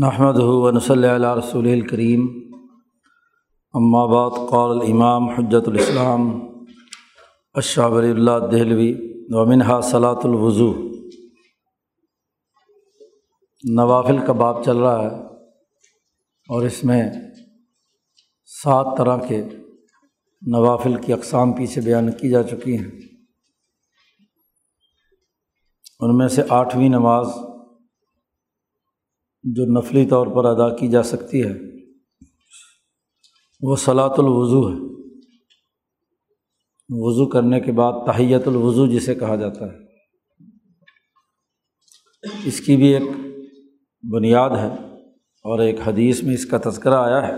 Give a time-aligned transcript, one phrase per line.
[0.00, 2.26] نحمد ون صلی اللہ رسول الکریم
[4.08, 6.40] بعد، قال الامام حجت الاسلام
[7.54, 8.94] اشابر اللہ دہلوی
[9.28, 10.72] ومنہا صلاۃ الوضو
[13.64, 15.16] نوافل کا باب چل رہا ہے
[16.48, 17.10] اور اس میں
[18.62, 19.42] سات طرح کے
[20.42, 22.90] نوافل کی اقسام پیچھے بیان کی جا چکی ہیں۔
[26.00, 27.26] ان میں سے آٹھویں نماز
[29.42, 31.52] جو نفلی طور پر ادا کی جا سکتی ہے،
[33.60, 34.90] وہ صلاۃ الوضو ہے۔
[36.88, 39.90] وضو کرنے کے بعد تحیت الوضو جسے کہا جاتا ہے۔
[42.44, 43.02] اس کی بھی ایک
[44.12, 44.68] بنیاد ہے
[45.44, 47.34] اور ایک حدیث میں اس کا تذکرہ آیا ہے۔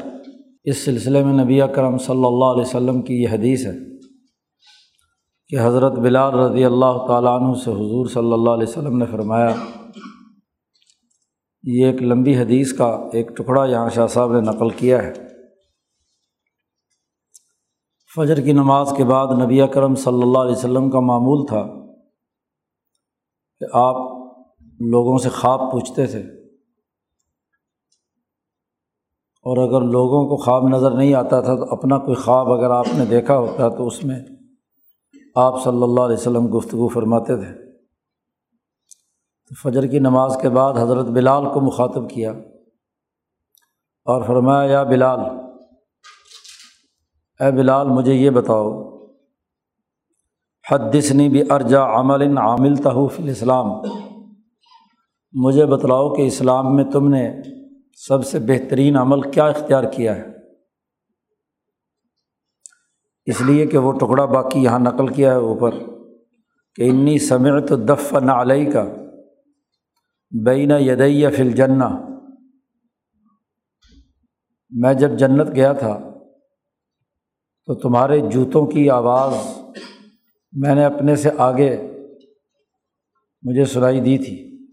[0.64, 3.72] اس سلسلے میں نبی کرم صلی اللہ علیہ وسلم کی یہ حدیث ہے
[5.48, 9.54] کہ حضرت بلال رضی اللہ تعالیٰ عنہ سے حضور صلی اللہ علیہ وسلم نے فرمایا
[11.62, 15.12] یہ ایک لمبی حدیث کا ایک ٹکڑا یہاں شاہ صاحب نے نقل کیا ہے۔
[18.16, 21.62] فجر کی نماز کے بعد نبی کرم صلی اللہ علیہ وسلم کا معمول تھا
[23.60, 23.96] کہ آپ
[24.80, 26.20] لوگوں سے خواب پوچھتے تھے۔
[29.44, 32.86] اور اگر لوگوں کو خواب نظر نہیں آتا تھا تو اپنا کوئی خواب اگر آپ
[32.94, 34.20] نے دیکھا ہوتا تو اس میں
[35.34, 37.61] آپ صلی اللہ علیہ وسلم گفتگو فرماتے تھے۔
[39.52, 42.30] فجر کی نماز کے بعد حضرت بلال کو مخاطب کیا
[44.06, 45.20] اور فرمایا، یا بلال،
[47.40, 48.70] اے بلال، مجھے یہ بتاؤ،
[50.64, 53.66] حدثنی بھی ارجا عمل عامل تحف الاسلام۔
[55.34, 57.24] مجھے بتلاؤ کہ اسلام میں تم نے
[57.98, 60.24] سب سے بہترین عمل کیا اختیار کیا ہے۔
[63.26, 65.78] اس لیے کہ وہ ٹکڑا باقی یہاں نقل کیا ہے اوپر،
[66.78, 68.84] کہ انی سمعت دف نہ علیہ کا
[70.44, 71.88] بین یدیہ فل جنا
[74.70, 75.98] میں جب جنت گیا تھا،
[77.66, 79.58] تو تمہارے جوتوں کی آواز
[80.52, 81.76] میں نے اپنے سے آگے
[83.42, 84.66] مجھے سنائی دی تھی۔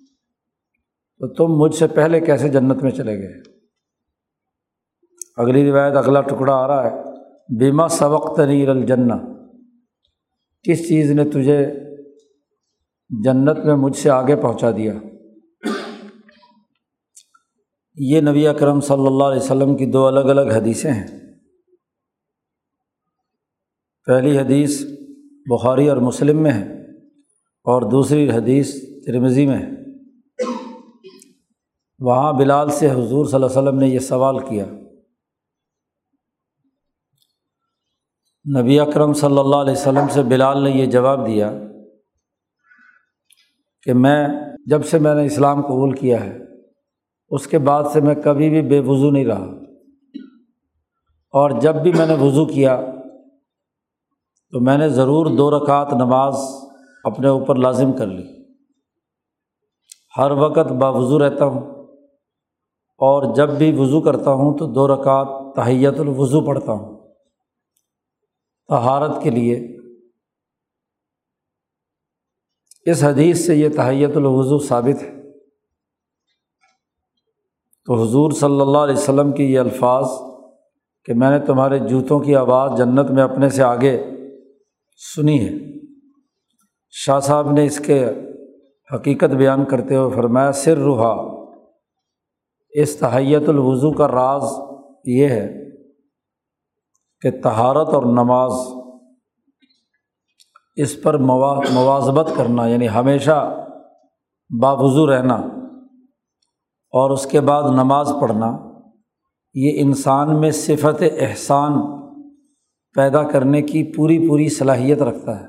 [1.19, 3.41] تو تم مجھ سے پہلے کیسے جنت میں چلے گئے؟
[5.37, 7.03] اگلی روایت، اگلا ٹکڑا آ رہا ہے۔
[7.59, 9.17] بیما سبق تنیر الجنا
[10.63, 11.67] کس چیز نے تجھے
[13.23, 14.93] جنت میں مجھ سے آگے پہنچا دیا؟
[17.95, 21.07] یہ نبی اکرم صلی اللہ علیہ وسلم کی دو الگ الگ حدیثیں ہیں۔
[24.05, 24.83] پہلی حدیث
[25.49, 26.95] بخاری اور مسلم میں ہے
[27.63, 29.69] اور دوسری حدیث ترمزی میں ہے۔
[31.99, 34.65] وہاں بلال سے حضور صلی اللہ علیہ وسلم نے یہ سوال کیا۔
[38.61, 41.51] نبی اکرم صلی اللہ علیہ وسلم سے بلال نے یہ جواب دیا
[43.83, 44.27] کہ میں
[44.65, 46.48] جب سے میں نے اسلام قبول کیا ہے
[47.31, 49.45] اس کے بعد سے میں کبھی بھی بے وضو نہیں رہا۔
[51.31, 52.81] اور جب بھی میں نے وضو کیا،
[54.51, 56.35] تو میں نے ضرور دو رکعت نماز
[57.03, 58.23] اپنے اوپر لازم کر لی۔
[60.17, 61.61] ہر وقت باوضو رہتا ہوں۔
[62.97, 66.99] اور جب بھی وضو کرتا ہوں، تو دو رکعت تحیت الوضو پڑھتا ہوں۔
[68.67, 69.77] تہارت کے لیے۔
[72.85, 75.18] اس حدیث سے یہ تحیت الوضو ثابت ہے۔
[77.89, 80.05] تو حضور صلی اللہ علیہ وسلم کی یہ الفاظ
[81.05, 84.03] کہ میں نے تمہارے جوتوں کی آواز جنت میں اپنے سے آگے
[85.15, 85.53] سنی ہے۔
[86.89, 88.09] شاہ صاحب نے اس کے
[88.95, 91.13] حقیقت بیان کرتے ہوئے فرمایا، سر روحا،
[92.71, 94.43] اس تحیت الوضو کا راز
[95.05, 95.53] یہ ہے
[97.21, 98.51] کہ تہارت اور نماز
[100.75, 103.65] اس پر مواظبت کرنا یعنی ہمیشہ
[104.61, 105.58] باوضو رہنا۔
[106.91, 108.57] اور اس کے بعد نماز پڑھنا،
[109.53, 111.73] یہ انسان میں صفت احسان
[112.95, 115.47] پیدا کرنے کی پوری پوری صلاحیت رکھتا ہے۔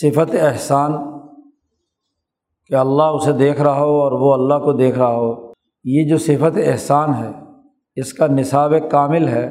[0.00, 0.92] صفت احسان
[2.66, 5.52] کہ اللہ اسے دیکھ رہا ہو اور وہ اللہ کو دیکھ رہا ہو،
[5.84, 7.30] یہ جو صفت احسان ہے،
[7.96, 9.50] اس کا نصاب کامل ہے۔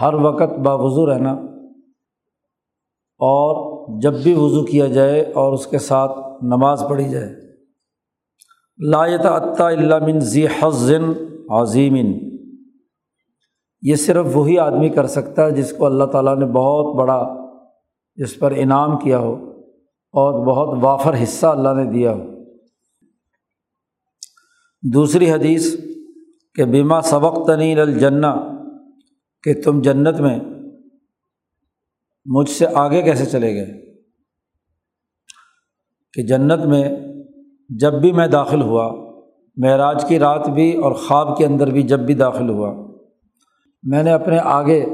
[0.00, 1.32] ہر وقت باوضو رہنا۔
[3.20, 7.47] اور جب بھی وضو کیا جائے اور اس کے ساتھ نماز پڑھی جائے۔
[8.78, 9.70] لایت عطا
[10.06, 11.04] من ذی حضن
[11.50, 12.38] عظیمن
[13.82, 17.48] یہ صرف وہی آدمی کر سکتا ہے جس کو اللہ تعالیٰ نے بہت بڑا
[18.16, 19.50] اس پر انعام کیا ہو
[20.12, 22.22] اور بہت وافر حصہ اللہ نے دیا ہو۔
[24.92, 25.76] دوسری حدیث
[26.54, 28.36] کہ بیما سبق تنین الجنا
[29.42, 30.40] کہ تم جنت میں
[32.26, 33.96] مجھ سے آگے کیسے چلے گئے؟
[36.12, 37.07] کہ جنت میں
[37.68, 38.92] جب بھی میں داخل ہوا،
[39.56, 42.86] معراج کی رات بھی اور خواب کے اندر بھی جب بھی داخل ہوا،
[43.82, 44.84] میں نے اپنے آگے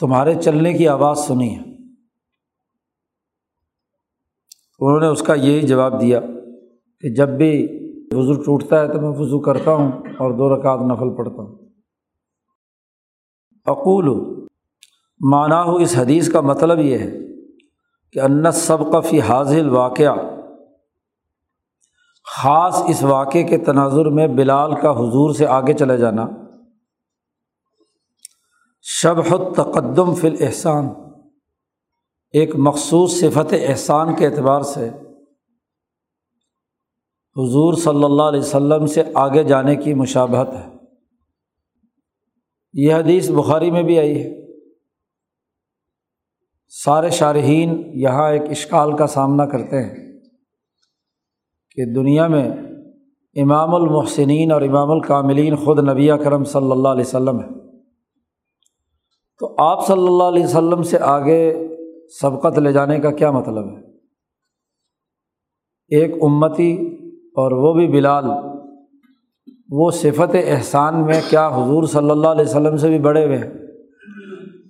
[0.00, 1.70] تمہارے چلنے کی آواز سنی۔ ہے
[4.80, 6.20] انہوں نے اس کا یہی جواب دیا
[7.00, 7.68] کہ جب بھی
[8.14, 11.58] وضو ٹوٹتا ہے تو میں وضو کرتا ہوں اور دو رکعت نفل پڑھتا ہوں۔
[13.66, 14.08] اقول
[15.20, 17.18] مانا ہو اس حدیث کا مطلب یہ ہے
[18.12, 20.39] کہ انت سب کا فی حاضل واقعہ
[22.36, 26.26] خاص اس واقعے کے تناظر میں بلال کا حضور سے آگے چلے جانا۔
[28.82, 30.88] شبح تقدم فی الحسان
[32.32, 34.88] ایک مخصوص صفت احسان کے اعتبار سے
[37.36, 40.68] حضور صلی اللہ علیہ وسلم سے آگے جانے کی مشابہت ہے۔
[42.72, 44.46] یہ حدیث بخاری میں بھی آئی ہے۔
[46.68, 50.09] سارے شارحین یہاں ایک اشکال کا سامنا کرتے ہیں۔
[51.80, 52.50] کہ دنیا میں
[53.34, 57.48] امام المحسنین اور امام الکاملین خود نبی کرم صلی اللہ علیہ وسلم ہے
[59.38, 61.66] تو آپ صلی اللہ علیہ وسلم سے آگے
[62.20, 63.80] سبقت لے جانے کا کیا مطلب ہے؟
[65.88, 66.72] ایک امتی
[67.36, 68.24] اور وہ بھی بلال،
[69.68, 73.50] وہ صفت احسان میں کیا حضور صلی اللہ علیہ وسلم سے بھی بڑے ہوئے ہیں؟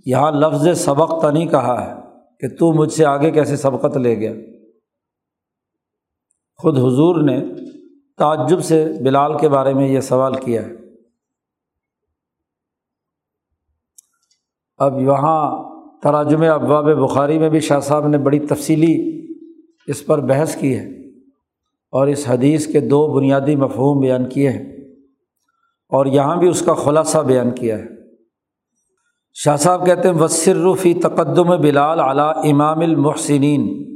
[0.07, 1.95] یہاں لفظ سبق تو نہیں کہا ہے
[2.41, 4.33] کہ تو مجھ سے آگے کیسے سبقت لے گیا؟
[6.61, 7.45] خود حضور نے
[8.19, 10.73] تعجب سے بلال کے بارے میں یہ سوال کیا ہے۔
[14.79, 15.71] اب یہاں
[16.03, 19.27] تراجم ابواب بخاری میں بھی شاہ صاحب نے بڑی تفصیلی
[19.87, 20.89] اس پر بحث کی ہے
[21.93, 24.73] اور اس حدیث کے دو بنیادی مفہوم بیان کیے ہیں
[25.89, 27.87] اور یہاں بھی اس کا خلاصہ بیان کیا ہے۔
[29.35, 33.91] شاہ صاحب کہتے ہیں وصرفی تقدم بلال علیٰ امام المحسنین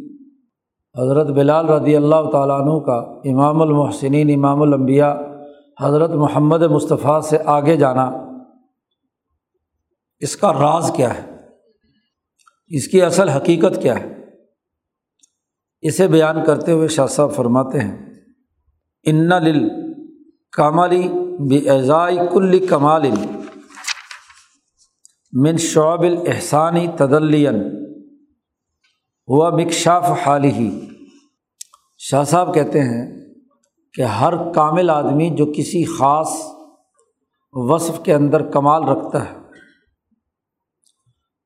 [0.98, 5.14] حضرت بلال رضی اللہ تعالیٰ عنہ کا امام المحسنین، امام الانبیاء،
[5.82, 8.10] حضرت محمد مصطفیٰ سے آگے جانا۔
[10.18, 11.36] اس کا راز کیا ہے؟
[12.66, 14.14] اس کی اصل حقیقت کیا ہے؟
[15.82, 18.14] اسے بیان کرتے ہوئے شاہ صاحب فرماتے ہیں،
[19.02, 19.68] ان لل
[20.52, 21.08] کامالی
[21.50, 23.02] بے اعضائی کل کمال
[25.32, 27.83] من شعب الحسانی تدلین
[29.28, 30.88] ہوا مکشاف حال ہی
[31.98, 33.24] شاہ صاحب کہتے ہیں
[33.94, 36.32] کہ ہر کامل آدمی جو کسی خاص
[37.52, 39.34] وصف کے اندر کمال رکھتا ہے،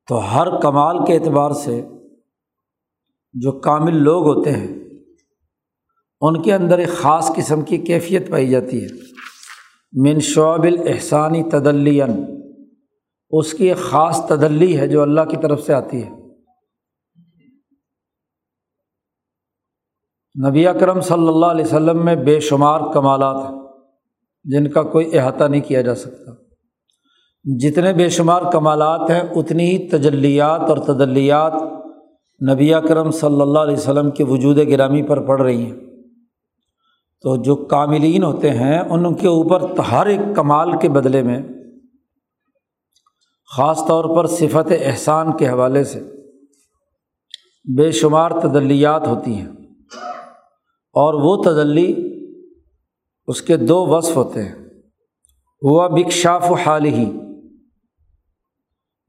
[0.09, 1.87] تو ہر کمال کے اعتبار سے
[3.33, 4.75] جو کامل لوگ ہوتے ہیں،
[6.21, 8.89] ان کے اندر ایک خاص قسم کی کیفیت پائی جاتی ہے۔
[9.93, 12.25] من شعب الحسانی تدلین
[13.31, 16.18] اس کی ایک خاص تدلی ہے جو اللہ کی طرف سے آتی ہے۔
[20.47, 23.59] نبی اکرم صلی اللہ علیہ وسلم میں بے شمار کمالات ہیں،
[24.45, 26.33] جن کا کوئی احاطہ نہیں کیا جا سکتا۔
[27.45, 31.53] جتنے بے شمار کمالات ہیں، اتنی ہی تجلیات اور تدلیات
[32.53, 35.77] نبی اکرم صلی اللہ علیہ وسلم کے وجود گرامی پر پڑ رہی ہیں۔
[37.23, 41.43] تو جو کاملین ہوتے ہیں، ان کے اوپر ہر ایک کمال کے بدلے میں،
[43.57, 46.01] خاص طور پر صفت احسان کے حوالے سے
[47.77, 49.49] بے شمار تدلیات ہوتی ہیں۔
[50.99, 52.19] اور وہ تجلی
[53.27, 54.55] اس کے دو وصف ہوتے ہیں۔
[55.63, 57.19] ہوا بکشاف و حال ہی۔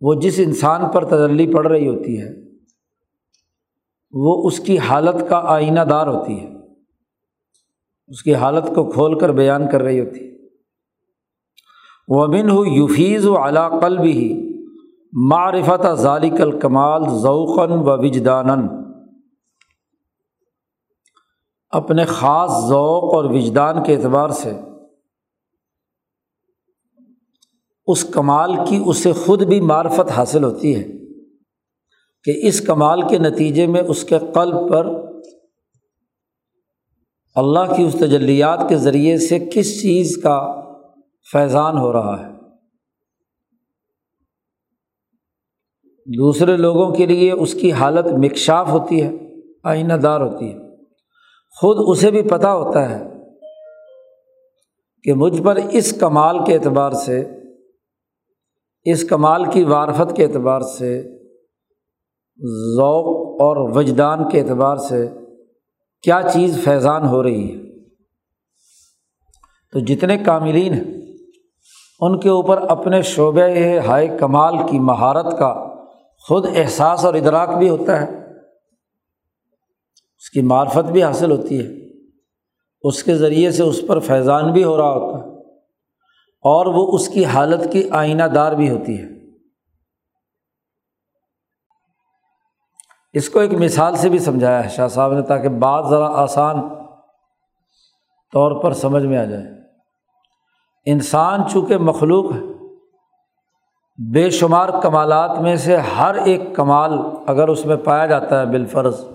[0.01, 2.29] وہ جس انسان پر تجلی پڑ رہی ہوتی ہے،
[4.11, 6.53] وہ اس کی حالت کا آئینہ دار ہوتی ہے۔
[8.07, 10.29] اس کی حالت کو کھول کر بیان کر رہی ہوتی ہے۔
[12.07, 14.49] ومن ہو یوفیز و علا قلب ہی
[15.31, 18.78] معرفت ذالک الکمال ذوقن و وجدانن
[21.71, 24.51] اپنے خاص ذوق اور وجدان کے اعتبار سے،
[27.88, 30.83] اس کمال کی اسے خود بھی معرفت حاصل ہوتی ہے
[32.23, 34.88] کہ اس کمال کے نتیجے میں اس کے قلب پر
[37.35, 40.61] اللہ کی اس تجلیات کے ذریعے سے کس چیز کا
[41.31, 42.39] فیضان ہو رہا ہے۔
[46.17, 49.11] دوسرے لوگوں کے لیے اس کی حالت مکشاف ہوتی ہے،
[49.63, 50.68] آئینہ دار ہوتی ہے۔
[51.61, 53.03] خود اسے بھی پتہ ہوتا ہے
[55.03, 57.29] کہ مجھ پر اس کمال کے اعتبار سے،
[58.83, 61.01] اس کمال کی وارفت کے اعتبار سے،
[62.75, 65.07] ذوق اور وجدان کے اعتبار سے
[66.03, 67.79] کیا چیز فیضان ہو رہی ہے۔
[69.71, 71.01] تو جتنے کاملین ہیں،
[71.99, 75.75] ان کے اوپر اپنے شعبۂ ہائے کمال کی مہارت کا
[76.27, 78.18] خود احساس اور ادراک بھی ہوتا ہے۔
[80.19, 81.89] اس کی معرفت بھی حاصل ہوتی ہے۔
[82.81, 85.29] اس کے ذریعے سے اس پر فیضان بھی ہو رہا ہوتا ہے
[86.41, 89.05] اور وہ اس کی حالت کی آئینہ دار بھی ہوتی ہے۔
[93.13, 96.69] اس کو ایک مثال سے بھی سمجھایا ہے۔ شاہ صاحب نے تاکہ بات ذرا آسان
[98.33, 99.43] طور پر سمجھ میں آ جائے۔
[100.85, 102.39] انسان چونکہ مخلوق ہے،
[104.11, 106.91] بے شمار کمالات میں سے ہر ایک کمال
[107.27, 109.05] اگر اس میں پایا جاتا ہے بالفرض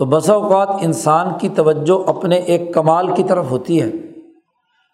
[0.00, 3.86] تو بسا اوقات انسان کی توجہ اپنے ایک کمال کی طرف ہوتی ہے۔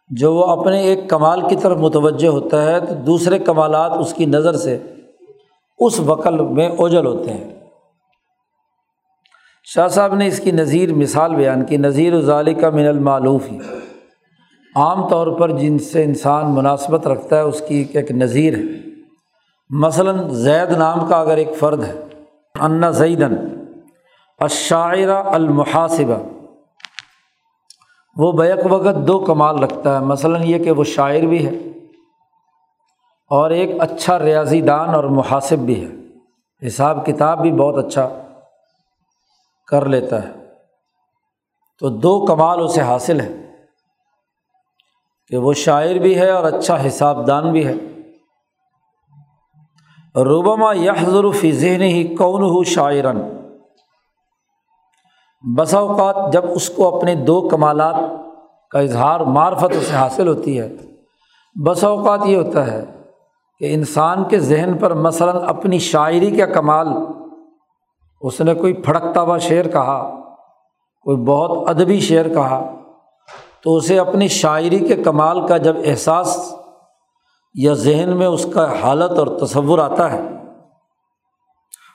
[0.09, 4.27] جو وہ اپنے ایک کمال کی طرف متوجہ ہوتا ہے تو دوسرے کمالات اس کی
[4.27, 4.79] نظر سے
[5.79, 7.55] اس وقل میں اوجل ہوتے ہیں۔
[9.65, 13.59] شاہ صاحب نے اس کی نظیر مثال بیان کی نظیر ظالی کا من المعلوف۔ ہی
[14.77, 18.63] عام طور پر جن سے انسان مناسبت رکھتا ہے اس کی ایک نظیر ہے۔
[19.71, 22.05] مثلاً زید نام کا اگر ایک فرد ہے
[22.61, 23.37] انا زیدن
[24.39, 26.23] عشاعرہ المحاسبہ۔
[28.17, 31.51] وہ بیک وقت دو کمال رکھتا ہے۔ مثلاً یہ کہ وہ شاعر بھی ہے
[33.31, 35.89] اور ایک اچھا ریاضی دان اور محاسب بھی ہے۔
[36.67, 38.09] حساب کتاب بھی بہت اچھا
[39.67, 40.33] کر لیتا ہے۔
[41.79, 43.53] تو دو کمال اسے حاصل ہے
[45.29, 47.75] کہ وہ شاعر بھی ہے اور اچھا حساب دان بھی ہے۔
[50.15, 53.46] روبما یحضر فی ذہن ہی کون ہو شاعرن
[55.47, 57.95] بسا اوقات جب اس کو اپنے دو کمالات
[58.71, 60.77] کا اظہار معرفت اسے حاصل ہوتی ہے،
[61.67, 62.85] بسا اوقات یہ ہوتا ہے
[63.59, 66.89] کہ انسان کے ذہن پر مثلاً اپنی شاعری کا کمال،
[68.21, 70.11] اس نے کوئی پھڑکتا ہوا شعر کہا،
[71.03, 72.75] کوئی بہت ادبی شعر کہا،
[73.63, 76.55] تو اسے اپنی شاعری کے کمال کا جب احساس
[77.55, 80.21] یا ذہن میں اس کا حالت اور تصور آتا ہے۔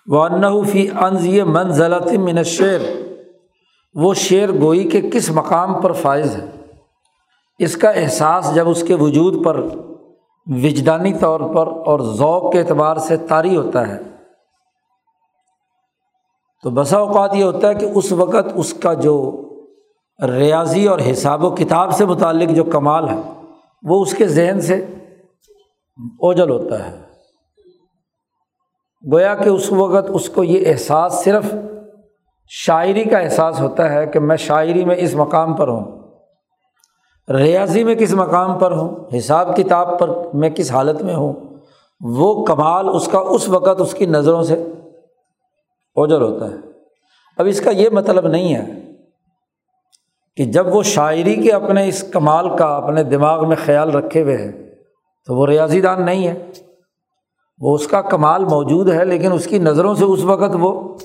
[0.08, 2.80] وہ انحفی انض یہ منزلت من شعر
[3.96, 6.46] وہ شعر گوئی کے کس مقام پر فائز ہے؟
[7.60, 9.60] اس کا احساس جب اس کے وجود پر
[10.48, 13.98] وجدانی طور پر اور ذوق کے اعتبار سے طاری ہوتا ہے،
[16.64, 19.16] تو بسا اوقات یہ ہوتا ہے کہ اس وقت اس کا جو
[20.20, 23.16] ریاضی اور حساب و کتاب سے متعلق جو کمال ہے،
[23.84, 24.76] وہ اس کے ذہن سے
[26.20, 26.96] اوجل ہوتا ہے۔
[29.04, 31.54] گویا کہ اس وقت اس کو یہ احساس صرف
[32.54, 36.00] شاعری کا احساس ہوتا ہے کہ میں شاعری میں اس مقام پر ہوں،
[37.30, 41.34] ریاضی میں کس مقام پر ہوں، حساب کتاب پر میں کس حالت میں ہوں،
[42.02, 44.54] وہ کمال اس کا اس وقت اس کی نظروں سے
[45.96, 46.56] اوجل ہوتا ہے۔
[47.38, 48.66] اب اس کا یہ مطلب نہیں ہے
[50.38, 54.38] کہ جب وہ شاعری کے اپنے اس کمال کا اپنے دماغ میں خیال رکھے ہوئے
[54.38, 54.52] ہے
[55.28, 56.52] تو وہ ریاضی دان نہیں ہے۔
[57.60, 60.98] وہ اس کا کمال موجود ہے لیکن اس کی نظروں سے اس وقت وہ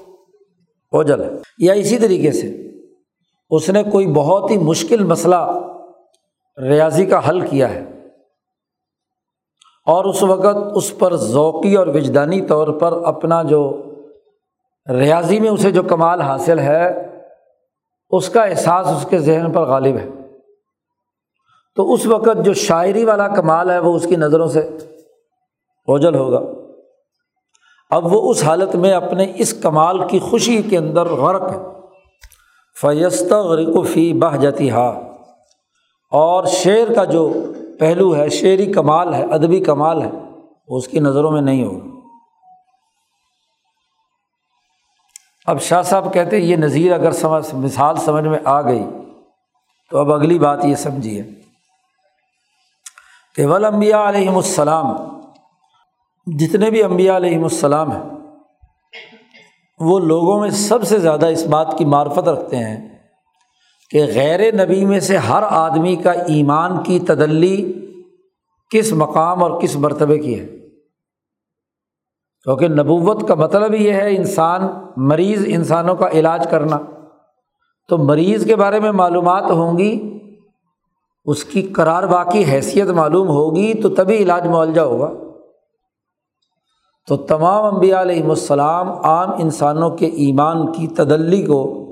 [0.96, 2.70] اوجل ہے۔ یا اسی طریقے سے
[3.50, 5.60] اس نے کوئی بہت ہی مشکل مسئلہ
[6.62, 7.84] ریاضی کا حل کیا ہے
[9.86, 13.82] اور اس وقت اس پر ذوقی اور وجدانی طور پر اپنا جو
[14.90, 17.06] ریاضی میں اسے جو کمال حاصل ہے،
[18.10, 20.08] اس کا احساس اس کے ذہن پر غالب ہے۔
[21.74, 24.60] تو اس وقت جو شاعری والا کمال ہے، وہ اس کی نظروں سے
[25.86, 26.65] اوجل ہوگا۔
[27.90, 31.58] اب وہ اس حالت میں اپنے اس کمال کی خوشی کے اندر غرق ہے۔
[32.80, 34.88] فیست غرق فی بہ جاتی ہا
[36.10, 37.34] اور شعر کا جو
[37.78, 40.10] پہلو ہے شعری کمال ہے، ادبی کمال ہے،
[40.68, 41.96] وہ اس کی نظروں میں نہیں ہوگا۔
[45.46, 48.84] اب شاہ صاحب کہتے یہ نظیر اگر سمجھ، مثال سمجھ میں آ گئی،
[49.90, 51.22] تو اب اگلی بات یہ سمجھیے
[53.34, 55.15] کہ ولمبیا علیہم السلام
[56.26, 58.02] جتنے بھی امبیا علیہم السلام ہیں،
[59.80, 62.98] وہ لوگوں میں سب سے زیادہ اس بات کی معرفت رکھتے ہیں
[63.90, 67.72] کہ غیر نبی میں سے ہر آدمی کا ایمان کی تدلی
[68.70, 70.46] کس مقام اور کس مرتبے کی ہے۔
[72.42, 74.60] کیونکہ نبوت کا مطلب یہ ہے انسان،
[74.96, 76.78] مریض انسانوں کا علاج کرنا۔
[77.88, 80.18] تو مریض کے بارے میں معلومات ہوں گی،
[81.24, 85.25] اس کی قرار باقی حیثیت معلوم ہوگی تو تبھی علاج معالجہ ہوگا۔
[87.06, 91.86] تو تمام انبیاء علیہم السلام عام انسانوں کے ایمان کی تدلی کو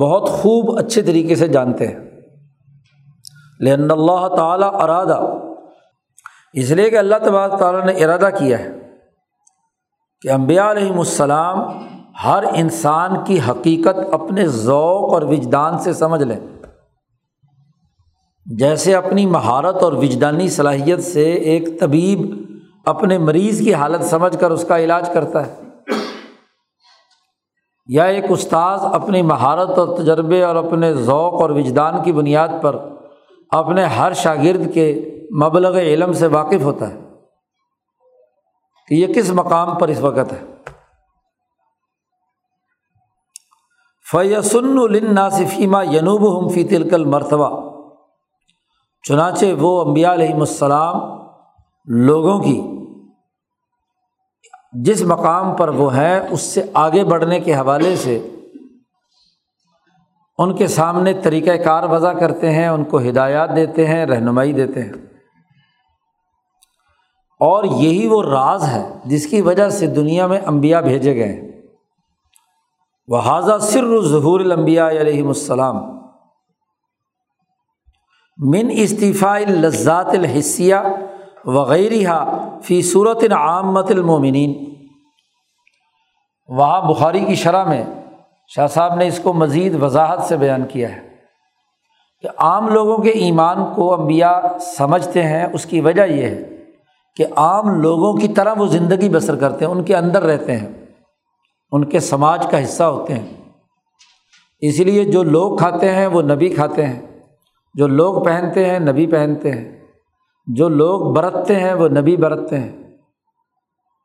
[0.00, 1.98] بہت خوب اچھے طریقے سے جانتے ہیں۔
[3.60, 5.20] لیکن اللہ تعالیٰ ارادہ
[6.52, 8.70] اس لیے کہ اللہ تبار تعالیٰ نے ارادہ کیا ہے
[10.20, 11.58] کہ امبیا علیہم السلام
[12.24, 16.40] ہر انسان کی حقیقت اپنے ذوق اور وجدان سے سمجھ لیں۔
[18.46, 22.43] جیسے اپنی مہارت اور وجدانی صلاحیت سے ایک طبیب
[22.84, 25.60] اپنے مریض کی حالت سمجھ کر اس کا علاج کرتا ہے۔
[27.86, 32.88] یا ایک استاذ اپنی مہارت اور تجربے اور اپنے ذوق اور وجدان کی بنیاد پر
[33.50, 35.10] اپنے ہر شاگرد کے
[35.44, 37.00] مبلغ علم سے واقف ہوتا ہے۔
[38.88, 40.54] کہ یہ کس مقام پر اس وقت ہے۔
[44.10, 47.70] فیسن الناصفیمہ ینوب ہم فی تلکل مرتبہ
[49.08, 51.00] چنانچہ وہ امبیا علیہم السلام
[51.84, 52.62] لوگوں کی
[54.74, 58.30] جس مقام پر وہ ہیں اس سے آگے بڑھنے کے حوالے سے
[60.38, 64.82] ان کے سامنے طریقۂ کار وضع کرتے ہیں، ان کو ہدایات دیتے ہیں، رہنمائی دیتے
[64.82, 64.92] ہیں۔
[67.40, 71.52] اور یہی وہ راز ہے جس کی وجہ سے دنیا میں امبیا بھیجے گئے ہیں۔
[73.08, 75.76] وہ حاضہ سر ظہور المبیا علیہم السلام۔
[78.38, 80.76] من استعفیٰ الزات الحصیہ
[81.46, 82.24] وغیرہ
[82.62, 84.74] فی صورت عامت المومنین۔
[86.48, 87.84] وہاں بخاری کی شرح میں
[88.48, 91.08] شاہ صاحب نے اس کو مزید وضاحت سے بیان کیا ہے
[92.20, 96.42] کہ عام لوگوں کے ایمان کو امبیا سمجھتے ہیں۔ اس کی وجہ یہ ہے
[97.16, 100.68] کہ عام لوگوں کی طرح وہ زندگی بسر کرتے ہیں، ان کے اندر رہتے ہیں،
[101.72, 103.26] ان کے سماج کا حصہ ہوتے ہیں۔
[104.60, 107.20] اس لیے جو لوگ کھاتے ہیں وہ نبی کھاتے ہیں،
[107.74, 109.83] جو لوگ پہنتے ہیں نبی پہنتے ہیں۔
[110.46, 112.96] جو لوگ برتتے ہیں وہ نبی برتتے ہیں۔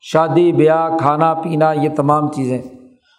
[0.01, 2.61] شادی، بیاہ، کھانا، پینا، یہ تمام چیزیں۔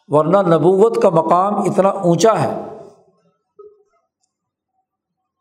[0.08, 2.62] ورنہ نبوت کا مقام اتنا اونچا ہے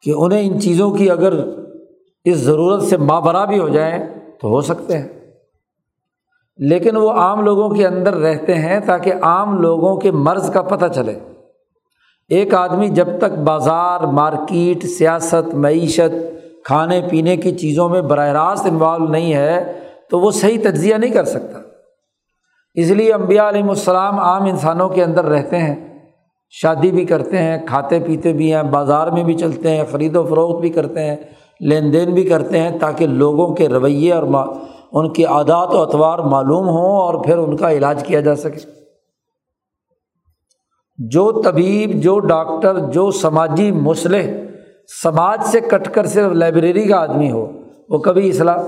[0.01, 1.47] کہ انہیں ان چیزوں کی اگر
[2.23, 4.05] اس ضرورت سے مابرا بھی ہو جائیں
[4.41, 5.07] تو ہو سکتے ہیں۔
[6.57, 10.85] لیکن وہ عام لوگوں کے اندر رہتے ہیں تاکہ عام لوگوں کے مرض کا پتہ
[10.85, 11.19] چلے۔
[12.29, 16.28] ایک آدمی جب تک بازار، مارکیٹ، سیاست، معیشت
[16.65, 21.11] کھانے پینے کی چیزوں میں براہ راست انوالو نہیں ہے تو وہ صحیح تجزیہ نہیں
[21.11, 21.59] کر سکتا۔
[22.73, 25.99] اس لیے امبیا علیہم السلام عام انسانوں کے اندر رہتے ہیں،
[26.49, 30.23] شادی بھی کرتے ہیں، کھاتے پیتے بھی ہیں، بازار میں بھی چلتے ہیں، خرید و
[30.23, 31.15] فروخت بھی کرتے ہیں،
[31.59, 34.47] لین دین بھی کرتے ہیں تاکہ لوگوں کے رویے اور
[34.91, 38.79] ان کی عادات و اطوار معلوم ہوں اور پھر ان کا علاج کیا جا سکے۔
[40.97, 44.48] جو طبیب، جو ڈاکٹر، جو سماجی مسلح
[45.03, 47.51] سماج سے کٹ کر صرف لائبریری کا آدمی ہو،
[47.89, 48.63] وہ کبھی اصلاح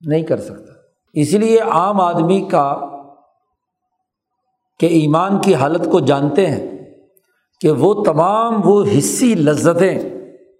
[0.00, 0.72] نہیں کر سکتا۔
[1.12, 2.76] اسی لیے عام آدمی کا
[4.80, 6.78] کہ ایمان کی حالت کو جانتے ہیں
[7.60, 9.98] کہ وہ تمام وہ حصی لذتیں،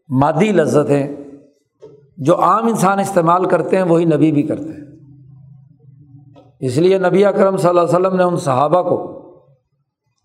[0.08, 1.16] مادی لذتیں
[2.16, 4.82] جو عام انسان استعمال کرتے ہیں، وہی نبی بھی کرتے ہیں۔
[6.60, 9.22] اس لیے نبی اکرم صلی اللہ علیہ وسلم نے ان صحابہ کو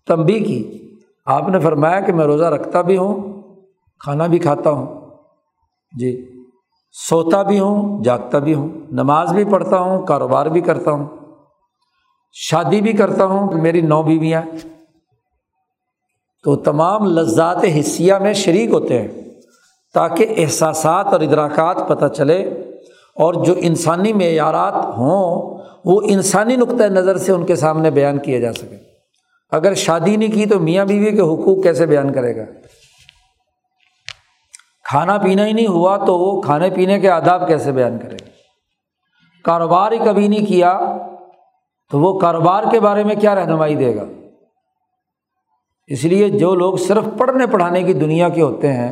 [0.06, 0.88] تنبی کی۔
[1.26, 3.37] آپ نے فرمایا کہ میں روزہ رکھتا بھی ہوں
[4.04, 4.86] کھانا بھی کھاتا ہوں
[5.98, 6.28] جی
[6.92, 11.06] سوتا بھی ہوں، جاگتا بھی ہوں، نماز بھی پڑھتا ہوں، کاروبار بھی کرتا ہوں،
[12.32, 14.42] شادی بھی کرتا ہوں، میری نو بیویاں۔
[16.44, 19.08] تو تمام لذات حصیہ میں شریک ہوتے ہیں
[19.94, 22.42] تاکہ احساسات اور ادراکات پتہ چلے
[23.16, 28.40] اور جو انسانی معیارات ہوں، وہ انسانی نقطۂ نظر سے ان کے سامنے بیان کیے
[28.40, 28.78] جا سکیں۔
[29.50, 32.44] اگر شادی نہیں کی تو میاں بیوی کے حقوق کیسے بیان کرے گا؟
[34.90, 38.30] کھانا پینا ہی نہیں ہوا تو وہ کھانے پینے کے آداب کیسے بیان کرے گا
[39.44, 40.78] کاروبار ہی کبھی نہیں کیا
[41.90, 44.04] تو وہ کاروبار کے بارے میں کیا رہنمائی دے گا؟
[45.90, 48.90] اس لیے جو لوگ صرف پڑھنے پڑھانے کی دنیا کے ہوتے ہیں،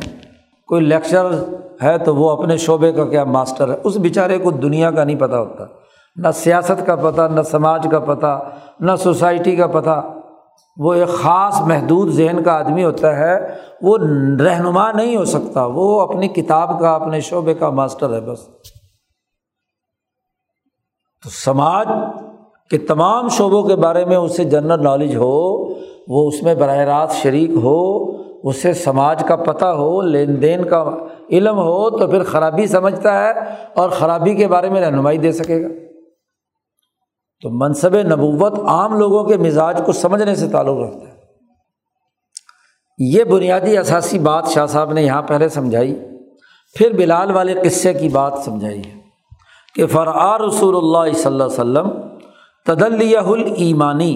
[0.69, 1.25] کوئی لیکچر
[1.81, 5.19] ہے تو وہ اپنے شعبے کا کیا ماسٹر ہے؟ اس بیچارے کو دنیا کا نہیں
[5.19, 5.65] پتہ ہوتا،
[6.17, 8.39] نہ سیاست کا پتہ نہ سماج کا پتہ
[8.79, 10.01] نہ سوسائٹی کا پتہ
[10.79, 13.47] وہ ایک خاص محدود ذہن کا آدمی ہوتا ہے،
[13.81, 13.97] وہ
[14.39, 18.47] رہنما نہیں ہو سکتا، وہ اپنی کتاب کا، اپنے شعبے کا ماسٹر ہے بس۔
[21.23, 21.87] تو سماج
[22.69, 25.65] کے تمام شعبوں کے بارے میں اسے جنرل نالج ہو،
[26.07, 28.11] وہ اس میں براہ راست شریک ہو
[28.49, 30.85] اسے سماج کا پتہ ہو، لین دین کا
[31.31, 33.31] علم ہو، تو پھر خرابی سمجھتا ہے
[33.75, 35.86] اور خرابی کے بارے میں رہنمائی دے سکے گا۔
[37.41, 41.15] تو منصب نبوت عام لوگوں کے مزاج کو سمجھنے سے تعلق رکھتا ہے۔
[42.99, 45.95] یہ بنیادی اثاثی بات شاہ صاحب نے یہاں پہلے سمجھائی،
[46.75, 48.99] پھر بلال والے قصے کی بات سمجھائی ہے
[49.75, 51.89] کہ فرآ رسول اللہ صلی اللہ علیہ وسلم
[52.65, 54.13] تدلیہ الایمانی،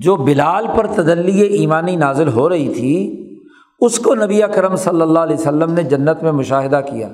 [0.00, 2.96] جو بلال پر تدلی ایمانی نازل ہو رہی تھی،
[3.80, 7.08] اس کو نبی کرم صلی اللہ علیہ وسلم نے جنت میں مشاہدہ کیا۔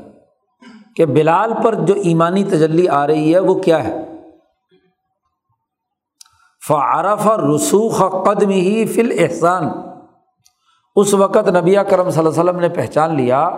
[1.00, 3.96] کہ بلال پر جو ایمانی تجلی آ رہی ہے وہ کیا ہے؟
[6.68, 9.62] فعرف رسوخ قدم ہی فل احسان
[10.96, 13.50] اس وقت نبی کرم صلی اللہ علیہ وسلم نے پہچان لیا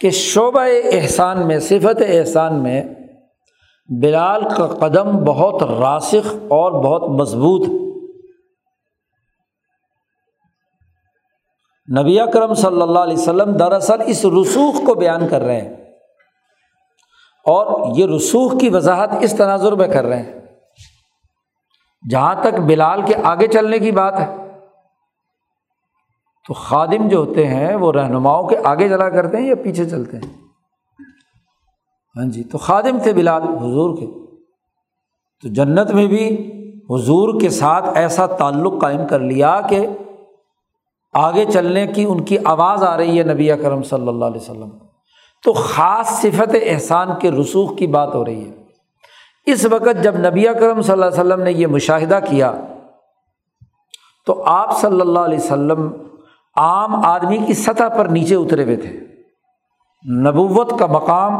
[0.00, 2.84] کہ شعبۂ احسان میں، صفت احسان میں
[4.02, 7.68] بلال کا قدم بہت راسخ اور بہت مضبوط
[11.98, 15.85] نبی کرم صلی اللہ علیہ وسلم دراصل اس رسوخ کو بیان کر رہے ہیں۔
[17.46, 20.34] اور یہ رسوخ کی وضاحت اس تناظر میں کر رہے ہیں۔
[22.10, 24.36] جہاں تک بلال کے آگے چلنے کی بات ہے،
[26.48, 30.16] تو خادم جو ہوتے ہیں، وہ رہنماؤں کے آگے چلا کرتے ہیں یا پیچھے چلتے
[30.16, 30.34] ہیں؟
[32.16, 34.06] ہاں جی تو خادم تھے بلال حضور کے۔
[35.42, 36.52] تو جنت میں بھی
[36.90, 39.86] حضور کے ساتھ ایسا تعلق قائم کر لیا کہ
[41.12, 44.85] آگے چلنے کی ان کی آواز آ رہی ہے نبی کرم صلی اللہ علیہ وسلم۔
[45.46, 48.54] تو خاص صفت احسان کے رسوخ کی بات ہو رہی ہے۔
[49.46, 52.52] اس وقت جب نبی کرم صلی اللہ علیہ وسلم نے یہ مشاہدہ کیا،
[54.26, 55.92] تو آپ صلی اللہ علیہ وسلم
[56.56, 59.00] عام آدمی کی سطح پر نیچے اترے ہوئے تھے۔
[60.20, 61.34] نبوت کا مقام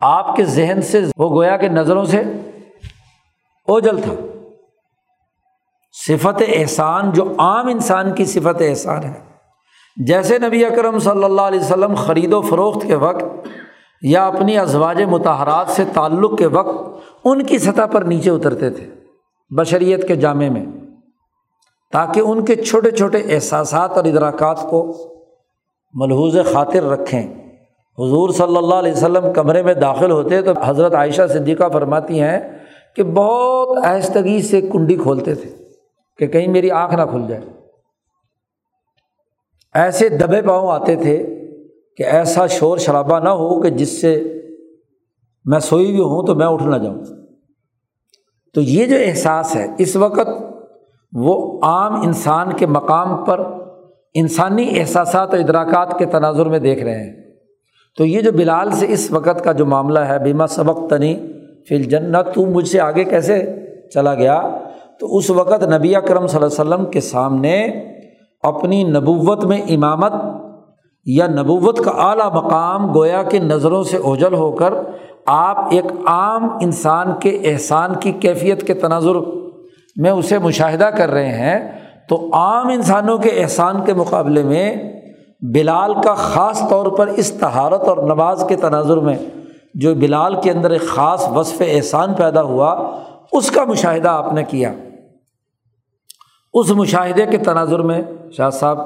[0.00, 2.20] آپ کے ذہن سے وہ گویا کہ نظروں سے
[3.68, 4.12] اوجل تھا۔
[5.92, 9.25] صفت احسان جو عام انسان کی صفت احسان ہے۔
[9.96, 13.48] جیسے نبی اکرم صلی اللہ علیہ وسلم خرید و فروخت کے وقت
[14.02, 18.86] یا اپنی ازواج متحرات سے تعلق کے وقت ان کی سطح پر نیچے اترتے تھے
[19.50, 20.64] بشریت کے جامع میں،
[21.92, 24.80] تاکہ ان کے چھوٹے چھوٹے احساسات اور ادراکات کو
[25.94, 27.22] ملحوظ خاطر رکھیں۔
[27.98, 32.38] حضور صلی اللہ علیہ وسلم کمرے میں داخل ہوتے تو حضرت عائشہ صدیقہ فرماتی ہیں
[32.96, 35.50] کہ بہت آہستگی سے کنڈی کھولتے تھے
[36.18, 37.42] کہ کہیں میری آنکھ نہ کھل جائے۔
[39.76, 41.26] ایسے دبے پاؤں آتے تھے
[41.96, 44.40] کہ ایسا شور شرابہ نہ ہو کہ جس سے
[45.44, 47.04] میں سوئی بھی ہوں تو میں اٹھ نہ جاؤں۔
[48.54, 50.28] تو یہ جو احساس ہے، اس وقت
[51.12, 53.40] وہ عام انسان کے مقام پر
[54.14, 57.16] انسانی احساسات و ادراکات کے تناظر میں دیکھ رہے ہیں۔
[57.98, 61.32] تو یہ جو بلال سے اس وقت کا جو معاملہ ہے، بیما سبق تنی
[61.68, 63.56] فل جنت تو مجھ سے آگے کیسے
[63.94, 64.58] چلا گیا؟
[65.00, 67.66] تو اس وقت نبی اکرم صلی اللہ علیہ وسلم کے سامنے
[68.46, 70.12] اپنی نبوت میں امامت
[71.04, 74.74] یا نبوت کا اعلیٰ مقام گویا کہ نظروں سے اوجل ہو کر
[75.26, 79.14] آپ ایک عام انسان کے احسان کی کیفیت کے تناظر
[79.96, 81.58] میں اسے مشاہدہ کر رہے ہیں
[82.08, 84.76] تو عام انسانوں کے احسان کے مقابلے میں
[85.54, 89.16] بلال کا خاص طور پر اس تہارت اور نماز کے تناظر میں
[89.74, 92.70] جو بلال کے اندر ایک خاص وصف احسان پیدا ہوا،
[93.32, 94.72] اس کا مشاہدہ آپ نے کیا۔
[96.54, 98.78] اس مشاہدے کے تناظر میں شاہ صاحب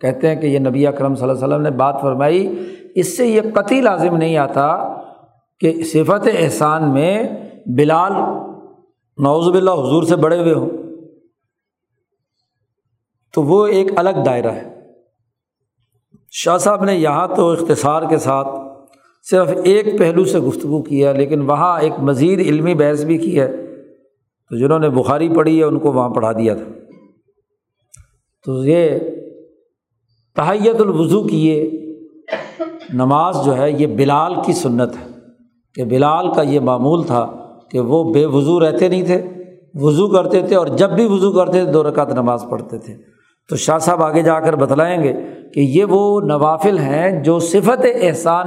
[0.00, 2.58] کہتے ہیں کہ یہ نبی اکرم صلی اللہ علیہ وسلم نے بات فرمائی،
[2.94, 4.94] اس سے یہ قطعی لازم نہیں آتا
[5.60, 7.28] کہ صفت احسان میں
[7.66, 8.12] بلال
[9.18, 10.70] نوزب اللہ حضور سے بڑے ہوئے ہوں۔
[13.34, 14.80] تو وہ ایک الگ دائرہ ہے۔
[16.30, 18.48] شاہ صاحب نے یہاں تو اختصار کے ساتھ
[19.30, 23.56] صرف ایک پہلو سے گفتگو کیا لیکن وہاں ایک مزید علمی بحث بھی کی ہے۔
[24.50, 26.87] تو جنہوں نے بخاری پڑھی ہے، ان کو وہاں پڑھا دیا تھا۔
[28.44, 28.98] تو یہ
[30.36, 31.70] تحیت الوضو کی یہ
[32.94, 35.06] نماز جو ہے، یہ بلال کی سنت ہے
[35.74, 37.26] کہ بلال کا یہ معمول تھا
[37.70, 39.22] کہ وہ بے وضو رہتے نہیں تھے،
[39.74, 42.94] وضو کرتے تھے اور جب بھی وضو کرتے تھے، دو رکعت نماز پڑھتے تھے۔
[43.48, 45.12] تو شاہ صاحب آگے جا کر بتلائیں گے
[45.54, 48.46] کہ یہ وہ نوافل ہیں جو صفت احسان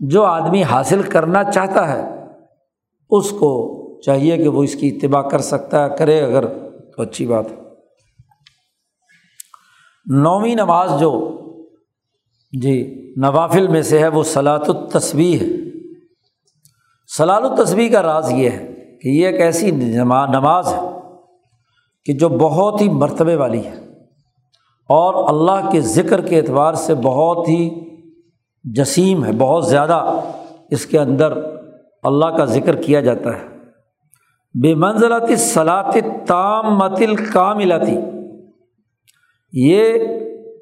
[0.00, 2.02] جو آدمی حاصل کرنا چاہتا ہے،
[3.10, 3.52] اس کو
[4.00, 6.46] چاہیے کہ وہ اس کی اتباع کر سکتا ہے، کرے اگر
[6.96, 7.65] تو اچھی بات ہے۔
[10.06, 11.40] نویں نماز جو
[12.52, 15.46] جی نوافل میں سے ہے وہ سلاۃ التصوی ہے۔
[17.16, 20.80] سلال التصوی کا راز یہ ہے کہ یہ ایک ایسی نماز ہے
[22.04, 23.74] کہ جو بہت ہی مرتبے والی ہے
[24.88, 27.70] اور اللہ کے ذکر کے اعتبار سے بہت ہی
[28.64, 30.20] جسیم ہے، بہت زیادہ
[30.70, 31.32] اس کے اندر
[32.02, 33.46] اللہ کا ذکر کیا جاتا ہے۔
[34.62, 37.96] بے منزلات صلاط تام متل کاملاتی
[39.58, 39.98] یہ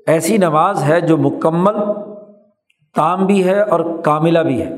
[0.06, 1.74] ایسی نماز ہے جو مکمل
[2.94, 4.70] تام بھی ہے اور کاملہ بھی ہے۔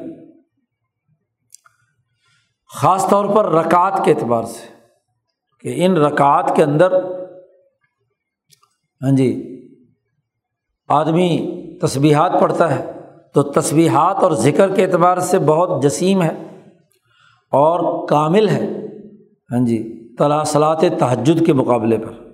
[2.75, 4.69] خاص طور پر رکعت کے اعتبار سے
[5.61, 6.93] کہ ان رکعت کے اندر
[9.03, 9.57] ہاں جی
[10.89, 11.53] آدمی
[11.83, 12.93] تصبیحات پڑھتا ہے
[13.35, 16.43] تو تصبیحات اور ذکر کے اعتبار سے بہت جسیم ہے
[17.51, 18.67] اور کامل ہے۔
[19.53, 22.26] ہاں جی تلاثلات تہجد کے مقابلے پر۔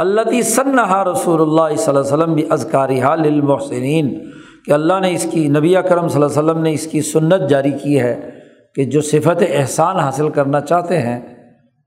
[0.00, 4.30] اللہ صنحا رسول اللہ صلی اللہ وسلم بھی ازکاری للمحسنین
[4.66, 7.48] کہ اللہ نے اس کی، نبی کرم صلی اللہ علیہ وسلم نے اس کی سنت
[7.50, 8.30] جاری کی ہے
[8.74, 11.20] کہ جو صفت احسان حاصل کرنا چاہتے ہیں،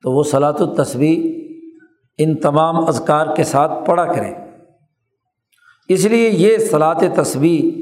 [0.04, 0.66] تو وہ صلاۃ و
[2.18, 4.34] ان تمام ازکار کے ساتھ پڑھا کریں۔
[5.90, 7.82] اس لیے یہ صلاط تصویر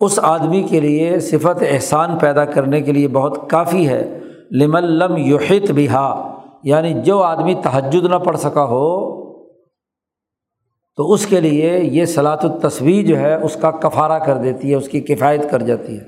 [0.00, 4.18] اس آدمی کے لیے صفت احسان پیدا کرنے کے لیے بہت کافی ہے
[4.50, 9.20] لم یوحت بہا۔ بھی ہا یعنی جو آدمی تہجد نہ پڑھ سکا ہو،
[10.96, 14.74] تو اس کے لیے یہ صلاۃ التصویر جو ہے، اس کا کفارہ کر دیتی ہے،
[14.74, 16.02] اس کی کفایت کر جاتی ہے۔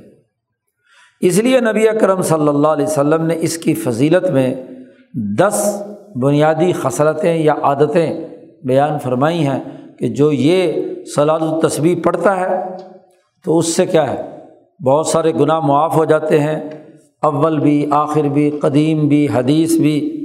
[1.21, 4.55] اس لیے نبی اکرم صلی اللہ علیہ وسلم نے اس کی فضیلت میں
[5.39, 5.83] دس
[6.23, 8.29] بنیادی خصلتیں یا عادتیں
[8.65, 9.61] بیان فرمائی ہیں
[9.99, 10.73] کہ جو یہ
[11.05, 12.77] سلاد التصویر پڑھتا ہے،
[13.45, 14.39] تو اس سے کیا ہے؟
[14.85, 16.71] بہت سارے گناہ معاف ہو جاتے ہیں۔
[17.23, 20.19] اول بھی، آخر بھی، قدیم بھی، حدیث بھی۔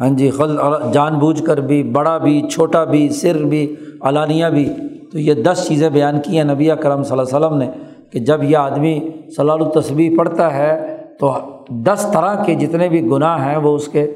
[0.00, 0.58] ہاں جی خل
[0.92, 4.72] جان بوجھ کر بھی، بڑا بھی، چھوٹا بھی، سر بھی، علانیہ بھی۔
[5.12, 7.70] تو یہ دس چیزیں بیان کی ہیں نبی کرم صلی اللہ علیہ وسلم نے
[8.12, 9.00] کہ جب یہ آدمی
[9.36, 14.14] سلال التصویر پڑھتا ہے تو دس طرح کے جتنے بھی گناہ ہیں وہ اس کے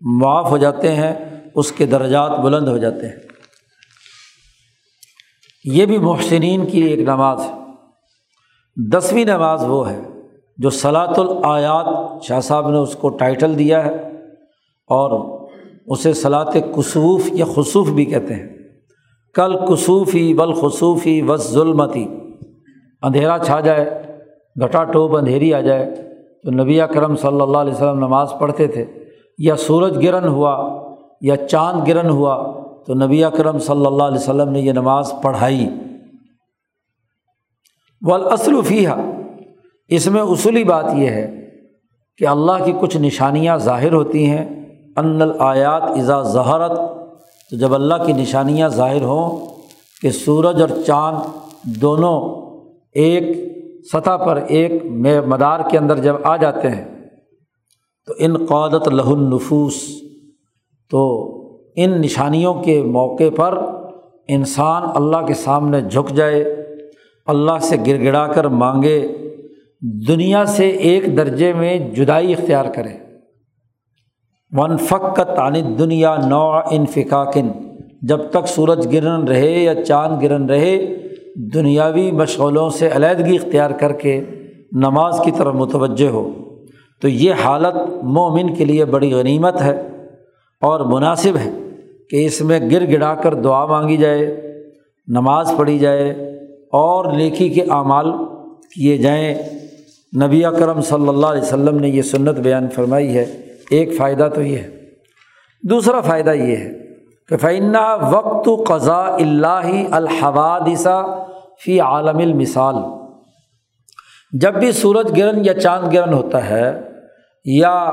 [0.00, 1.14] معاف ہو جاتے ہیں،
[1.54, 3.16] اس کے درجات بلند ہو جاتے ہیں۔
[5.64, 7.52] یہ بھی محسنین کی ایک نماز ہے۔
[8.92, 10.00] دسویں نماز وہ ہے
[10.56, 14.09] جو صلاۃ الآیات شاہ صاحب نے اس کو ٹائٹل دیا ہے۔
[14.90, 15.40] اور
[15.86, 18.48] اسے صلاط کسوف یا خصوف بھی کہتے ہیں۔
[19.34, 22.06] کل کسوفی بل خصوفی وس ظلمتی
[23.02, 24.02] اندھیرا چھا جائے،
[24.62, 25.94] گھٹا ٹوپ اندھیری آ جائے۔
[26.44, 28.84] تو نبی کرم صلی اللہ علیہ وسلم نماز پڑھتے تھے۔
[29.38, 30.82] یا سورج گرہن ہوا،
[31.20, 35.68] یا چاند گرہن ہوا۔ تو نبی اکرم صلی اللہ علیہ وسلم نے یہ نماز پڑھائی۔
[38.00, 38.88] ولاصلفیہ
[39.88, 41.48] اس میں اصولی بات یہ ہے
[42.18, 44.59] کہ اللہ کی کچھ نشانیاں ظاہر ہوتی ہیں۔
[44.96, 46.78] ان الیات ازا ظہرت
[47.50, 49.46] تو جب اللہ کی نشانیاں ظاہر ہوں
[50.02, 51.16] کہ سورج اور چاند
[51.64, 52.40] دونوں
[52.94, 53.24] ایک
[53.92, 54.72] سطح پر ایک
[55.26, 56.84] مدار کے اندر جب آ جاتے ہیں،
[58.06, 59.82] تو ان قعدت لہ النفوس،
[60.90, 61.02] تو
[61.76, 63.58] ان نشانیوں کے موقع پر
[64.28, 66.44] انسان اللہ کے سامنے جھک جائے،
[67.26, 69.08] اللہ سے گر گڑا کر مانگے،
[70.08, 73.09] دنیا سے ایک درجے میں جدائی اختیار کرے۔
[74.52, 77.48] ون فقت عن دنیا نو انفقاقن
[78.02, 80.96] جب تک سورج گرن رہے یا چاند گرن رہے،
[81.54, 84.20] دنیاوی مشغولوں سے علیحدگی اختیار کر کے
[84.72, 86.30] نماز کی طرف متوجہ ہو۔
[87.00, 89.82] تو یہ حالت مومن کے لیے بڑی غنیمت ہے
[90.60, 91.50] اور مناسب ہے
[92.10, 94.52] کہ اس میں گر گڑا کر دعا مانگی جائے،
[95.08, 96.10] نماز پڑھی جائے
[96.72, 98.12] اور نیکی کے اعمال
[98.74, 99.34] کیے جائیں۔
[100.22, 104.42] نبی اکرم صلی اللہ علیہ وسلم نے یہ سنت بیان فرمائی ہے۔ ایک فائدہ تو
[104.42, 104.68] یہ ہے۔
[105.62, 106.72] دوسرا فائدہ یہ ہے
[107.28, 111.24] کہ فعنا وقت قضاء اللہ الحوادثہ
[111.64, 112.74] فی عالم المثال۔
[114.32, 116.80] جب بھی سورج گرہن یا چاند گرہن ہوتا ہے
[117.44, 117.90] یا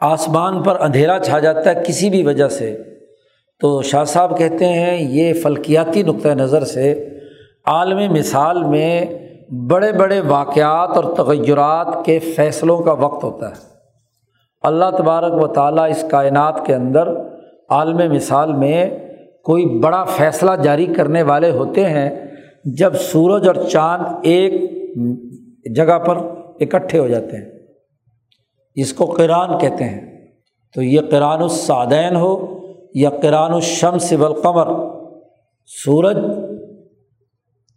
[0.00, 2.82] آسمان پر اندھیرا چھا جاتا ہے کسی بھی وجہ سے،
[3.60, 7.08] تو شاہ صاحب کہتے ہیں یہ فلکیاتی نقطۂ نظر سے
[7.66, 9.04] عالم مثال میں
[9.70, 13.71] بڑے بڑے واقعات اور تغیرات کے فیصلوں کا وقت ہوتا ہے۔
[14.62, 17.08] اللہ تبارک و تعالیٰ اس کائنات کے اندر
[17.68, 18.98] عالم مثال میں
[19.44, 22.26] کوئی بڑا فیصلہ جاری کرنے والے ہوتے ہیں
[22.64, 24.52] جب سورج اور چاند ایک
[25.76, 26.16] جگہ پر
[26.60, 27.50] اکٹھے ہو جاتے ہیں۔
[28.74, 30.28] اس کو قرآن کہتے ہیں۔
[30.74, 32.58] تو یہ قرآن السعدین ہو
[32.94, 34.66] یا قرآن الشمس والقمر۔
[35.66, 36.16] سورج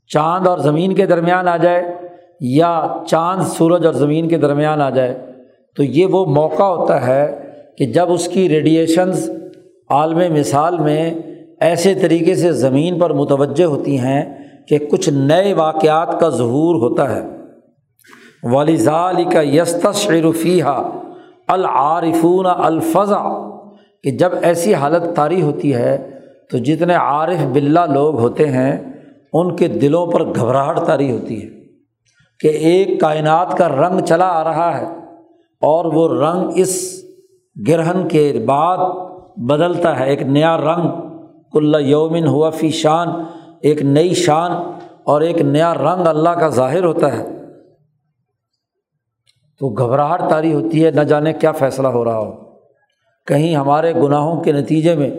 [0.07, 1.83] چاند اور زمین کے درمیان آ جائے
[2.39, 5.24] یا چاند سورج اور زمین کے درمیان آ جائے۔
[5.75, 7.41] تو یہ وہ موقع ہوتا ہے
[7.77, 9.29] کہ جب اس کی ریڈیشنز
[9.89, 11.13] عالم مثال میں
[11.61, 14.35] ایسے طریقے سے زمین پر متوجہ ہوتی ہیں
[14.67, 17.21] کہ کچھ نئے واقعات کا ظہور ہوتا ہے۔
[18.43, 20.63] والضا علی کا یستشرفیہ
[21.47, 23.49] العارفون الفضا
[24.03, 26.09] کہ جب ایسی حالت طاری ہوتی ہے
[26.51, 28.93] تو جتنے عارف بلّہ لوگ ہوتے ہیں،
[29.33, 31.47] ان کے دلوں پر گھبراہٹ طاری ہوتی ہے
[32.39, 35.04] کہ ایک کائنات کا رنگ چلا آ رہا ہے۔
[35.65, 37.04] اور وہ رنگ اس
[37.67, 38.78] گرہن کے بعد
[39.38, 40.89] بدلتا ہے، ایک نیا رنگ۔
[41.51, 43.08] کل یومن ہوا فی شان،
[43.62, 44.51] ایک نئی شان
[45.04, 47.23] اور ایک نیا رنگ اللہ کا ظاہر ہوتا ہے۔
[49.60, 52.32] تو گھبراہٹ طاری ہوتی ہے، نہ جانے کیا فیصلہ ہو رہا ہو۔
[53.28, 55.10] کہیں ہمارے گناہوں کے نتیجے میں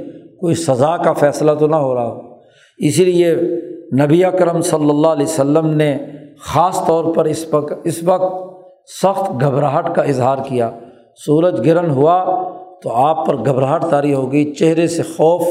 [0.41, 2.21] کوئی سزا کا فیصلہ تو نہ ہو رہا ہو۔
[2.79, 3.35] اسی لیے
[4.05, 5.99] نبی اکرم صلی اللہ علیہ وسلم نے
[6.41, 8.56] خاص طور پر اس وقت اس وقت
[8.87, 10.71] سخت گھبراہٹ کا اظہار کیا۔
[11.17, 12.25] سورج گرہن ہوا
[12.83, 15.47] تو آپ پر گھبراہٹ طاری ہو گئی، چہرے سے خوف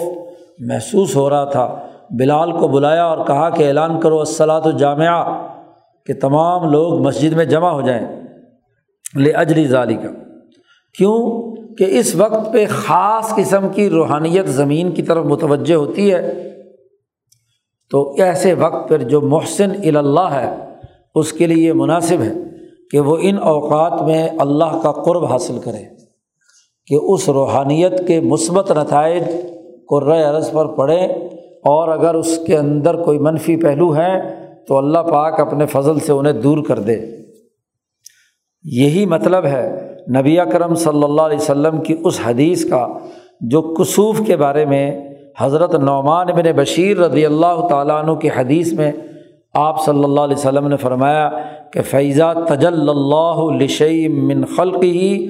[0.59, 5.47] محسوس ہو رہا تھا۔ بلال کو بلایا اور کہا کہ اعلان کرو الصلاۃ جامعہ
[6.05, 8.23] کہ تمام لوگ مسجد میں جمع ہو جائیں۔
[9.15, 10.09] لے اجری ظالی کا
[10.97, 16.51] کیوں؟ کہ اس وقت پہ خاص قسم کی روحانیت زمین کی طرف متوجہ ہوتی ہے۔
[17.91, 20.55] تو ایسے وقت پر جو محسن اللہ ہے،
[21.15, 22.33] اس کے لیے یہ مناسب ہے۔
[22.91, 25.83] کہ وہ ان اوقات میں اللہ کا قرب حاصل کرے،
[26.87, 29.23] کہ اس روحانیت کے مثبت نتائج
[29.89, 31.07] قرۂۂ عرض پر پڑھیں
[31.71, 34.11] اور اگر اس کے اندر کوئی منفی پہلو ہے
[34.67, 36.97] تو اللہ پاک اپنے فضل سے انہیں دور کر دے۔
[38.63, 39.65] یہی مطلب ہے
[40.17, 42.87] نبی کرم صلی اللہ علیہ وسلم کی اس حدیث کا،
[43.41, 44.85] جو کسوف کے بارے میں
[45.39, 48.91] حضرت نعمان بن بشیر رضی اللہ تعالیٰ عنہ کی حدیث میں
[49.55, 51.29] آپ صلی اللہ علیہ وسلم نے فرمایا
[51.73, 55.27] کہ فیضہ تجل اللہ لشی من خلق ہی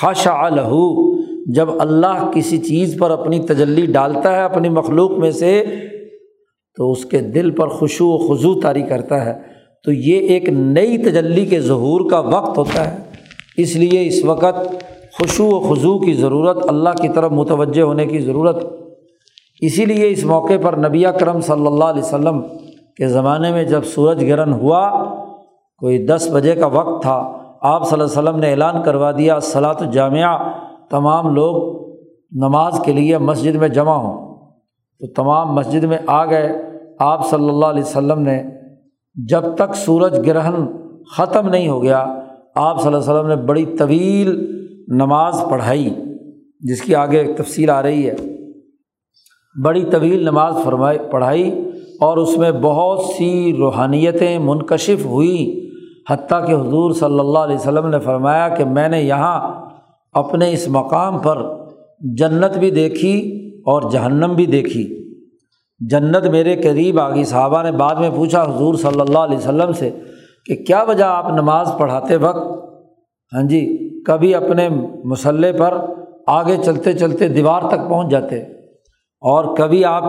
[0.00, 0.72] خش الح
[1.46, 5.64] جب اللہ کسی چیز پر اپنی تجلی ڈالتا ہے اپنی مخلوق میں سے،
[6.76, 9.32] تو اس کے دل پر خوشو و خضو طاری کرتا ہے۔
[9.84, 12.98] تو یہ ایک نئی تجلی کے ظہور کا وقت ہوتا ہے۔
[13.56, 14.68] اس لیے اس وقت
[15.18, 18.66] خوشو و خضو کی ضرورت، اللہ کی طرف متوجہ ہونے کی ضرورت۔
[19.60, 22.40] اسی لیے اس موقع پر نبی کرم صلی اللہ علیہ وسلم
[22.96, 25.04] کے زمانے میں جب سورج گرہن ہوا،
[25.78, 29.38] کوئی دس بجے کا وقت تھا، آپ صلی اللہ علیہ وسلم نے اعلان کروا دیا
[29.40, 30.52] صلاۃ جامعہ
[30.90, 31.84] تمام لوگ
[32.32, 34.24] نماز کے لیے مسجد میں جمع ہوں۔
[35.00, 36.62] تو تمام مسجد میں آ گئے۔
[36.98, 38.42] آپ صلی اللہ علیہ وسلم نے
[39.28, 40.66] جب تک سورج گرہن
[41.16, 42.06] ختم نہیں ہو گیا،
[42.54, 44.54] آپ صلی اللہ علیہ وسلم نے بڑی طویل
[44.88, 45.94] نماز پڑھائی،
[46.60, 48.14] جس کی آگے تفصیل آ رہی ہے۔
[49.64, 51.63] بڑی طویل نماز فرمائی، پڑھائی۔
[52.00, 55.60] اور اس میں بہت سی روحانیتیں منکشف ہوئیں
[56.10, 59.40] حتیٰ کہ حضور صلی اللہ علیہ وسلم نے فرمایا کہ میں نے یہاں
[60.14, 61.42] اپنے اس مقام پر
[62.00, 63.16] جنت بھی دیکھی
[63.66, 64.84] اور جہنم بھی دیکھی۔
[65.80, 69.72] جنت میرے قریب آ گئی صحابہ نے بعد میں پوچھا حضور صلی اللہ علیہ وسلم
[69.72, 69.90] سے
[70.46, 72.46] کہ کیا وجہ آپ نماز پڑھاتے وقت
[73.32, 73.60] ہاں جی
[74.06, 74.68] کبھی اپنے
[75.04, 75.74] مسلح پر
[76.26, 78.40] آگے چلتے چلتے دیوار تک پہنچ جاتے،
[79.22, 80.04] اور کبھی آپ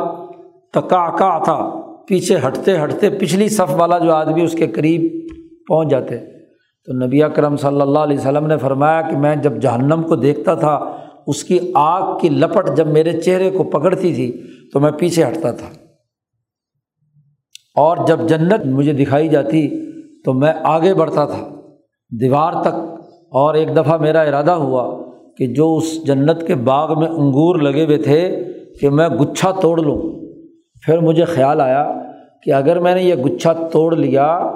[0.79, 5.27] تکا تھا۔ پیچھے ہٹتے ہٹتے پچھلی صف والا جو آدمی اس کے قریب
[5.67, 6.17] پہنچ جاتے۔
[6.85, 10.55] تو نبی اکرم صلی اللہ علیہ وسلم نے فرمایا کہ میں جب جہنم کو دیکھتا
[10.55, 14.41] تھا، اس کی آگ کی لپٹ جب میرے چہرے کو پکڑتی تھی،
[14.73, 15.67] تو میں پیچھے ہٹتا تھا۔
[17.75, 21.49] اور جب جنت مجھے دکھائی جاتی، تو میں آگے بڑھتا تھا۔
[22.21, 22.75] دیوار تک
[23.31, 25.03] اور ایک دفعہ میرا ارادہ ہوا
[25.37, 28.43] کہ جو اس جنت کے باغ میں انگور لگے ہوئے تھے،
[28.81, 30.24] کہ میں گچھا توڑ لوں۔
[30.85, 31.93] پھر مجھے خیال آیا
[32.43, 34.51] کہ اگر میں نے یہ گچھا توڑ لیا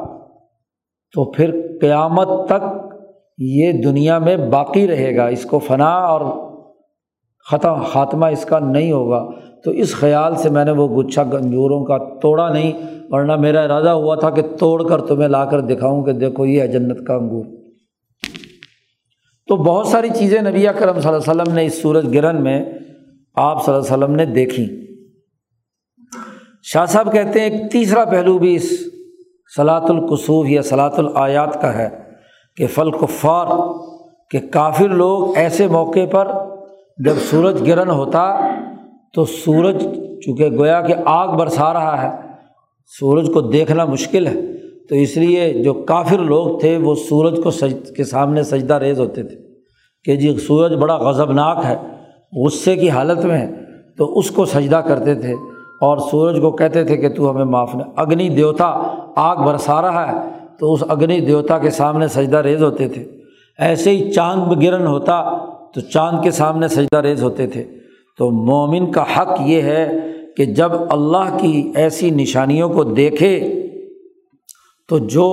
[1.14, 2.94] تو پھر قیامت تک
[3.38, 6.22] یہ دنیا میں باقی رہے گا، اس کو فنا اور
[7.52, 9.30] ختم خاتمہ اس کا نہیں ہوگا۔
[9.66, 12.72] تو اس خیال سے میں نے وہ گچھا گنجوروں کا توڑا نہیں،
[13.10, 16.62] ورنہ میرا ارادہ ہوا تھا کہ توڑ کر تمہیں لا کر دکھاؤں کہ دیکھو یہ
[16.62, 17.46] ہے جنت کا انگور۔
[19.48, 22.66] تو بہت ساری چیزیں نبی کرم صلی اللہ علیہ وسلم نے اس سورج گرہن میں
[23.36, 24.89] آپ صلی اللہ علیہ وسلم نے دیکھی۔
[26.64, 28.70] شاہ صاحب کہتے ہیں ایک تیسرا پہلو بھی اس
[29.56, 31.90] صلاۃ القصوف یا صلاۃ الیات کا ہے
[32.56, 33.48] کہ فل کفار
[34.32, 36.28] کہ کافر لوگ ایسے موقع پر
[36.98, 38.24] جب سورج گرہن ہوتا
[39.14, 39.84] تو سورج
[40.26, 42.10] چونکہ گویا کہ آگ برسا رہا ہے،
[43.00, 44.34] سورج کو دیکھنا مشکل ہے،
[44.90, 49.00] تو اس لیے جو کافر لوگ تھے وہ سورج کو سج، کے سامنے سجدہ ریز
[49.00, 49.36] ہوتے تھے
[50.06, 51.76] کہ جی سورج بڑا غضبناک ہے،
[52.46, 53.48] غصے کی حالت میں ہے،
[53.98, 55.34] تو اس کو سجدہ کرتے تھے۔
[55.80, 58.82] اور سورج کو کہتے تھے کہ تو ہمیں معاف نہ اگنی دیوتا
[59.16, 63.06] آگ برسا رہا ہے۔ تو اس اگنی دیوتا کے سامنے سجدہ ریز ہوتے تھے۔
[63.60, 65.38] ایسے ہی چاند گرن ہوتا
[65.74, 67.64] تو چاند کے سامنے سجدہ ریز ہوتے تھے۔
[68.18, 69.92] تو مومن کا حق یہ ہے
[70.38, 73.56] کہ جب اللہ کی ایسی نشانیوں کو دیکھے
[74.90, 75.28] تو جو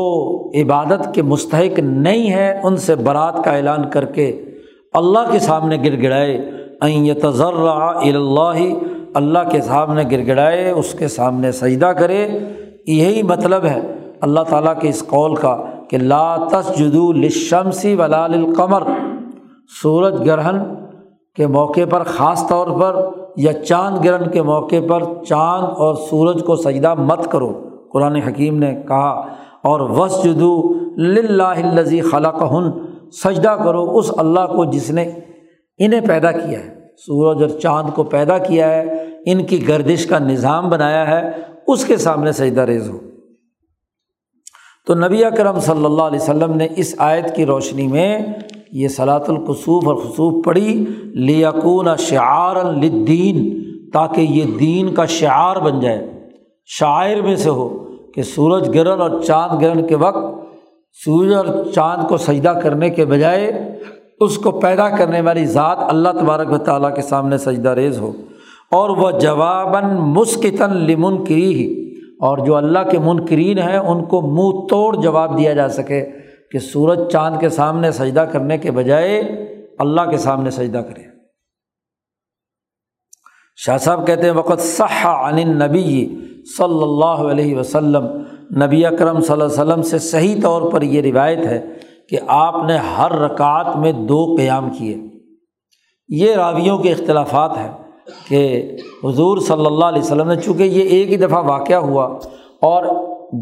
[0.62, 4.44] عبادت کے مستحق نہیں ہے ان سے برات کا اعلان کر کے
[4.92, 7.70] اللہ کے سامنے گر گڑائے۔ این تضرہ
[8.04, 8.85] اللہ
[9.16, 12.26] اللہ کے سامنے گر گڑائے اس کے سامنے سجدہ کرے،
[12.86, 13.80] یہی مطلب ہے
[14.20, 15.56] اللہ تعالیٰ کے اس قول کا
[15.90, 18.82] کہ لا تسجدو لشمسی ولال القمر
[19.82, 20.58] سورج گرہن
[21.36, 22.96] کے موقع پر خاص طور پر
[23.36, 27.52] یا چاند گرہن کے موقع پر چاند اور سورج کو سجدہ مت کرو۔
[27.92, 29.10] قرآن حکیم نے کہا،
[29.62, 30.52] اور وس جدو
[31.40, 32.70] الزی خلق ہن
[33.12, 35.10] سجدہ کرو اس اللہ کو جس نے
[35.78, 40.18] انہیں پیدا کیا ہے۔ سورج اور چاند کو پیدا کیا ہے۔ ان کی گردش کا
[40.18, 41.30] نظام بنایا ہے،
[41.66, 42.98] اس کے سامنے سجدہ ریز ہو۔
[44.86, 48.18] تو نبی اکرم صلی اللہ علیہ وسلم نے اس آیت کی روشنی میں
[48.72, 53.62] یہ صلاۃ القصوف اور خصوف پڑھی، لیکون شعار الدین
[53.92, 56.28] تاکہ یہ دین کا شعار بن جائے۔
[56.66, 60.24] شاعر میں سے ہو کہ سورج گرہن اور چاند گرہن کے وقت
[61.04, 63.52] سورج اور چاند کو سجدہ کرنے کے بجائے
[64.20, 68.12] اس کو پیدا کرنے والی ذات اللہ تبارک و تعالیٰ کے سامنے سجدہ ریز ہو۔
[68.70, 74.20] اور وہ جواباً مسکتاً لمن کری ہی اور جو اللہ کے منکرین ہیں، ان کو
[74.22, 76.10] منہ توڑ جواب دیا جا سکے
[76.52, 79.20] کہ سورج چاند کے سامنے سجدہ کرنے کے بجائے
[79.78, 81.02] اللہ کے سامنے سجدہ کرے۔
[83.56, 86.08] شاہ صاحب کہتے ہیں وقت صح عن نبی
[86.58, 88.04] صلی اللہ علیہ وسلم۔
[88.62, 91.66] نبی اکرم صلی اللہ علیہ وسلم سے صحیح طور پر یہ روایت ہے
[92.08, 94.96] کہ آپ نے ہر رکعت میں دو قیام کیے۔
[96.08, 97.85] یہ راویوں کے اختلافات ہیں۔
[98.28, 98.72] کہ
[99.04, 102.06] حضور صلی اللہ علیہ وسلم نے چونکہ یہ ایک ہی دفعہ واقعہ ہوا
[102.62, 102.84] اور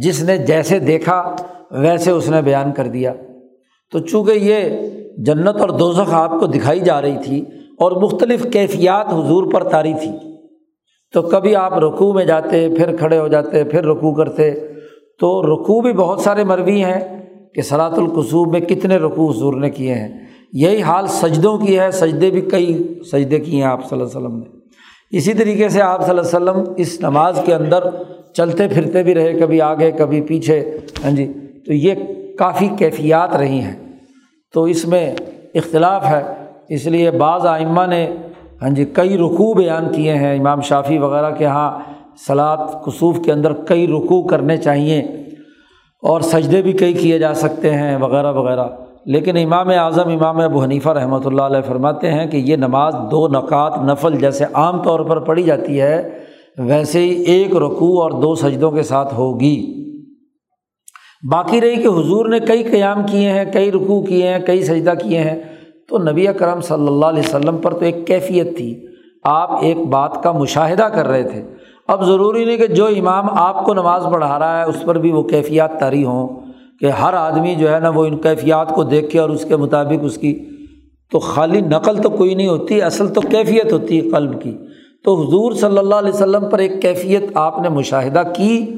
[0.01, 1.35] جس نے جیسے دیکھا
[1.71, 3.13] ویسے اس نے بیان کر دیا۔
[3.93, 4.69] تو چونکہ یہ
[5.19, 7.45] جنت اور دوزخ آپ کو دکھائی جا رہی تھی
[7.79, 10.11] اور مختلف کیفیات حضور پر تاری تھی،
[11.15, 14.51] تو کبھی آپ رقوع میں جاتے، پھر کھڑے ہو جاتے، پھر رقوع کرتے،
[15.21, 17.01] تو رقوع بھی بہت سارے مروی ہیں
[17.55, 21.91] کہ سلاۃ القصوب میں کتنے رقوع حضور نے کیے ہیں۔ یہی حال سجدوں کی ہے،
[21.91, 24.45] سجدے بھی کئی سجدے کیے ہیں آپ صلی اللہ علیہ وسلم نے۔
[25.11, 27.85] اسی طریقے سے آپ صلی اللہ علیہ وسلم اس نماز کے اندر
[28.35, 31.33] چلتے پھرتے بھی رہے، کبھی آگے، کبھی پیچھے۔ ہاں جی
[31.67, 31.95] تو یہ
[32.39, 33.93] کافی کیفیات رہی ہیں۔
[34.55, 35.15] تو اس میں
[35.55, 36.23] اختلاف ہے،
[36.69, 38.17] اس لیے بعض آئمہ نے
[38.63, 41.79] ہاں جی کئی رقوع بیان کیے ہیں۔ امام شافی وغیرہ کے یہاں
[42.27, 44.99] سلاد کسوف کے اندر کئی رقوع کرنے چاہیے
[46.03, 48.67] اور سجدے بھی کئی کیے جا سکتے ہیں وغیرہ وغیرہ۔
[49.07, 53.29] لیکن امام اعظم، امام ابو حنیفہ رحمۃ اللہ علیہ فرماتے ہیں کہ یہ نماز دو
[53.29, 56.19] نقات نفل جیسے عام طور پر پڑھی جاتی ہے،
[56.59, 59.85] ویسے ہی ایک رقوع اور دو سجدوں کے ساتھ ہوگی۔
[61.31, 64.93] باقی رہی کہ حضور نے کئی قیام کیے ہیں، کئی رقوع کیے ہیں، کئی سجدہ
[65.03, 65.43] کیے ہیں۔
[65.89, 68.87] تو نبی کرم صلی اللہ علیہ وسلم پر تو ایک کیفیت تھی۔
[69.25, 71.43] آپ ایک بات کا مشاہدہ کر رہے تھے۔
[71.89, 75.13] اب ضروری نہیں کہ جو امام آپ کو نماز پڑھا رہا ہے، اس پر بھی
[75.13, 76.44] وہ کیفیات طاری ہوں۔
[76.81, 79.57] کہ ہر آدمی جو ہے نا وہ ان کیفیات کو دیکھ کے اور اس کے
[79.57, 80.51] مطابق اس کی
[81.11, 84.59] تو خالی نقل تو کوئی نہیں ہوتی، اصل تو کیفیت ہوتی ہے قلب کی۔
[85.05, 88.75] تو حضور صلی اللہ علیہ وسلم پر ایک کیفیت آپ نے مشاہدہ کی۔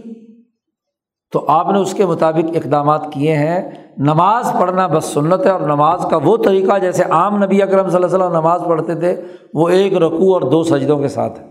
[1.32, 5.60] تو آپ نے اس کے مطابق اقدامات کیے ہیں۔ نماز پڑھنا بس سنت ہے اور
[5.60, 9.22] نماز کا وہ طریقہ جیسے عام نبی اکرم صلی اللہ علیہ وسلم نماز پڑھتے تھے،
[9.54, 11.44] وہ ایک رقوع اور دو سجدوں کے ساتھ۔ ہے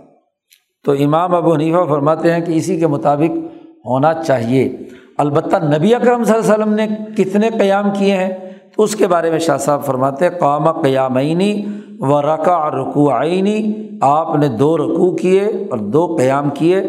[0.84, 3.38] تو امام ابو حنیفہ فرماتے ہیں کہ اسی کے مطابق
[3.86, 4.78] ہونا چاہیے۔
[5.18, 6.88] البتہ نبی اکرم صلی اللہ علیہ وسلم نے
[7.18, 8.34] کتنے قیام کیے ہیں
[8.76, 11.66] تو اس کے بارے میں شاہ صاحب فرماتے قوام قیامینی
[12.00, 16.82] و رقا رقو آئینی آپ نے دو رقوع کیے اور دو قیام کیے۔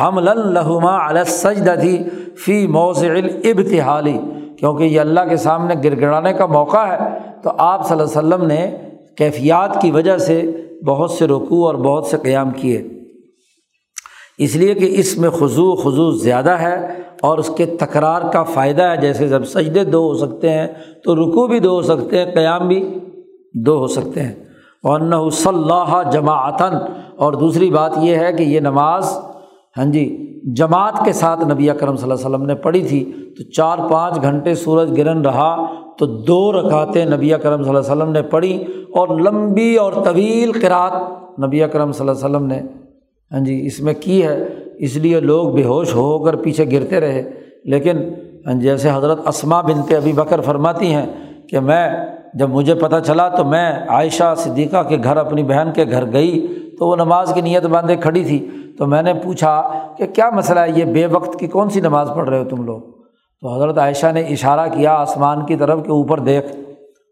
[0.00, 2.04] حمل الحما السجد تھی
[2.44, 4.18] فی موضع الابتحالی
[4.58, 6.98] کیونکہ یہ اللہ کے سامنے گر گڑانے کا موقع ہے۔
[7.42, 8.76] تو آپ صلی اللہ علیہ وسلم نے
[9.16, 10.52] کیفیات کی وجہ سے
[10.86, 12.88] بہت سے رقوع اور بہت سے قیام کیے۔
[14.38, 18.82] اس لیے کہ اس میں خضو خضو زیادہ ہے۔ اور اس کے تکرار کا فائدہ
[18.82, 20.66] ہے، جیسے جب سجدے دو ہو سکتے ہیں،
[21.04, 22.98] تو رکو بھی دو ہو سکتے ہیں، قیام بھی
[23.54, 24.34] دو ہو سکتے ہیں۔
[24.84, 26.72] اور صلی اللہ جماعتاً
[27.16, 29.18] اور دوسری بات یہ ہے کہ یہ نماز
[29.76, 30.04] ہاں جی
[30.56, 33.04] جماعت کے ساتھ نبی اکرم صلی اللہ علیہ وسلم نے پڑھی تھی،
[33.38, 35.54] تو چار پانچ گھنٹے سورج گرہن رہا،
[35.98, 38.56] تو دو رکعتیں نبی اکرم صلی اللہ علیہ وسلم نے پڑھی،
[38.90, 42.60] اور لمبی اور طویل قرأت نبی اکرم صلی اللہ علیہ وسلم نے
[43.32, 47.00] ہاں جی اس میں کی ہے۔ اس لیے لوگ بے ہوش ہو کر پیچھے گرتے
[47.00, 47.30] رہے۔
[47.64, 47.96] لیکن
[48.60, 51.06] جیسے حضرت اسما بنتے ابھی بکر فرماتی ہیں
[51.48, 55.84] کہ میں، جب مجھے پتہ چلا تو میں عائشہ صدیقہ کے گھر، اپنی بہن کے
[55.90, 56.46] گھر گئی
[56.78, 58.48] تو وہ نماز کی نیت باندھے کھڑی تھی۔
[58.78, 62.10] تو میں نے پوچھا کہ کیا مسئلہ ہے؟ یہ بے وقت کی کون سی نماز
[62.14, 62.80] پڑھ رہے ہو تم لوگ؟
[63.40, 66.52] تو حضرت عائشہ نے اشارہ کیا آسمان کی طرف کہ اوپر دیکھ۔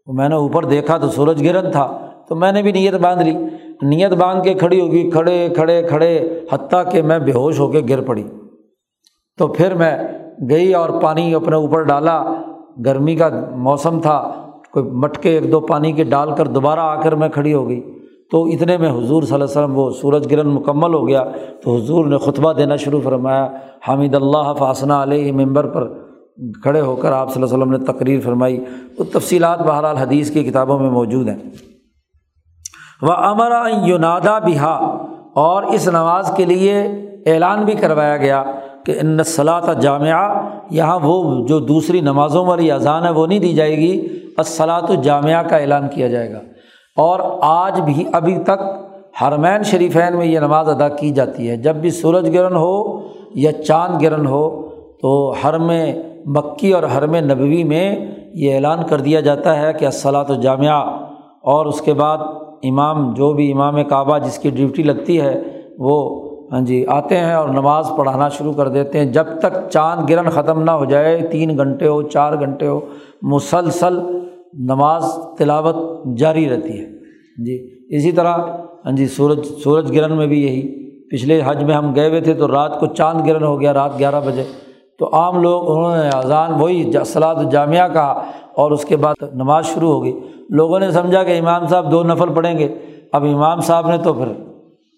[0.05, 1.97] تو میں نے اوپر دیکھا تو سورج گرن تھا،
[2.27, 3.37] تو میں نے بھی نیت باندھ لی۔
[3.81, 7.81] نیت باندھ کے کھڑی ہوگی، کھڑے کھڑے کھڑے، حتیٰ کہ میں بے ہوش ہو کے
[7.89, 8.23] گر پڑی۔
[9.37, 9.97] تو پھر میں
[10.49, 12.33] گئی اور پانی اپنے اوپر ڈالا۔
[12.85, 14.31] گرمی کا موسم تھا،
[14.71, 17.81] کوئی مٹکے ایک دو پانی کے ڈال کر دوبارہ آ کر میں کھڑی ہو گئی۔
[18.31, 21.23] تو اتنے میں حضور صلی اللہ علیہ وسلم وہ سورج گرہن مکمل ہو گیا۔
[21.63, 23.47] تو حضور نے خطبہ دینا شروع فرمایا
[23.87, 25.87] حامد اللہ فاصنہ علیہ ممبر پر
[26.63, 28.63] کھڑے ہو کر آپ صلی اللہ علیہ وسلم نے تقریر فرمائی۔
[28.99, 31.37] وہ تفصیلات بہرحال حدیث کی کتابوں میں موجود ہیں۔
[33.01, 36.81] وہ امرا یونادا بہا اور اس نماز کے لیے
[37.25, 38.43] اعلان بھی کروایا گیا
[38.85, 43.53] کہ ان صلاح جامعہ یہاں وہ جو دوسری نمازوں والی اذان ہے وہ نہیں دی
[43.53, 46.39] جائے گی۔ اصلاۃ جامعہ کا اعلان کیا جائے گا۔
[46.97, 48.59] اور آج بھی ابھی تک
[49.21, 52.99] حرمین شریفین میں یہ نماز ادا کی جاتی ہے۔ جب بھی سورج گرہن ہو
[53.35, 54.69] یا چاند گرہن ہو
[55.01, 55.71] تو حرم
[56.25, 57.95] مکی اور حرم نبوی میں
[58.33, 60.83] یہ اعلان کر دیا جاتا ہے کہ اصلاۃ جامعہ۔
[61.41, 62.17] اور اس کے بعد
[62.63, 65.43] امام، جو بھی امام کعبہ جس کی ڈیوٹی لگتی ہے،
[65.77, 70.09] وہ ہاں جی آتے ہیں اور نماز پڑھانا شروع کر دیتے ہیں۔ جب تک چاند
[70.09, 72.79] گرہن ختم نہ ہو جائے، تین گھنٹے ہو، چار گھنٹے ہو،
[73.21, 73.99] مسلسل
[74.53, 75.05] نماز
[75.37, 75.75] تلاوت
[76.17, 76.85] جاری رہتی ہے۔
[77.45, 78.37] جی اسی طرح
[78.85, 82.33] ہاں جی سورج سورج گرہن میں بھی یہی۔ پچھلے حج میں ہم گئے ہوئے تھے
[82.33, 84.43] تو رات کو چاند گرہن ہو گیا، رات گیارہ بجے۔
[84.99, 88.23] تو عام لوگ، انہوں نے اذان وہی سلاد جامعہ کہا
[88.55, 90.19] اور اس کے بعد نماز شروع ہو گئی
[90.49, 92.75] لوگوں نے سمجھا کہ امام صاحب دو نفل پڑھیں گے۔
[93.13, 94.27] اب امام صاحب نے تو پھر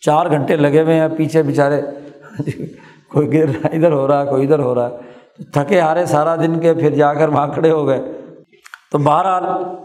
[0.02, 1.82] چار گھنٹے لگے ہوئے ہیں پیچھے بیچارے۔
[3.12, 4.98] کوئی گر رہا ادھر ہو رہا ہے، کوئی ادھر ہو رہا ہے۔
[5.54, 8.12] تھکے ہارے سارا دن کے، پھر جا کر وہاں کھڑے ہو گئے۔
[8.92, 9.44] تو بہرحال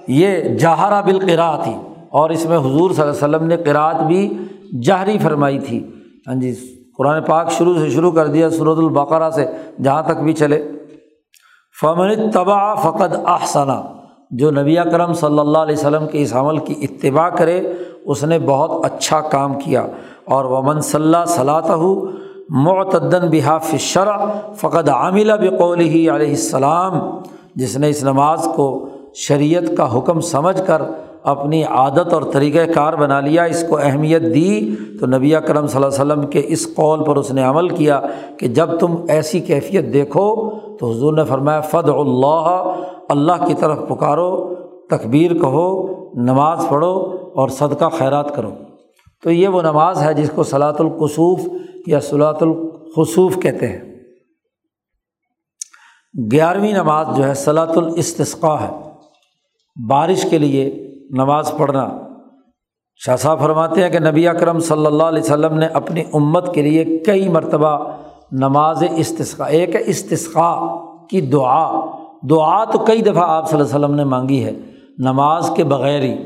[0.09, 1.75] یہ جہارا بالقرا تھی
[2.11, 4.39] اور اس میں حضور صلی اللہ علیہ وسلم نے قرأت بھی
[4.83, 5.87] جہری فرمائی تھی۔
[6.29, 6.55] ہاں جی
[6.99, 9.47] قرآن پاک شروع سے شروع کر دیا سرد البقرا سے،
[9.83, 10.69] جہاں تک بھی چلے۔
[11.81, 13.83] فمن تباہ فقط احسنا
[14.31, 17.73] جو نبی کرم صلی اللہ علیہ وسلم کے اس عمل کی اتباع کرے،
[18.07, 19.87] اس نے بہت اچھا کام کیا۔
[20.25, 22.07] اور ومن صلی صلاح ہو
[22.49, 24.25] معتدن بحاف شرع
[24.55, 26.93] فقط عاملہ بقول ہی علیہ السلام۔
[27.55, 30.83] جس نے اس نماز کو شریعت کا حکم سمجھ کر
[31.25, 35.85] اپنی عادت اور طریقۂ کار بنا لیا، اس کو اہمیت دی۔ تو نبی کرم صلی
[35.85, 38.01] اللہ علیہ وسلم کے اس قول پر اس نے عمل کیا
[38.39, 42.75] کہ جب تم ایسی کیفیت دیکھو تو حضور نے فرمایا فد اللہ
[43.09, 44.55] اللہ کی طرف پکارو،
[44.91, 48.51] تکبیر کہو، نماز پڑھو اور صدقہ خیرات کرو۔
[49.23, 51.41] تو یہ وہ نماز ہے جس کو صلاۃ القصوف
[51.87, 53.95] یا صلاۃ الخصوف کہتے ہیں۔
[56.33, 58.91] گیارہویں نماز جو ہے صلاۃ الاستثقاء ہے۔
[59.89, 61.89] بارش کے لیے نماز پڑھنا۔
[62.97, 66.63] شاہ صاحب فرماتے ہیں کہ نبی اکرم صلی اللہ علیہ وسلم نے اپنی امت کے
[66.63, 67.91] لیے کئی مرتبہ
[68.33, 70.77] نماز استثقاء ایک استثقاء
[71.07, 71.81] کی دعا۔
[72.31, 74.53] دعا تو کئی دفعہ آپ صلی اللہ علیہ وسلم نے مانگی ہے،
[74.99, 76.17] نماز کے بغیر ہی۔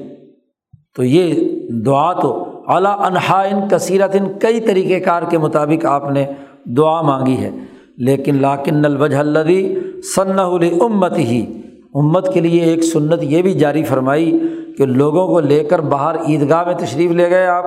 [0.97, 1.49] تو یہ
[1.87, 6.27] دعا تو اعلیٰ انہا ان کثیرت ان کئی طریقۂ کار کے مطابق آپ نے
[6.65, 7.51] دعا مانگی ہے۔
[7.97, 9.75] لیکن لاکن الوجہ الدی
[10.15, 10.39] ثن
[10.81, 11.63] امت ہی
[11.95, 14.39] امت کے لیے ایک سنت یہ بھی جاری فرمائی
[14.79, 17.65] کہ لوگوں کو لے کر باہر عیدگاہ میں تشریف لے گئے آپ۔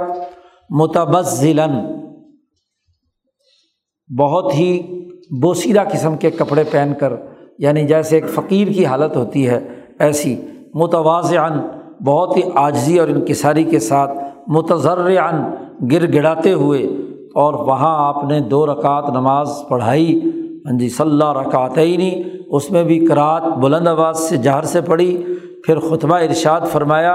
[0.69, 2.01] متبزلن
[4.19, 5.01] بہت ہی
[5.41, 7.13] بوسیدہ قسم کے کپڑے پہن کر
[7.57, 9.67] یعنی جیسے ایک فقیر کی حالت ہوتی ہے،
[9.99, 10.41] ایسی۔
[10.73, 11.67] متوازن
[12.05, 14.11] بہت ہی عاجزی اور انکساری کے ساتھ
[14.47, 15.43] متضرعن
[15.91, 16.83] گر گڑاتے ہوئے۔
[17.35, 20.19] اور وہاں آپ نے دو رکعت نماز پڑھائی۔
[20.65, 24.81] ہاں جی صلاح رکعت ہی نہیں اس میں بھی کرات بلند آباد سے جہر سے
[24.81, 25.23] پڑھی۔
[25.65, 27.13] پھر خطبہ ارشاد فرمایا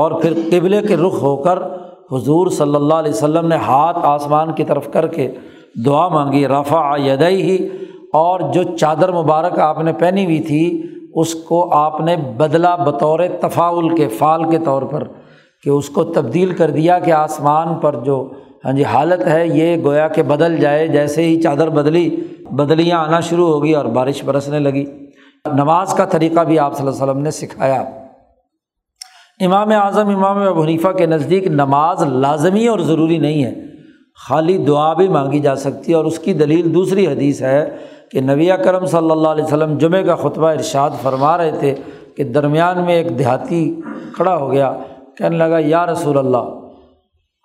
[0.00, 1.58] اور پھر قبلے کے رخ ہو کر
[2.12, 5.28] حضور صلی اللہ علیہ وسلم نے ہاتھ آسمان کی طرف کر کے
[5.86, 7.56] دعا مانگی، رفع یدئی ہی
[8.12, 10.82] اور جو چادر مبارک آپ نے پہنی ہوئی تھی،
[11.14, 15.04] اس کو آپ نے بدلا بطور تفاول کے فال کے طور پر
[15.64, 18.28] کہ اس کو تبدیل کر دیا کہ آسمان پر جو
[18.64, 22.08] ہاں جی حالت ہے، یہ گویا کہ بدل جائے، جیسے ہی چادر بدلی،
[22.50, 24.84] بدلیاں آنا شروع ہوگی اور بارش برسنے لگی۔
[25.46, 27.84] نماز کا طریقہ بھی آپ صلی اللہ علیہ وسلم نے سکھایا۔
[29.40, 33.54] امام اعظم، امام ابو حنیفہ کے نزدیک نماز لازمی اور ضروری نہیں ہے۔
[34.28, 37.76] خالی دعا بھی مانگی جا سکتی ہے اور اس کی دلیل دوسری حدیث ہے
[38.10, 41.74] کہ نبی کرم صلی اللہ علیہ وسلم جمعہ کا خطبہ ارشاد فرما رہے تھے
[42.16, 43.80] کہ درمیان میں ایک دیہاتی
[44.14, 44.72] کھڑا ہو گیا،
[45.16, 46.57] کہنے لگا، یا رسول اللہ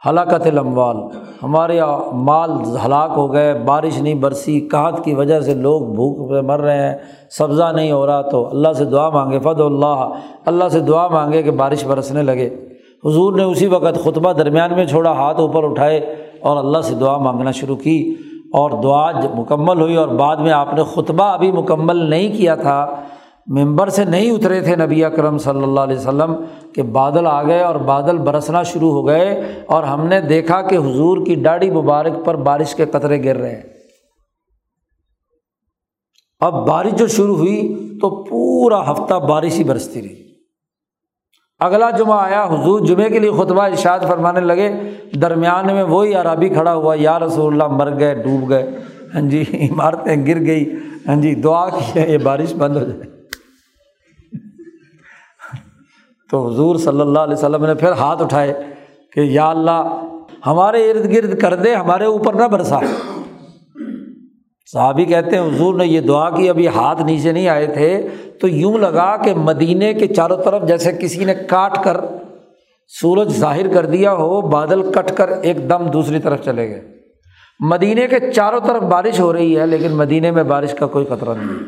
[0.09, 0.97] ہلاکت الاموال۔
[1.43, 1.79] ہمارے
[2.13, 2.51] مال
[2.85, 6.89] ہلاک ہو گئے، بارش نہیں برسی کہات کی وجہ سے لوگ بھوک پہ مر رہے
[6.89, 6.97] ہیں،
[7.29, 10.09] سبزہ نہیں ہو رہا، تو اللہ سے دعا مانگے فد اللہ۔
[10.45, 12.49] اللہ سے دعا مانگے کہ بارش برسنے لگے۔
[13.05, 17.17] حضور نے اسی وقت خطبہ درمیان میں چھوڑا، ہاتھ اوپر اٹھائے اور اللہ سے دعا
[17.17, 18.15] مانگنا شروع کی۔
[18.53, 22.87] اور دعا مکمل ہوئی اور بعد میں آپ نے خطبہ ابھی مکمل نہیں کیا تھا
[23.47, 26.35] ممبر سے نہیں اترے تھے نبی اکرم صلی اللہ علیہ وسلم
[26.75, 30.75] کہ بادل آ گئے اور بادل برسنا شروع ہو گئے اور ہم نے دیکھا کہ
[30.75, 33.61] حضور کی ڈاڑی مبارک پر بارش کے قطرے گر رہے ہیں۔
[36.39, 40.23] اب بارش جو شروع ہوئی تو پورا ہفتہ بارش ہی برستی رہی۔
[41.59, 44.71] اگلا جمعہ آیا، حضور جمعے کے لیے خطبہ ارشاد فرمانے لگے۔
[45.21, 48.77] درمیان میں وہی عرابی کھڑا ہوا، یا رسول اللہ مر گئے، ڈوب گئے۔
[49.13, 50.75] ہاں جی عمارتیں گر گئی۔
[51.07, 53.12] ہاں جی دعا کی ہے یہ بارش بند ہو جائے۔
[56.31, 58.53] تو حضور صلی اللہ علیہ وسلم نے پھر ہاتھ اٹھائے
[59.13, 60.01] کہ یا اللہ،
[60.45, 62.79] ہمارے ارد گرد کر دے، ہمارے اوپر نہ برسا۔
[64.73, 68.07] صحابی کہتے ہیں، حضور نے یہ دعا کی، ابھی ہاتھ نیچے نہیں آئے تھے،
[68.41, 71.97] تو یوں لگا کہ مدینے کے چاروں طرف جیسے کسی نے کاٹ کر
[72.87, 76.81] سورج ظاہر کر دیا ہو، بادل کٹ کر ایک دم دوسری طرف چلے گئے۔
[77.59, 81.33] مدینے کے چاروں طرف بارش ہو رہی ہے، لیکن مدینے میں بارش کا کوئی خطرہ
[81.33, 81.63] نہیں۔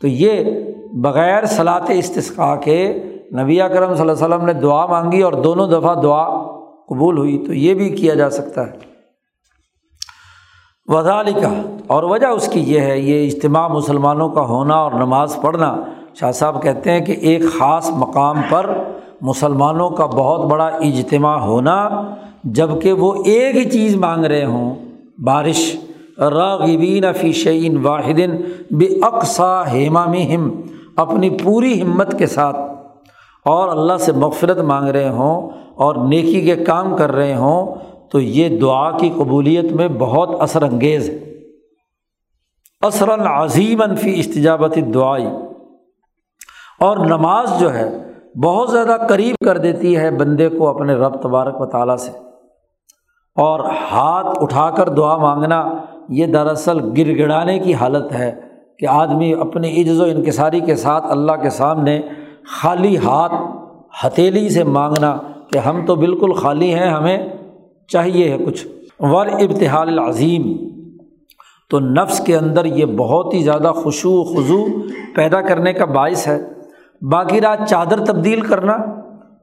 [0.00, 0.44] تو یہ
[0.92, 3.02] بغیر صلاط استثقاء کے
[3.36, 6.24] نبی اکرم صلی اللہ علیہ وسلم نے دعا مانگی اور دونوں دفعہ دعا
[6.88, 8.72] قبول ہوئی، تو یہ بھی کیا جا سکتا ہے۔
[10.86, 15.36] وزال کا اور وجہ اس کی یہ ہے، یہ اجتماع مسلمانوں کا ہونا اور نماز
[15.42, 15.76] پڑھنا۔
[16.14, 18.70] شاہ صاحب کہتے ہیں کہ ایک خاص مقام پر
[19.20, 21.88] مسلمانوں کا بہت بڑا اجتماع ہونا
[22.44, 24.74] جبکہ وہ ایک ہی چیز مانگ رہے ہوں،
[25.24, 25.76] بارش۔
[26.18, 28.20] راغبین فی شعین واحد
[28.70, 30.60] بے اقسا ہیما ہم
[30.96, 32.56] اپنی پوری ہمت کے ساتھ۔
[33.44, 37.74] اور اللہ سے مغفرت مانگ رہے ہوں اور نیکی کے کام کر رہے ہوں،
[38.10, 41.28] تو یہ دعا کی قبولیت میں بہت اثر انگیز ہے۔
[42.80, 45.26] اثر عظیم فی استجابت دعائی
[46.80, 47.90] اور نماز جو ہے،
[48.44, 52.10] بہت زیادہ قریب کر دیتی ہے بندے کو اپنے رب تبارک و تعالیٰ سے۔
[53.36, 53.60] اور
[53.90, 55.72] ہاتھ اٹھا کر دعا مانگنا،
[56.08, 58.40] یہ دراصل گر گڑانے کی حالت ہے
[58.78, 62.00] کہ آدمی اپنی عجز و انکساری کے ساتھ اللہ کے سامنے
[62.48, 63.34] خالی ہاتھ
[64.06, 65.16] ہتھیلی سے مانگنا
[65.52, 67.28] کہ ہم تو بالکل خالی ہیں، ہمیں
[67.88, 68.66] چاہیے ہے کچھ۔
[69.00, 70.56] ور ابتحال العظیم
[71.70, 74.66] تو نفس کے اندر یہ بہت ہی زیادہ خوشو و خضو
[75.14, 76.42] پیدا کرنے کا باعث ہے۔
[77.02, 78.76] باقی رات چادر تبدیل کرنا۔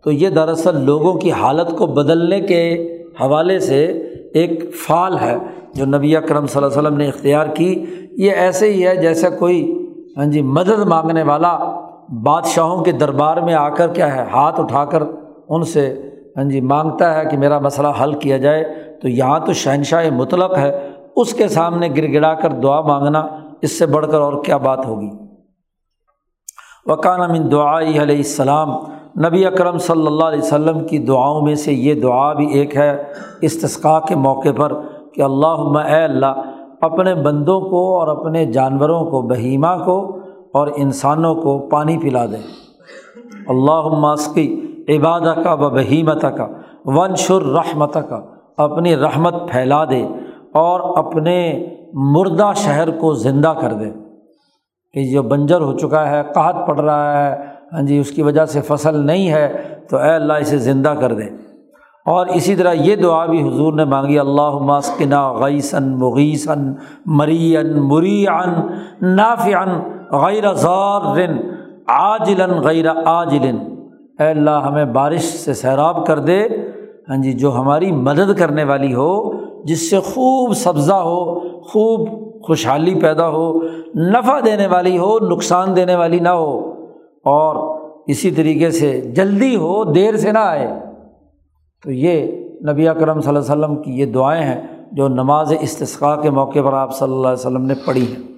[0.03, 3.86] تو یہ دراصل لوگوں کی حالت کو بدلنے کے حوالے سے
[4.34, 5.38] ایک فعال ہے۔
[5.74, 9.30] جو نبی اکرم صلی اللہ علیہ وسلم نے اختیار کی، یہ ایسے ہی ہے جیسا
[9.30, 9.88] کوئی
[10.18, 11.74] ہاں جی مدد مانگنے والا
[12.10, 15.03] بادشاہوں کے دربار میں آ کر کیا ہے، ہاتھ اٹھا کر
[15.49, 16.01] ان سے
[16.38, 18.64] ہاں جی مانگتا ہے کہ میرا مسئلہ حل کیا جائے۔
[19.01, 23.28] تو یہاں تو شہنشاہ مطلق ہے، اس کے سامنے گر گڑا کر دعا مانگنا،
[23.62, 25.10] اس سے بڑھ کر اور کیا بات ہوگی؟
[26.86, 28.70] وکان امن دعائی علیہ السلام۔
[29.28, 33.03] نبی اکرم صلی اللہ علیہ وسلم کی دعاؤں میں سے یہ دعا بھی ایک ہے
[33.41, 34.74] استثقاء کے موقع پر
[35.14, 36.41] کہ اللہ اے اللہ،
[36.82, 40.20] اپنے بندوں کو اور اپنے جانوروں کو، بہیمہ کو
[40.56, 42.38] اور انسانوں کو پانی پلا دے۔
[43.47, 46.47] اللہ ماسکی عبادہ کا و بہیمت کا
[46.86, 48.22] ون شر رحمت کا
[48.58, 50.03] اپنی رحمت پھیلا دے
[50.53, 53.91] اور اپنے مردہ شہر کو زندہ کر دے۔
[54.93, 57.36] کہ جو بنجر ہو چکا ہے، قحط پڑ رہا ہے
[57.74, 61.14] ہاں جی اس کی وجہ سے فصل نہیں ہے، تو اے اللہ اسے زندہ کر
[61.14, 61.24] دے۔
[62.06, 66.74] اور اسی طرح یہ دعا بھی حضور نے مانگی اللہ ماسکنا غیثن مغیثن
[67.06, 68.68] مری مری ان
[69.01, 69.70] نافعن
[70.12, 71.38] غیر ذارن
[71.88, 73.58] عاجلن غیر عاجلن۔
[74.20, 76.47] اے اللہ، ہمیں بارش سے سیراب کر دے۔
[77.10, 79.32] ہاں جی جو ہماری مدد کرنے والی ہو،
[79.64, 83.60] جس سے خوب سبزہ ہو، خوب خوشحالی پیدا ہو،
[83.95, 86.72] نفع دینے والی ہو، نقصان دینے والی نہ ہو،
[87.26, 90.80] اور اسی طریقے سے جلدی ہو، دیر سے نہ آئے۔
[91.84, 92.32] تو یہ
[92.70, 96.60] نبی اکرم صلی اللہ علیہ وسلم کی یہ دعائیں ہیں، جو نماز استثقاء کے موقع
[96.66, 98.34] پر آپ صلی اللہ علیہ وسلم نے پڑھی ہیں۔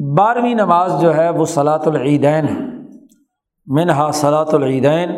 [0.00, 2.64] بارہویں نماز جو ہے وہ صلاۃ العیدین ہے۔
[3.66, 5.10] منہا صلاۃ العیدین۔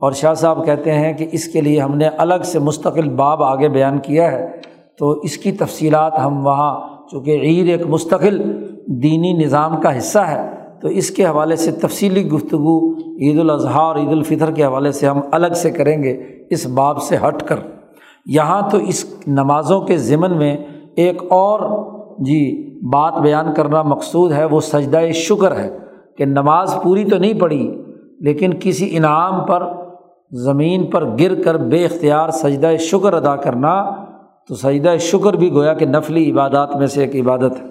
[0.00, 3.42] اور شاہ صاحب کہتے ہیں کہ اس کے لیے ہم نے الگ سے مستقل باب
[3.42, 4.60] آگے بیان کیا ہے۔
[4.98, 6.80] تو اس کی تفصیلات ہم وہاں،
[7.10, 12.28] چونکہ عید ایک مستقل دینی نظام کا حصہ ہے، تو اس کے حوالے سے تفصیلی
[12.28, 16.66] گفتگو عید الاضحیٰ اور عید الفطر کے حوالے سے ہم الگ سے کریں گے۔ اس
[16.66, 17.56] باب سے ہٹ کر۔
[18.26, 20.56] یہاں تو اس نمازوں کے ضمن میں
[20.96, 25.78] ایک اور جی بات بیان کرنا مقصود ہے، وہ سجدہ شکر ہے
[26.18, 27.82] کہ نماز پوری تو نہیں پڑھی،
[28.20, 29.62] لیکن کسی انعام پر،
[30.30, 33.90] زمین پر گر کر بے اختیار سجدہ شکر ادا کرنا،
[34.48, 37.66] تو سجدہ شکر بھی گویا کہ نفلی عبادات میں سے ایک عبادت ہے۔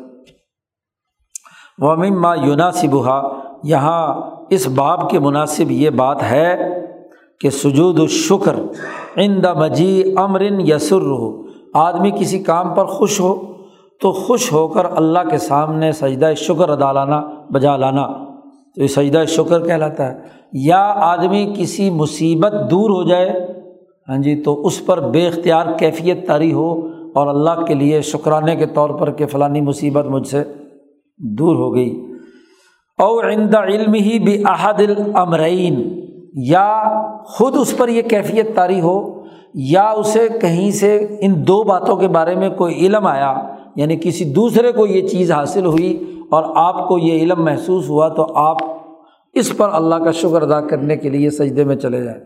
[1.78, 3.22] ومن ما یوناسبہ
[3.64, 6.58] یہاں اس باب کے مناسب یہ بات ہے
[7.40, 8.56] کہ سجود الشکر
[9.18, 11.44] عند مجی امرن یسر ہو
[11.74, 13.49] آدمی کسی کام پر خوش ہو
[14.02, 18.08] تو خوش ہو کر اللہ کے سامنے سجدہ شکر ادا لانا، بجا لانا۔
[18.76, 20.20] تو یہ سجدہ شکر کہلاتا ہے۔
[20.54, 23.48] یا آدمی کسی مصیبت دور ہو جائے
[24.10, 28.56] ہاں جی تو اس پر بے اختیار کیفیت تاری ہو اور اللہ کے لیے شکرانے
[28.56, 30.44] کے طور پر کہ فلانی مصیبت مجھ سے
[31.18, 32.06] دور ہو گئی۔
[32.98, 36.84] اور عند علم ہی بھی احد العمرین یا
[37.26, 39.24] خود اس پر یہ کیفیت تاری ہو،
[39.54, 43.36] یا اسے کہیں سے ان دو باتوں کے بارے میں کوئی علم آیا۔
[43.80, 48.08] یعنی کسی دوسرے کو یہ چیز حاصل ہوئی اور آپ کو یہ علم محسوس ہوا
[48.08, 48.58] تو آپ
[49.34, 52.22] اس پر اللہ کا شکر ادا کرنے کے لیے سجدے میں چلے جائیں۔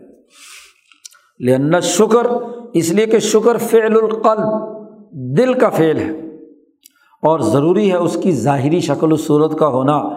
[1.40, 2.26] لن شکر
[2.74, 4.76] اس لیے کہ شکر فعل القلب،
[5.12, 6.10] دل کا فعل ہے۔
[7.22, 10.08] اور ضروری ہے اس کی ظاہری شکل و صورت کا ہونا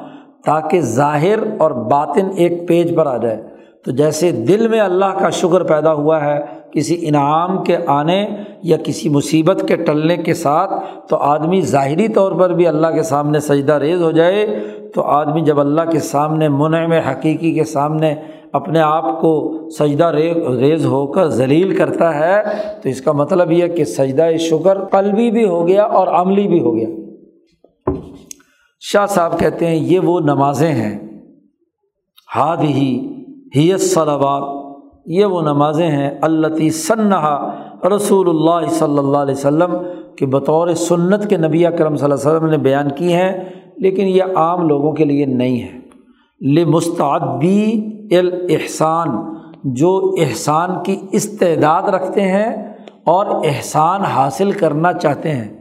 [0.46, 3.44] تاکہ ظاہر اور باطن ایک پیج پر آ جائے۔
[3.86, 6.40] تو جیسے دل میں اللہ کا شکر پیدا ہوا ہے
[6.74, 8.28] کسی انعام کے آنے
[8.64, 10.74] یا کسی مصیبت کے ٹلنے کے ساتھ
[11.10, 14.60] تو آدمی ظاہری طور پر بھی اللہ کے سامنے سجدہ ریز ہو جائے،
[14.96, 18.16] تو آدمی جب اللہ کے سامنے منع حقیقی کے سامنے
[18.54, 20.12] اپنے آپ کو سجدہ
[20.60, 22.44] ریز ہو کر ذلیل کرتا ہے،
[22.84, 26.60] تو اس کا مطلب یہ کہ سجدہ شکر قلبی بھی ہو گیا اور عملی بھی
[26.62, 26.88] ہو گیا۔
[28.80, 31.00] شاہ صاحب کہتے ہیں یہ وہ نمازیں ہیں۔
[32.36, 33.08] ہاد ہی
[33.56, 34.57] ہیت صلابات
[35.08, 37.52] یہ وہ نمازیں ہیں اللہ ثنحا
[37.96, 39.78] رسول اللہ صلی اللہ علیہ وسلم
[40.16, 43.44] کہ بطور سنت کے نبی کرم صلی اللہ علیہ وسلم نے بیان کی ہیں،
[43.78, 45.80] لیکن یہ عام لوگوں کے لیے نہیں ہے۔
[46.42, 49.08] لمستعدی الاحسان،
[49.64, 52.74] جو احسان کی استعداد رکھتے ہیں
[53.06, 55.58] اور احسان حاصل کرنا چاہتے ہیں۔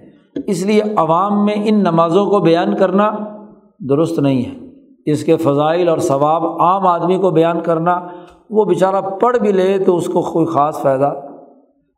[0.46, 3.10] اس لیے عوام میں ان نمازوں کو بیان کرنا
[3.80, 4.66] درست نہیں ہے۔
[5.06, 8.00] اس کے فضائل اور ثواب عام آدمی کو بیان کرنا
[8.50, 11.20] وہ بیچارہ پڑھ بھی لے تو اس کو کوئی خاص فائدہ۔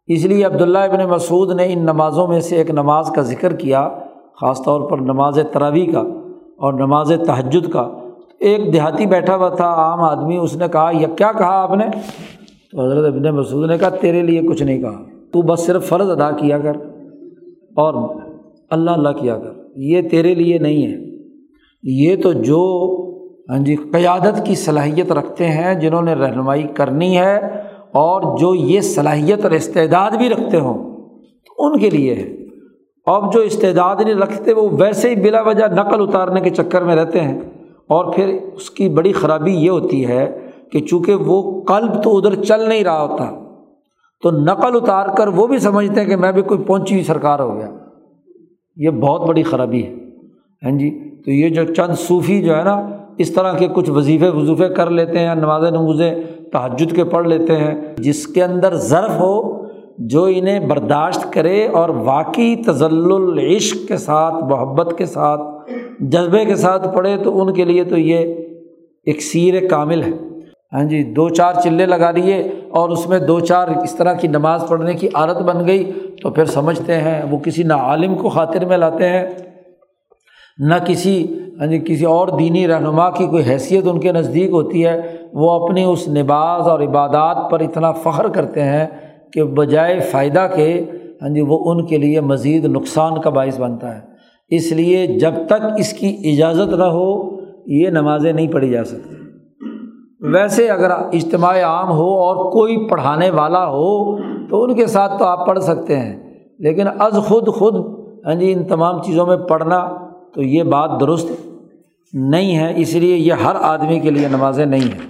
[0.07, 3.89] اس لیے عبداللہ ابن مسعود نے ان نمازوں میں سے ایک نماز کا ذکر کیا،
[4.41, 6.01] خاص طور پر نماز تراوی کا
[6.57, 7.89] اور نماز تہجد کا۔
[8.41, 11.85] ایک دیہاتی بیٹھا ہوا تھا، عام آدمی، اس نے کہا یا کیا کہا آپ نے؟
[12.73, 16.11] تو حضرت ابن مسعود نے کہا، تیرے لیے کچھ نہیں کہا۔ تو بس صرف فرض
[16.11, 16.77] ادا کیا کر
[17.77, 18.17] اور
[18.71, 21.09] اللہ اللہ کیا کر۔ یہ تیرے لیے نہیں ہے۔
[21.83, 22.69] یہ تو جو
[23.49, 27.37] ہاں جی قیادت کی صلاحیت رکھتے ہیں جنہوں نے رہنمائی کرنی ہے
[27.93, 31.09] اور جو یہ صلاحیت اور استعداد بھی رکھتے ہوں،
[31.47, 32.33] تو ان کے لیے ہے۔
[33.07, 36.97] اب جو استعداد نہیں رکھتے، وہ ویسے ہی بلا وجہ نقل اتارنے کے چکر میں
[36.97, 37.41] رہتے ہیں۔
[37.89, 42.35] اور پھر اس کی بڑی خرابی یہ ہوتی ہے کہ چونکہ وہ قلب تو ادھر
[42.35, 43.31] چل نہیں رہا ہوتا،
[44.23, 47.41] تو نقل اتار کر وہ بھی سمجھتے ہیں کہ میں بھی کوئی پہنچی ہوئی سرکار
[47.41, 47.69] ہو گیا۔
[48.77, 49.95] یہ بہت بڑی خرابی ہے۔
[50.63, 50.91] ہاں جی
[51.25, 52.89] تو یہ جو چند صوفی جو ہے نا
[53.19, 56.15] اس طرح کے کچھ وظیفے وظیفے کر لیتے ہیں، نماز نمازیں
[56.53, 59.67] تحجد کے پڑھ لیتے ہیں۔ جس کے اندر ضرف ہو،
[59.99, 65.41] جو انہیں برداشت کرے اور واقعی تزل العشق کے ساتھ، محبت کے ساتھ،
[66.01, 68.35] جذبے کے ساتھ پڑھے، تو ان کے لیے تو یہ
[69.05, 70.11] ایک سیر کامل ہے۔
[70.73, 74.29] ہاں جی دو چار چلے لگا لیے اور اس میں دو چار اس طرح کی
[74.29, 75.93] نماز پڑھنے کی عادت بن گئی،
[76.23, 79.27] تو پھر سمجھتے ہیں وہ کسی نہ عالم کو خاطر میں لاتے ہیں۔
[80.59, 84.87] نہ کسی ہاں جی کسی اور دینی رہنما کی کوئی حیثیت ان کے نزدیک ہوتی
[84.87, 85.01] ہے،
[85.33, 88.87] وہ اپنی اس نماز اور عبادات پر اتنا فخر کرتے ہیں
[89.33, 90.85] کہ بجائے فائدہ کے
[91.23, 94.01] ہاں جی وہ ان کے لیے مزید نقصان کا باعث بنتا ہے۔
[94.51, 97.37] اس لیے جب تک اس کی اجازت نہ ہو،
[97.67, 99.15] یہ نمازیں نہیں پڑھی جا سکتی۔
[100.21, 104.17] ویسے اگر اجتماع عام ہو اور کوئی پڑھانے والا ہو،
[104.49, 106.17] تو ان کے ساتھ تو آپ پڑھ سکتے ہیں،
[106.59, 107.75] لیکن از خود خود
[108.27, 111.29] ہاں جی ان تمام چیزوں میں پڑھنا تو یہ بات درست
[112.13, 115.09] نہیں ہے، اس لیے یہ ہر آدمی کے لیے نمازیں نہیں ہیں۔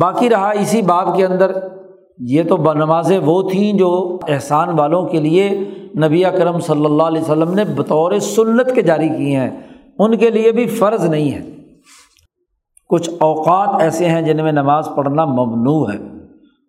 [0.00, 1.52] باقی رہا اسی باب کے اندر،
[2.18, 5.50] یہ تو نمازیں وہ تھیں جو احسان والوں کے لیے
[5.96, 9.50] نبی کرم صلی اللہ علیہ وسلم نے بطور سنت کے جاری کی ہیں۔
[9.98, 11.50] ان کے لیے بھی فرض نہیں ہے۔
[12.88, 15.98] کچھ اوقات ایسے ہیں جن میں نماز پڑھنا ممنوع ہے۔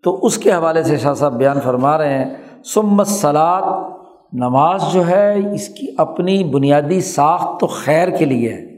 [0.03, 2.33] تو اس کے حوالے سے شاہ صاحب بیان فرما رہے ہیں
[2.63, 3.90] سمت سلاد
[4.33, 8.71] نماز جو ہے، اس کی اپنی بنیادی ساخت تو خیر کے لیے ہے۔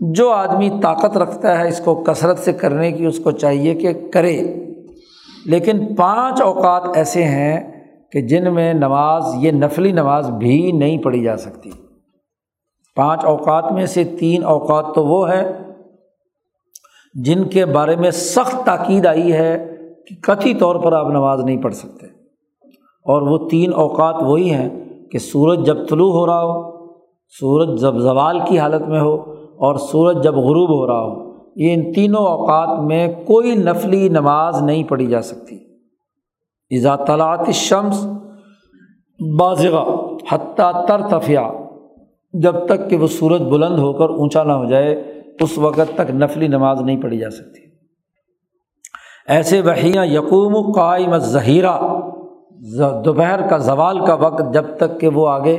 [0.00, 4.08] جو آدمی طاقت رکھتا ہے اس کو کثرت سے کرنے کی، اس کو چاہیے کہ
[4.12, 4.42] کرے۔
[5.46, 11.22] لیکن پانچ اوقات ایسے ہیں کہ جن میں نماز، یہ نفلی نماز بھی نہیں پڑھی
[11.22, 11.70] جا سکتی۔
[12.96, 15.52] پانچ اوقات میں سے تین اوقات تو وہ ہے
[17.14, 19.76] جن کے بارے میں سخت تاکید آئی ہے
[20.06, 22.13] کہ کتھی طور پر آپ نماز نہیں پڑھ سکتے۔
[23.04, 24.68] اور وہ تین اوقات وہی ہیں
[25.10, 26.86] کہ سورج جب طلوع ہو رہا ہو،
[27.40, 29.14] سورج جب زوال کی حالت میں ہو
[29.56, 34.62] اور سورج جب غروب ہو رہا ہو، یہ ان تینوں اوقات میں کوئی نفلی نماز
[34.62, 35.56] نہیں پڑھی جا سکتی۔
[36.70, 38.06] ایزا طلاعت شمس
[39.38, 39.76] بازغ
[40.30, 41.40] حتیٰ تر تفیہ
[42.32, 44.94] جب تک کہ وہ سورج بلند ہو کر اونچا نہ ہو جائے،
[45.40, 47.60] اس وقت تک نفلی نماز نہیں پڑھی جا سکتی۔
[49.28, 51.78] ایسے وحیاں یقوم قائم ظہیرہ
[53.04, 55.56] دوپہر کا زوال کا وقت جب تک کہ وہ آگے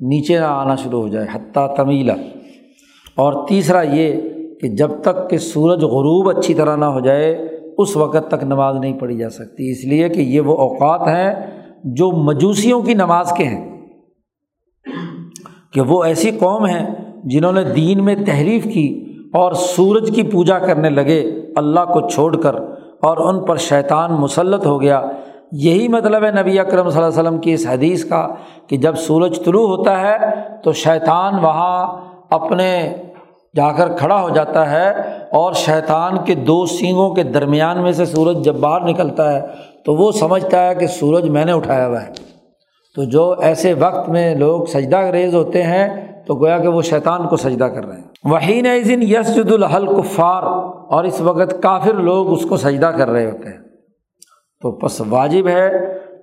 [0.00, 2.14] نیچے نہ آنا شروع ہو جائے، حتیٰ تمیلا
[3.16, 4.20] اور تیسرا یہ
[4.60, 8.76] کہ جب تک کہ سورج غروب اچھی طرح نہ ہو جائے، اس وقت تک نماز
[8.76, 11.34] نہیں پڑھی جا سکتی۔ اس لیے کہ یہ وہ اوقات ہیں
[11.84, 13.86] جو مجوسیوں کی نماز کے ہیں۔
[15.72, 16.86] کہ وہ ایسی قوم ہیں
[17.24, 22.36] جنہوں نے دین میں تحریف کی اور سورج کی پوجا کرنے لگے، اللہ کو چھوڑ
[22.36, 22.54] کر
[23.02, 25.02] اور ان پر شیطان مسلط ہو گیا۔
[25.52, 28.28] یہی مطلب ہے نبی اکرم صلی اللہ علیہ وسلم کی اس حدیث کا
[28.66, 30.16] کہ جب سورج طلوع ہوتا ہے
[30.64, 31.96] تو شیطان وہاں
[32.30, 32.96] اپنے
[33.56, 34.90] جا کر کھڑا ہو جاتا ہے
[35.32, 39.46] اور شیطان کے دو سینگوں کے درمیان میں سے سورج جب باہر نکلتا ہے
[39.84, 42.12] تو وہ سمجھتا ہے کہ سورج میں نے اٹھایا ہوا ہے۔
[42.96, 47.28] تو جو ایسے وقت میں لوگ سجدہ ریز ہوتے ہیں تو گویا کہ وہ شیطان
[47.28, 50.42] کو سجدہ کر رہے ہیں۔ وہی دن یسجد الحل کفار
[50.88, 53.69] اور اس وقت کافر لوگ اس کو سجدہ کر رہے ہوتے ہیں۔
[54.62, 55.70] تو بس واجب ہے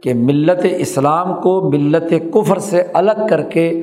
[0.04, 3.82] کہ ملت اسلام کو ملت کفر سے الگ کر کے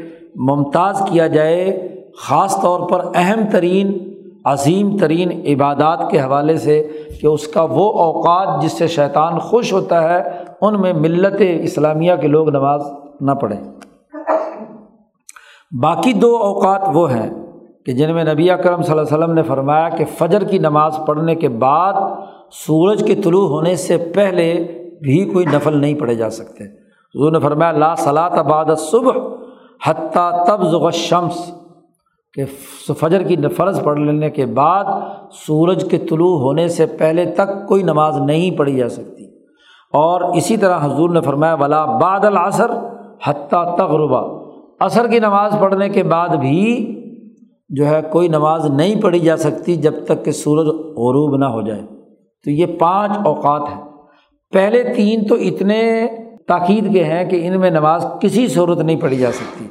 [0.48, 1.88] ممتاز کیا جائے،
[2.18, 3.92] خاص طور پر اہم ترین،
[4.44, 6.82] عظیم ترین عبادات کے حوالے سے
[7.20, 10.22] کہ اس کا وہ اوقات جس سے شیطان خوش ہوتا ہے،
[10.60, 12.82] ان میں ملت اسلامیہ کے لوگ نماز
[13.20, 13.60] نہ پڑھیں۔
[15.82, 17.30] باقی دو اوقات وہ ہیں
[17.86, 20.98] کہ جن میں نبی کرم صلی اللہ علیہ وسلم نے فرمایا کہ فجر کی نماز
[21.06, 21.92] پڑھنے کے بعد
[22.54, 24.54] سورج کے طلوع ہونے سے پہلے
[25.02, 29.12] بھی کوئی نفل نہیں پڑھے جا سکتے۔ حضور نے فرمایا، لا صلاۃ بعد صبح
[29.86, 31.50] حتیٰ تب ذغ شمس
[32.32, 32.44] کہ
[32.94, 34.84] فجر کی فرض پڑھ لینے کے بعد
[35.32, 39.24] سورج کے طلوع ہونے سے پہلے تک کوئی نماز نہیں پڑھی جا سکتی۔
[39.92, 42.70] اور اسی طرح حضور نے فرمایا، ولا بعد العصر
[43.26, 44.22] حتیٰ تغربا
[44.80, 46.62] عصر کی نماز پڑھنے کے بعد بھی
[47.68, 51.62] جو ہے کوئی نماز نہیں پڑھی جا سکتی جب تک کہ سورج غروب نہ ہو
[51.62, 51.82] جائے۔
[52.44, 53.80] تو یہ پانچ اوقات ہیں۔
[54.52, 56.06] پہلے تین تو اتنے
[56.48, 59.66] تاکید کے ہیں کہ ان میں نماز کسی صورت نہیں پڑھی جا سکتی۔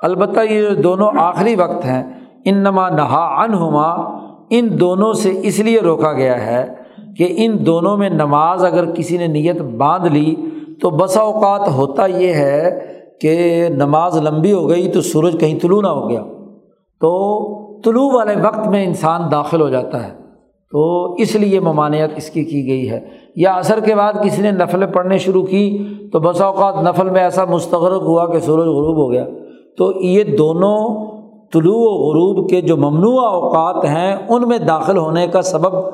[0.00, 2.02] البتہ یہ جو دونوں آخری وقت ہیں
[2.44, 6.74] ان نما نہا انہما ان دونوں سے اس لیے روکا گیا ہے
[7.16, 10.34] کہ ان دونوں میں نماز اگر کسی نے نیت باندھ لی
[10.80, 12.86] تو بسا اوقات ہوتا یہ ہے
[13.20, 16.22] کہ نماز لمبی ہو گئی تو سورج کہیں طلوع نہ ہو گیا۔
[17.00, 17.40] تو
[17.80, 20.19] طلوع والے وقت میں انسان داخل ہو جاتا ہے۔
[20.70, 23.00] تو اس لیے ممانعت اس کی کی گئی ہے۔
[23.36, 27.20] یا عصر کے بعد کسی نے نفلیں پڑھنے شروع کی تو بسا اوقات نفل میں
[27.20, 29.26] ایسا مستغرق ہوا کہ سورج غروب ہو گیا۔
[29.76, 31.06] تو یہ دونوں
[31.52, 35.90] طلوع و غروب کے جو ممنوع اوقات ہیں ان میں داخل ہونے کا سبب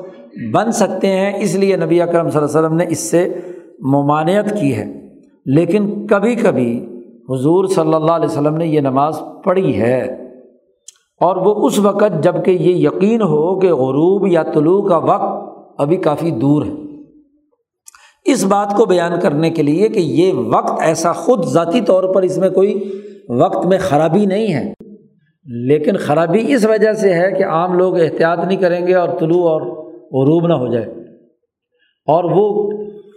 [0.53, 3.33] بن سکتے ہیں۔ اس لیے نبی اکرم صلی اللہ علیہ وسلم نے اس سے
[3.79, 5.07] ممانعت کی ہے۔
[5.45, 6.85] لیکن کبھی کبھی
[7.29, 10.16] حضور صلی اللہ علیہ وسلم نے یہ نماز پڑھی ہے۔
[11.21, 15.47] اور وہ اس وقت جبکہ یہ یقین ہو کہ غروب یا طلوع کا وقت
[15.77, 16.71] ابھی کافی دور ہے۔
[18.25, 22.21] اس بات کو بیان کرنے کے لیے کہ یہ وقت ایسا خود ذاتی طور پر
[22.21, 24.73] اس میں کوئی وقت میں خرابی نہیں ہے۔
[25.45, 29.49] لیکن خرابی اس وجہ سے ہے کہ عام لوگ احتیاط نہیں کریں گے اور طلوع
[29.49, 29.61] اور
[29.91, 30.85] غروب نہ ہو جائے۔
[32.07, 32.71] اور وہ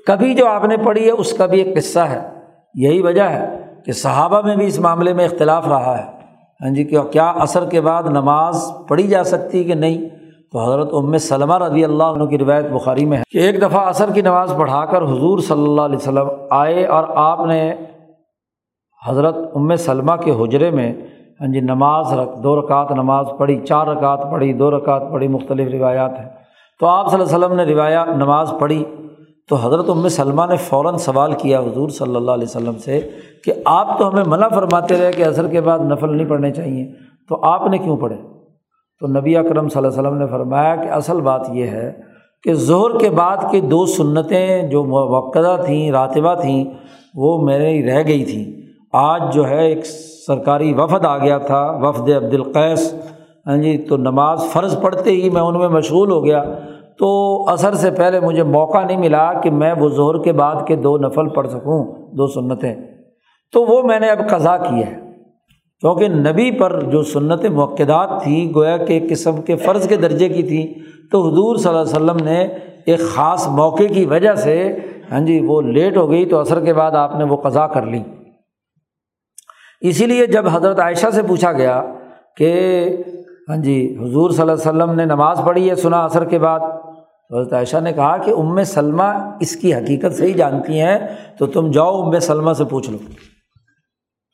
[0.06, 2.20] کبھی جو آپ نے پڑھی ہے اس کا بھی ایک قصہ ہے۔
[2.74, 6.19] یہی وجہ ہے کہ صحابہ میں بھی اس معاملے میں اختلاف رہا ہے۔
[6.62, 10.08] ہاں جی کیا اثر کے بعد نماز پڑھی جا سکتی کہ نہیں؟
[10.52, 13.88] تو حضرت ام سلمہ رضی اللہ عنہ کی روایت بخاری میں ہے کہ ایک دفعہ
[13.88, 17.74] عصر کی نماز پڑھا کر حضور صلی اللہ علیہ وسلم آئے اور آپ نے
[19.06, 20.92] حضرت ام سلمہ کے حجرے میں
[21.40, 25.68] ہاں جی نماز رکھ، دو رکعت نماز پڑھی، چار رکعت پڑھی، دو رکعت پڑھی، مختلف
[25.72, 26.28] روایات ہیں۔
[26.80, 28.84] تو آپ صلی اللہ علیہ وسلم نے روایات نماز پڑھی۔
[29.50, 33.08] تو حضرت ام سلمہ نے فوراً سوال کیا حضور صلی اللہ علیہ وسلم سے
[33.44, 36.92] کہ آپ تو ہمیں منع فرماتے رہے کہ عصر کے بعد نفل نہیں پڑھنے چاہیے،
[37.28, 38.16] تو آپ نے کیوں پڑھے؟
[39.00, 41.92] تو نبی اکرم صلی اللہ علیہ وسلم نے فرمایا کہ اصل بات یہ ہے
[42.42, 46.64] کہ ظہر کے بعد کی دو سنتیں جو موقع تھیں، راتبہ تھیں،
[47.14, 48.52] وہ میرے رہ گئی تھیں۔
[48.92, 49.86] آج جو ہے ایک
[50.26, 52.94] سرکاری وفد آ گیا تھا، وفد عبد القیس
[53.46, 56.42] ہاں جی تو نماز فرض پڑھتے ہی میں ان میں مشغول ہو گیا۔
[57.00, 60.76] تو اثر سے پہلے مجھے موقع نہیں ملا کہ میں وہ ظہر کے بعد کے
[60.76, 61.84] دو نفل پڑھ سکوں،
[62.16, 62.74] دو سنتیں۔
[63.52, 65.10] تو وہ میں نے اب قضا کی ہے۔
[65.80, 70.42] کیونکہ نبی پر جو سنت موقعات تھیں گویا کہ قسم کے فرض کے درجے کی
[70.42, 70.66] تھیں
[71.10, 72.42] تو حضور صلی اللہ علیہ وسلم نے
[72.86, 74.76] ایک خاص موقع کی وجہ سے
[75.12, 77.82] ہاں جی وہ لیٹ ہو گئی تو اثر کے بعد آپ نے وہ قضا کر
[77.82, 78.02] لی۔
[79.80, 81.82] اسی لیے جب حضرت عائشہ سے پوچھا گیا
[82.36, 82.52] کہ
[83.48, 86.60] ہاں جی حضور صلی اللہ علیہ وسلم نے نماز پڑھی ہے، سنا اثر کے بعد؟
[87.32, 90.98] حضرت عائشہ نے کہا کہ ام سلمہ اس کی حقیقت صحیح جانتی ہیں،
[91.38, 92.98] تو تم جاؤ ام سلمہ سے پوچھ لو۔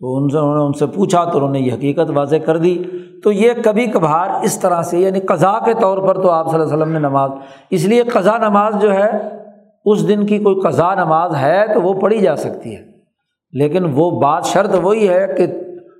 [0.00, 2.56] تو ان سے انہوں نے ان سے پوچھا تو انہوں نے یہ حقیقت واضح کر
[2.56, 2.84] دی۔
[3.24, 6.54] تو یہ کبھی کبھار اس طرح سے یعنی قضا کے طور پر تو آپ صلی
[6.54, 7.30] اللہ علیہ وسلم نے نماز،
[7.70, 9.10] اس لیے قضا نماز جو ہے،
[9.84, 12.82] اس دن کی کوئی قضا نماز ہے تو وہ پڑھی جا سکتی ہے۔
[13.52, 15.42] لیکن وہ بات شرط وہی ہے کہ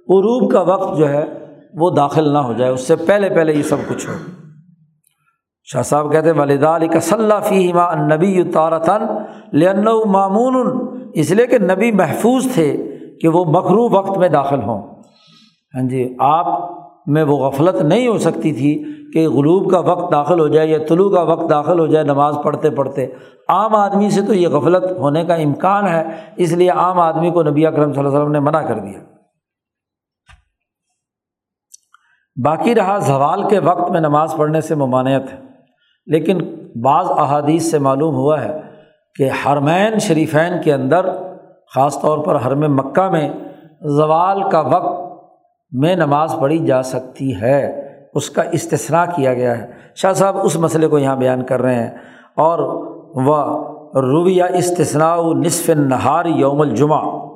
[0.09, 1.25] عروب کا وقت جو ہے،
[1.75, 4.36] وہ داخل نہ ہو جائے، اس سے پہلے پہلے یہ سب کچھ ہو۔
[5.73, 9.07] شاہ صاحب کہتے والدہ علی کا صلاح فی ہما نبی تارتن
[9.53, 15.03] لن معمون اس لیے کہ نبی محفوظ تھے کہ وہ مخرو وقت میں داخل ہوں۔
[15.75, 16.47] ہاں جی آپ
[17.07, 20.79] میں وہ غفلت نہیں ہو سکتی تھی کہ غلوب کا وقت داخل ہو جائے یا
[20.89, 23.07] طلوع کا وقت داخل ہو جائے نماز پڑھتے پڑھتے۔
[23.49, 26.05] عام آدمی سے تو یہ غفلت ہونے کا امکان ہے،
[26.37, 29.01] اس لیے عام آدمی کو نبی اکرم صلی اللہ علیہ وسلم نے منع کر دیا۔
[32.45, 35.46] باقی رہا زوال کے وقت میں نماز پڑھنے سے ممانعت۔ ہے
[36.07, 36.39] لیکن
[36.83, 38.61] بعض احادیث سے معلوم ہوا ہے
[39.15, 41.07] کہ حرمین شریفین کے اندر،
[41.75, 43.31] خاص طور پر حرم مکہ میں،
[43.83, 45.25] زوال کا وقت
[45.73, 50.57] میں نماز پڑھی جا سکتی ہے۔ اس کا استثنا کیا گیا ہے۔ شاہ صاحب اس
[50.57, 51.91] مسئلے کو یہاں بیان کر رہے ہیں۔
[52.37, 52.59] اور
[53.15, 57.27] وہ رویہ استثناء نصف نہار یوم الجمعہ۔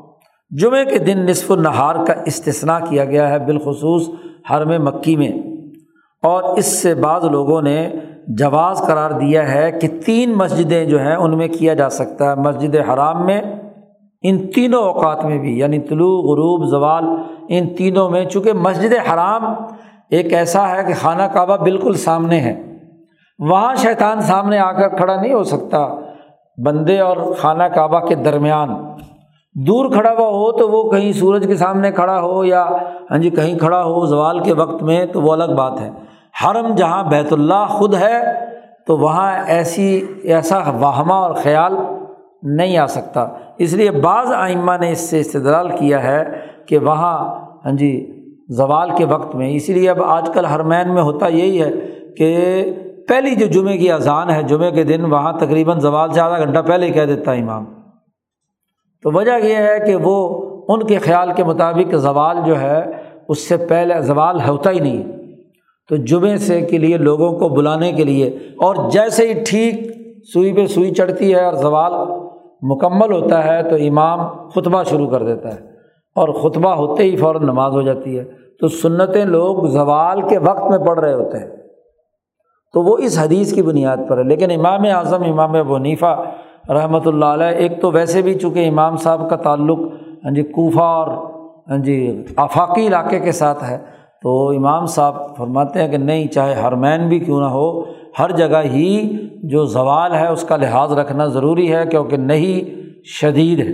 [0.51, 4.09] جمعے کے دن نصف النہار کا استثنا کیا گیا ہے بالخصوص
[4.51, 5.50] حرم مکی میں۔
[6.23, 7.89] اور اس سے بعض لوگوں نے
[8.29, 12.35] جواز قرار دیا ہے کہ تین مسجدیں جو ہیں ان میں کیا جا سکتا ہے۔
[12.35, 13.43] مسجد حرام میں،
[14.23, 17.05] ان تینوں اوقات میں بھی یعنی طلوع، غروب، زوال،
[17.49, 19.45] ان تینوں میں، چونکہ مسجد حرام
[20.11, 22.77] ایک ایسا ہے کہ خانہ کعبہ بالکل سامنے ہے۔
[23.39, 25.89] وہاں شیطان سامنے آ کر کھڑا نہیں ہو سکتا،
[26.65, 28.69] بندے اور خانہ کعبہ کے درمیان۔
[29.55, 32.65] دور کھڑا ہوا ہو تو وہ کہیں سورج کے سامنے کھڑا ہو یا
[33.11, 35.91] ہاں جی کہیں کھڑا ہو زوال کے وقت میں تو وہ الگ بات ہے۔
[36.45, 38.23] حرم جہاں بیت اللہ خود ہے،
[38.87, 41.73] تو وہاں ایسی، ایسا واہمہ اور خیال
[42.43, 43.29] نہیں آ سکتا۔
[43.59, 46.25] اس لیے بعض آئمہ نے اس سے استدلال کیا ہے
[46.67, 47.35] کہ وہاں
[47.65, 51.63] ہاں جی زوال کے وقت میں۔ اسی لیے اب آج کل حرمین میں ہوتا یہی
[51.63, 51.71] ہے
[52.17, 52.65] کہ
[53.09, 56.59] پہلی جو جمعے کی اذان ہے جمعے کے دن وہاں تقریباً زوال سے آدھا گھنٹہ
[56.59, 57.65] پہلے ہی کہہ دیتا ہے امام۔
[59.03, 62.85] تو وجہ یہ ہے کہ وہ ان کے خیال کے مطابق زوال جو ہے،
[63.29, 65.20] اس سے پہلے، زوال ہوتا ہی نہیں۔
[65.91, 68.27] تو جمعے سے کے لیے لوگوں کو بلانے کے لیے
[68.57, 69.75] اور جیسے ہی ٹھیک
[70.33, 71.93] سوئی پہ سوئی چڑھتی ہے اور زوال
[72.63, 75.61] مکمل ہوتا ہے تو امام خطبہ شروع کر دیتا ہے
[76.15, 78.25] اور خطبہ ہوتے ہی فوراً نماز ہو جاتی ہے
[78.61, 81.49] تو سنتیں لوگ زوال کے وقت میں پڑھ رہے ہوتے ہیں
[82.73, 85.79] تو وہ اس حدیث کی بنیاد پر ہے۔ لیکن امام اعظم، امام ابو
[86.69, 89.79] رحمۃ اللہ علیہ، ایک تو ویسے بھی چونکہ امام صاحب کا تعلق
[90.25, 91.09] ہاں جی کوفہ اور
[91.71, 96.55] ہاں جی آفاقی علاقے کے ساتھ ہے تو امام صاحب فرماتے ہیں کہ نہیں، چاہے
[96.55, 97.81] ہرمین بھی کیوں نہ ہو،
[98.19, 102.71] ہر جگہ ہی جو زوال ہے اس کا لحاظ رکھنا ضروری ہے کیونکہ نہیں،
[103.05, 103.73] شدید ہے۔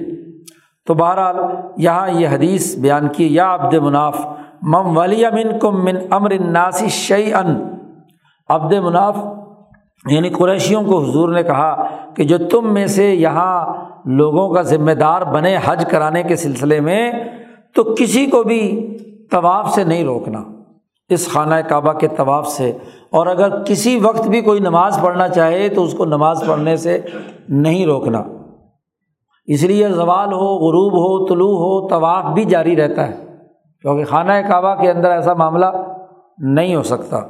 [0.87, 1.37] تو بہرحال
[1.77, 4.27] یہاں یہ حدیث بیان کی، یا عبد مناف
[4.63, 7.57] مم ولی امن کم من امر ناسی شعی ان
[8.49, 9.17] عبد مناف
[10.11, 11.87] یعنی قریشیوں کو حضور نے کہا
[12.17, 13.75] کہ جو تم میں سے یہاں
[14.09, 17.13] لوگوں کا ذمہ دار بنے حج کرانے کے سلسلے میں،
[17.75, 18.61] تو کسی کو بھی
[19.31, 20.45] طواف سے نہیں روکنا،
[21.09, 22.73] اس خانہ کعبہ کے طواف سے۔
[23.11, 27.01] اور اگر کسی وقت بھی کوئی نماز پڑھنا چاہے تو اس کو نماز پڑھنے سے
[27.49, 28.23] نہیں روکنا۔
[29.47, 33.25] اس لیے زوال ہو، غروب ہو، طلوع ہو، طواف بھی جاری رہتا ہے۔
[33.83, 35.67] کیونکہ خانہ کعبہ کے اندر ایسا معاملہ
[36.39, 37.21] نہیں ہو سکتا۔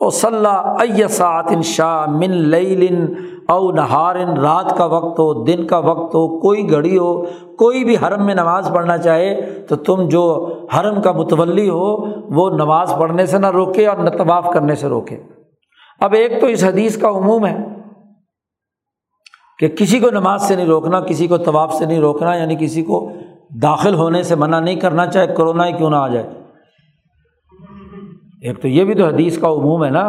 [0.00, 3.14] تو صلاح سات ان شاہ من لن
[3.48, 7.22] او نہار رات کا وقت ہو، دن کا وقت ہو، کوئی گھڑی ہو،
[7.56, 11.96] کوئی بھی حرم میں نماز پڑھنا چاہے تو تم جو حرم کا متولی ہو،
[12.34, 15.22] وہ نماز پڑھنے سے نہ روکے اور نہ طواف کرنے سے روکے۔
[16.00, 17.56] اب ایک تو اس حدیث کا عموم ہے
[19.58, 22.82] کہ کسی کو نماز سے نہیں روکنا، کسی کو طواف سے نہیں روکنا یعنی کسی
[22.82, 23.10] کو
[23.62, 26.30] داخل ہونے سے منع نہیں کرنا، چاہے کرونا ہی کیوں نہ آ جائے۔
[28.42, 30.08] ایک تو یہ بھی تو حدیث کا عموم ہے نا۔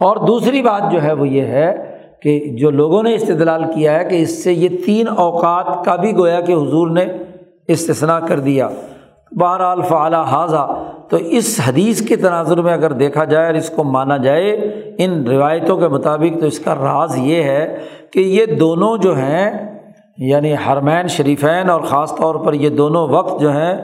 [0.00, 4.04] اور دوسری بات جو ہے وہ یہ ہے کہ جو لوگوں نے استدلال کیا ہے
[4.04, 7.04] کہ اس سے یہ تین اوقات کا بھی گویا کہ حضور نے
[7.68, 8.68] استثنا کر دیا۔
[9.32, 13.84] بہرحال فعلیٰ حاضہ تو اس حدیث کے تناظر میں اگر دیکھا جائے اور اس کو
[13.84, 14.50] مانا جائے
[14.98, 17.78] ان روایتوں کے مطابق، تو اس کا راز یہ ہے
[18.12, 19.76] کہ یہ دونوں جو ہیں
[20.18, 23.76] یعنی حرمین شریفین اور خاص طور پر یہ دونوں وقت جو ہیں،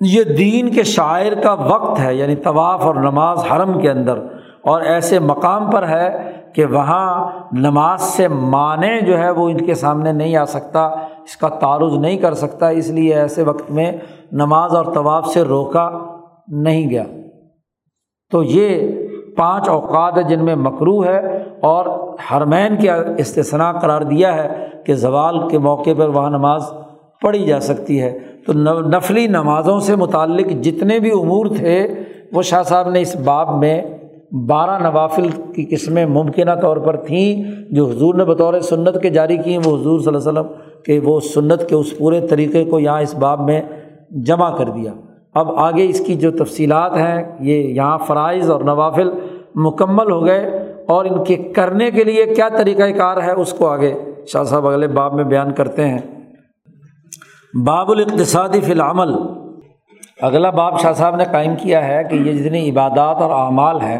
[0.00, 4.18] یہ دین کے شاعر کا وقت ہے یعنی طواف اور نماز حرم کے اندر۔
[4.62, 9.74] اور ایسے مقام پر ہے کہ وہاں نماز سے معنی جو ہے وہ ان کے
[9.74, 10.80] سامنے نہیں آ سکتا،
[11.24, 13.92] اس کا تعارض نہیں کر سکتا، اس لیے ایسے وقت میں
[14.32, 15.90] نماز اور طواف سے روکا
[16.48, 17.04] نہیں گیا۔
[18.32, 18.92] تو یہ
[19.36, 25.48] پانچ اوقات جن میں مکرو ہے اور حرمین کے استثنا قرار دیا ہے کہ زوال
[25.48, 26.62] کے موقع پر وہاں نماز
[27.22, 31.88] پڑھی جا سکتی ہے۔ تو نفلی نمازوں سے متعلق جتنے بھی امور تھے،
[32.32, 33.82] وہ شاہ صاحب نے اس باب میں
[34.32, 39.36] بارہ نوافل کی قسمیں ممکنہ طور پر تھیں، جو حضور نے بطور سنت کے جاری
[39.36, 42.64] کی ہیں وہ حضور صلی اللہ علیہ وسلم کہ وہ سنت کے اس پورے طریقے
[42.64, 43.60] کو یہاں اس باب میں
[44.10, 44.92] جمع کر دیا۔
[45.34, 49.10] اب آگے اس کی جو تفصیلات ہیں، یہ یہاں فرائض اور نوافل
[49.54, 50.50] مکمل ہو گئے،
[50.88, 53.94] اور ان کے کرنے کے لیے کیا طریقۂ کار ہے، اس کو آگے
[54.26, 55.98] شاہ صاحب اگلے باب میں بیان کرتے ہیں۔
[57.66, 59.14] باب الاقتصادی فی العمل۔
[60.22, 63.98] اگلا باب شاہ صاحب نے قائم کیا ہے کہ یہ جتنی عبادات اور اعمال ہیں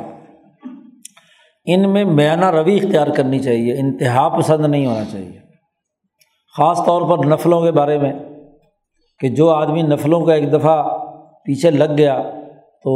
[1.66, 5.38] ان میں میانہ روی اختیار کرنی چاہیے، انتہا پسند نہیں ہونا چاہیے۔
[6.56, 8.12] خاص طور پر نفلوں کے بارے میں
[9.18, 10.98] کہ جو آدمی نفلوں کا ایک دفعہ
[11.44, 12.22] پیچھے لگ گیا
[12.82, 12.90] تو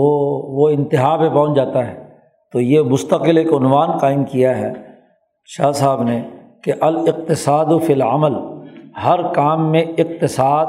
[0.61, 2.05] وہ انتہا پہ پہنچ جاتا ہے۔
[2.53, 4.73] تو یہ مستقل ایک عنوان قائم کیا ہے۔
[5.45, 6.23] شاہ صاحب نے
[6.65, 8.33] کہ الاقتصاد و فی العمل،
[9.05, 10.67] ہر کام میں اقتصاد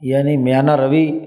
[0.00, 1.18] یعنی میانہ روی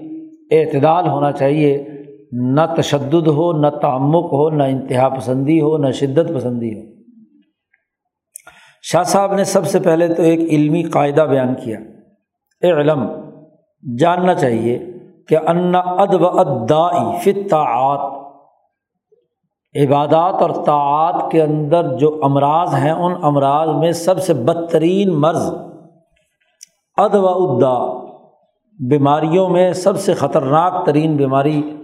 [0.50, 1.84] اعتدال ہونا چاہیے۔
[2.32, 6.84] نہ تشدد ہو، نہ تعمک ہو، نہ انتہا پسندی ہو، نہ شدت پسندی ہو۔
[8.82, 11.78] شاہ صاحب نے سب سے پہلے تو ایک علمی قاعدہ بیان کیا۔
[12.62, 13.08] علم،
[13.98, 14.78] جاننا چاہیے
[15.28, 18.18] کہ انا ادب ادائی فطاعت
[19.82, 25.54] عبادات اور طاعت کے اندر جو امراض ہیں، ان امراض میں سب سے بدترین مرض
[26.96, 28.08] اد و ادا
[28.90, 31.77] بیماریوں میں سب سے خطرناک ترین بیماری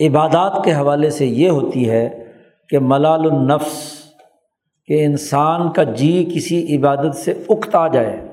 [0.00, 2.32] عبادات کے حوالے سے یہ ہوتی ہے
[2.68, 3.98] کہ ملال النفس،
[4.86, 8.28] کہ انسان کا جی کسی عبادت سے اکتا جائے،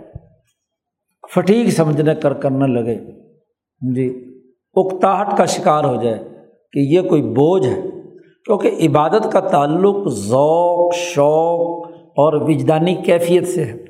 [1.35, 2.95] فٹیک سمجھنے، کر کرنے لگے۔
[3.95, 4.35] جی
[4.73, 6.19] اکتاہٹ کا شکار ہو جائے
[6.71, 7.81] کہ یہ کوئی بوجھ ہے۔
[8.45, 13.85] کیونکہ عبادت کا تعلق ذوق، شوق اور وجدانی کیفیت سے ہے۔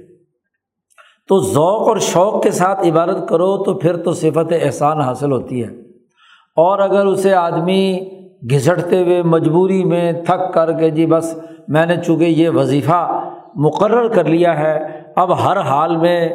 [1.28, 5.64] تو ذوق اور شوق کے ساتھ عبادت کرو تو پھر تو صفت احسان حاصل ہوتی
[5.64, 5.85] ہے۔
[6.56, 8.10] اور اگر اسے آدمی
[8.52, 11.38] گھسٹتے ہوئے مجبوری میں تھک کر کے جی بس
[11.68, 16.30] میں نے چونکہ یہ وظیفہ مقرر کر لیا ہے، اب ہر حال میں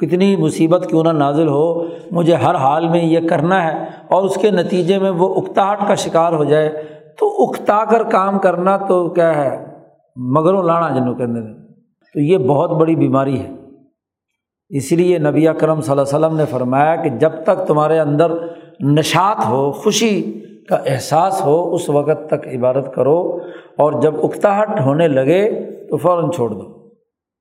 [0.00, 4.34] کتنی مصیبت کیوں نہ نازل ہو، مجھے ہر حال میں یہ کرنا ہے اور اس
[4.34, 6.84] کے نتیجے میں وہ اکتاہٹ کا شکار ہو جائے۔
[7.18, 9.66] تو اکتا کر کام کرنا تو کیا ہے؟
[10.16, 11.40] مگروں لانا جنوں کے اندر
[12.14, 13.50] تو یہ بہت بڑی بیماری ہے۔
[14.68, 18.32] اس لیے نبی اکرم صلی اللہ علیہ وسلم نے فرمایا کہ جب تک تمہارے اندر
[18.80, 23.38] نشات ہو، خوشی کا احساس ہو، اس وقت تک عبادت کرو
[23.78, 26.78] اور جب اکتاہٹ ہونے لگے تو فوراً چھوڑ دو۔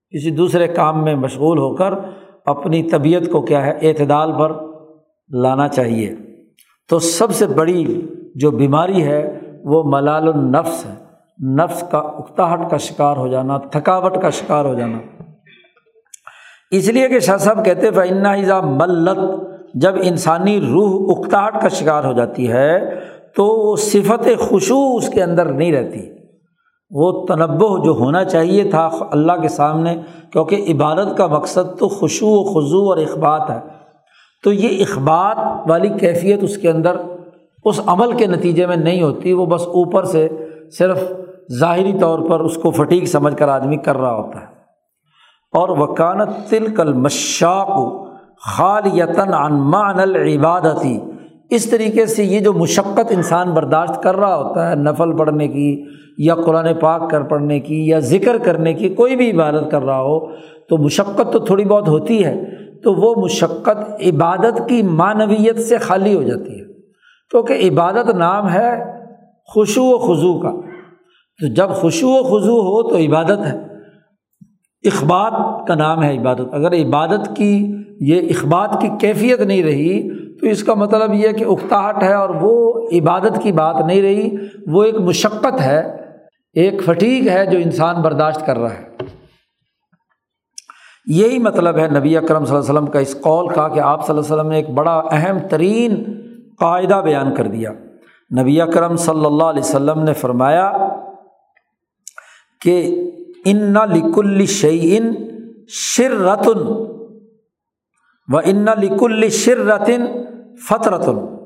[0.10, 1.94] کسی دوسرے کام میں مشغول ہو کر
[2.46, 4.52] اپنی طبیعت کو کیا ہے، اعتدال پر
[5.30, 6.16] لانا چاہیے۔
[6.90, 11.08] تو سب سے بڑی جو بیماری ہے، وہ ملال النفس ہے۔
[11.64, 14.98] نفس کا اکتاہٹ کا شکار ہو جانا، تھکاوٹ کا شکار ہو جانا۔
[16.72, 19.20] اس لیے کہ شاہ صاحب کہتے فنا ایزا ملت
[19.82, 23.00] جب انسانی روح اکتاہٹ کا شکار ہو جاتی ہے،
[23.36, 26.00] تو وہ صفت خوشو اس کے اندر نہیں رہتی۔
[26.90, 29.98] وہ تنبع جو ہونا چاہیے تھا اللہ کے سامنے،
[30.32, 33.60] کیونکہ عبادت کا مقصد تو خوشو و خضو اور اخبات ہے۔
[34.44, 35.38] تو یہ اخبات
[35.70, 36.96] والی کیفیت اس کے اندر
[37.66, 40.28] اس عمل کے نتیجے میں نہیں ہوتی، وہ بس اوپر سے
[40.78, 41.04] صرف
[41.60, 44.46] ظاہری طور پر اس کو فٹیک سمجھ کر آدمی کر رہا ہوتا ہے۔
[45.54, 48.07] اور وکانت تل کل مشاق
[48.46, 51.00] خال یتن عنمان العبادتی۔
[51.50, 55.86] اس طریقے سے یہ جو مشقت انسان برداشت کر رہا ہوتا ہے، نفل پڑھنے کی
[56.18, 60.02] یا قرآن پاک کر پڑھنے کی یا ذکر کرنے کی کوئی بھی عبادت کر رہا
[60.02, 60.20] ہو،
[60.70, 62.46] تو مشقت تو تھوڑی بہت ہوتی ہے،
[62.84, 66.66] تو وہ مشقت عبادت کی معنویت سے خالی ہو جاتی ہے۔
[67.32, 68.98] کیونکہ عبادت نام ہے
[69.46, 70.52] خوشو و خضو کا۔
[71.40, 73.77] تو جب خوشو و خضو ہو تو عبادت ہے۔
[74.88, 80.48] اخبات کا نام ہے عبادت۔ اگر عبادت کی یہ اخبات کی کیفیت نہیں رہی، تو
[80.48, 84.36] اس کا مطلب یہ کہ اکتاہٹ ہے اور وہ عبادت کی بات نہیں رہی،
[84.68, 85.98] وہ ایک مشقت ہے،
[86.54, 88.88] ایک فٹیک ہے جو انسان برداشت کر رہا ہے۔
[91.06, 94.08] یہی مطلب ہے نبی اکرم صلی اللہ علیہ وسلم کا اس قول کا کہ آپ
[94.08, 96.04] صلی اللہ علیہ وسلم نے ایک بڑا اہم ترین
[96.60, 97.72] قاعدہ بیان کر دیا۔
[98.40, 100.72] نبی اکرم صلی اللہ علیہ وسلم نے فرمایا
[102.62, 103.04] کہ
[103.50, 105.14] ان نہ لکل شعین
[105.68, 106.60] شر رتن
[108.34, 110.06] و ان لکل شر رتن
[110.70, 111.38] فطرتن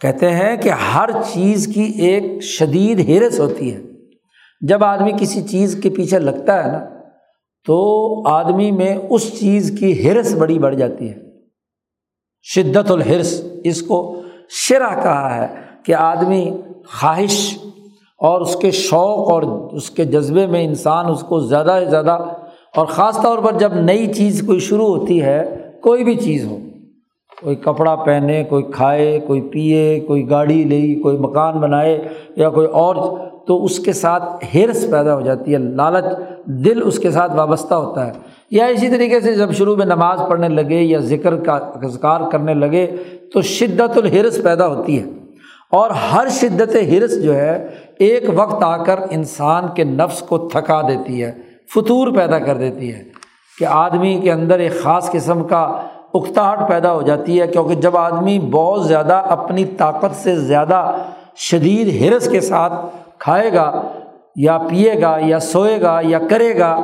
[0.00, 3.80] کہتے ہیں کہ ہر چیز کی ایک شدید ہرس ہوتی ہے۔
[4.60, 6.84] جب آدمی کسی چیز کے پیچھے لگتا ہے نا،
[7.66, 7.78] تو
[8.28, 11.16] آدمی میں اس چیز کی ہرس بڑی بڑھ جاتی ہے۔
[12.42, 15.46] شدت الحرس اس کو شرح کہا ہے
[15.82, 16.50] کہ آدمی
[16.86, 17.58] خواہش
[18.18, 19.42] اور اس کے شوق اور
[19.72, 22.18] اس کے جذبے میں انسان اس کو زیادہ سے زیادہ
[22.76, 26.56] اور خاص طور پر جب نئی چیز کوئی شروع ہوتی ہے، کوئی بھی چیز ہو،
[27.42, 32.66] کوئی کپڑا پہنے، کوئی کھائے، کوئی پیے، کوئی گاڑی لے، کوئی مکان بنائے یا کوئی
[32.66, 32.96] اور،
[33.46, 36.04] تو اس کے ساتھ ہرس پیدا ہو جاتی ہے، لالچ
[36.44, 38.12] دل اس کے ساتھ وابستہ ہوتا ہے۔
[38.50, 42.54] یا اسی طریقے سے جب شروع میں نماز پڑھنے لگے یا ذکر کا اذکار کرنے
[42.54, 42.86] لگے،
[43.34, 45.17] تو شدت الحرس پیدا ہوتی ہے۔
[45.72, 47.66] اور ہر شدت حرس جو ہے،
[47.98, 51.32] ایک وقت آ کر انسان کے نفس کو تھکا دیتی ہے،
[51.74, 53.02] فطور پیدا کر دیتی ہے
[53.58, 55.60] کہ آدمی کے اندر ایک خاص قسم کا
[56.14, 60.82] اکتاہٹ پیدا ہو جاتی ہے، کیونکہ جب آدمی بہت زیادہ اپنی طاقت سے زیادہ
[61.36, 62.72] شدید حرس کے ساتھ
[63.18, 63.70] کھائے گا
[64.36, 66.76] یا پیے گا یا سوئے گا یا کرے گا،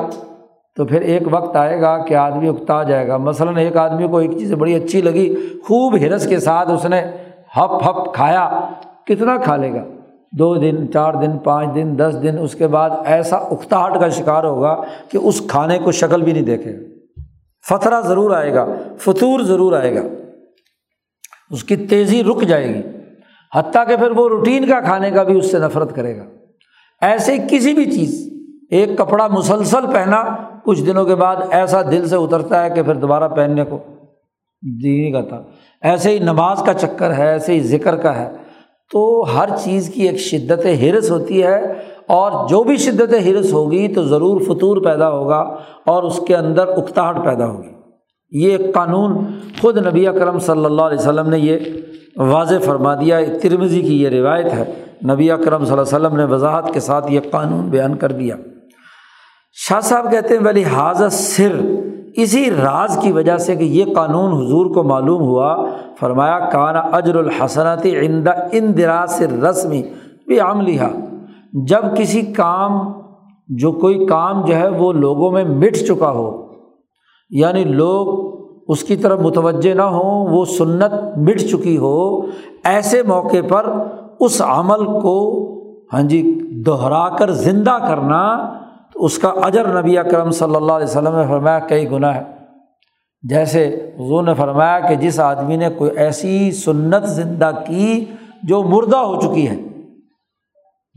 [0.77, 4.17] تو پھر ایک وقت آئے گا کہ آدمی اکتا جائے گا۔ مثلاً ایک آدمی کو
[4.17, 5.33] ایک چیز بڑی اچھی لگی،
[5.67, 7.01] خوب ہرس کے ساتھ اس نے
[7.57, 8.69] ہپ ہپ کھایا،
[9.05, 9.83] کتنا کھا لے گا؟
[10.31, 14.43] دو دن، چار دن، پانچ دن، دس دن، اس کے بعد ایسا اکتاہٹ کا شکار
[14.43, 16.79] ہوگا کہ اس کھانے کو شکل بھی نہیں دیکھے گا۔
[17.69, 18.65] فترہ ضرور آئے گا،
[18.97, 20.01] فطور ضرور آئے گا۔
[21.51, 22.81] اس کی تیزی رک جائے گی،
[23.55, 26.23] حتیٰ کہ پھر وہ روٹین کا کھانے کا بھی اس سے نفرت کرے گا۔
[27.01, 28.33] ایسے کسی بھی چیز،
[28.69, 30.23] ایک کپڑا مسلسل پہنا،
[30.65, 33.79] کچھ دنوں کے بعد ایسا دل سے اترتا ہے کہ پھر دوبارہ پہننے کو
[34.61, 35.43] جی کا تھا
[35.85, 38.31] ایسے ہی نماز کا چکر ہے، ایسے ہی ذکر کا ہے۔
[38.91, 41.73] تو ہر چیز کی ایک شدت حرس ہوتی ہے
[42.07, 45.55] اور جو بھی شدت حرس ہوگی تو ضرور فطور پیدا ہوگا
[45.85, 47.67] اور اس کے اندر اکتاہٹ پیدا ہوگی۔
[48.31, 49.25] یہ ایک قانون
[49.61, 51.59] خود نبی اکرم صلی اللہ علیہ وسلم نے یہ
[52.17, 54.63] واضح فرما دیا۔ ترمزی کی یہ روایت ہے۔
[55.13, 58.35] نبی اکرم صلی اللہ علیہ وسلم نے وضاحت کے ساتھ یہ قانون بیان کر دیا۔
[59.53, 61.55] شاہ صاحب کہتے ہیں، ولی حاضر سر۔
[62.17, 65.55] اسی راز کی وجہ سے کہ یہ قانون حضور کو معلوم ہوا،
[65.99, 69.81] فرمایا کانا اجر الحسنتی عند ان دراز رسمی
[70.27, 70.89] بھی عام لیا
[71.67, 72.79] جب کسی کام،
[73.49, 76.31] جو کوئی کام جو ہے، وہ لوگوں میں مٹ چکا ہو
[77.31, 78.13] یعنی لوگ
[78.71, 82.21] اس کی طرف متوجہ نہ ہوں، وہ سنت مٹ چکی ہو،
[82.63, 83.65] ایسے موقع پر
[84.19, 85.17] اس عمل کو
[85.93, 86.21] ہاں جی
[86.65, 88.21] دہرا کر زندہ کرنا
[88.95, 92.23] تو اس کا اجر نبی اکرم صلی اللہ علیہ وسلم نے فرمایا کئی گناہ ہے
[93.29, 98.05] جیسے حضور نے فرمایا کہ جس آدمی نے کوئی ایسی سنت زندہ کی
[98.43, 99.55] جو مردہ ہو چکی ہے۔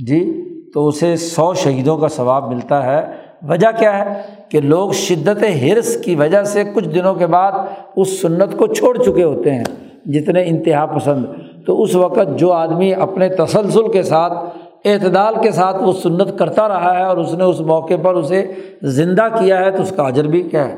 [0.07, 0.45] جی
[0.75, 3.07] تو اسے سو شہیدوں کا ثواب ملتا ہے۔
[3.49, 7.53] وجہ کیا ہے؟ کہ لوگ شدت حرص کی وجہ سے کچھ دنوں کے بعد
[7.97, 9.65] اس سنت کو چھوڑ چکے ہوتے ہیں،
[10.05, 11.25] جتنے انتہا پسند۔
[11.67, 16.69] تو اس وقت جو آدمی اپنے تسلسل کے ساتھ اعتدال کے ساتھ وہ سنت کرتا
[16.69, 18.53] رہا ہے اور اس نے اس موقع پر اسے
[18.83, 20.77] زندہ کیا ہے تو اس کا اجر بھی کیا ہے؟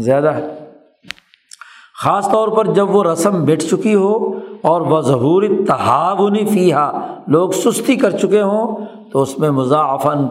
[0.00, 0.54] زیادہ ہے۔
[2.04, 4.32] خاص طور پر جب وہ رسم بیٹھ چکی ہو
[4.62, 6.92] اور وہ ظہور تحاونی فیحا
[7.26, 8.76] لوگ سستی کر چکے ہوں
[9.12, 10.26] تو اس میں مضافن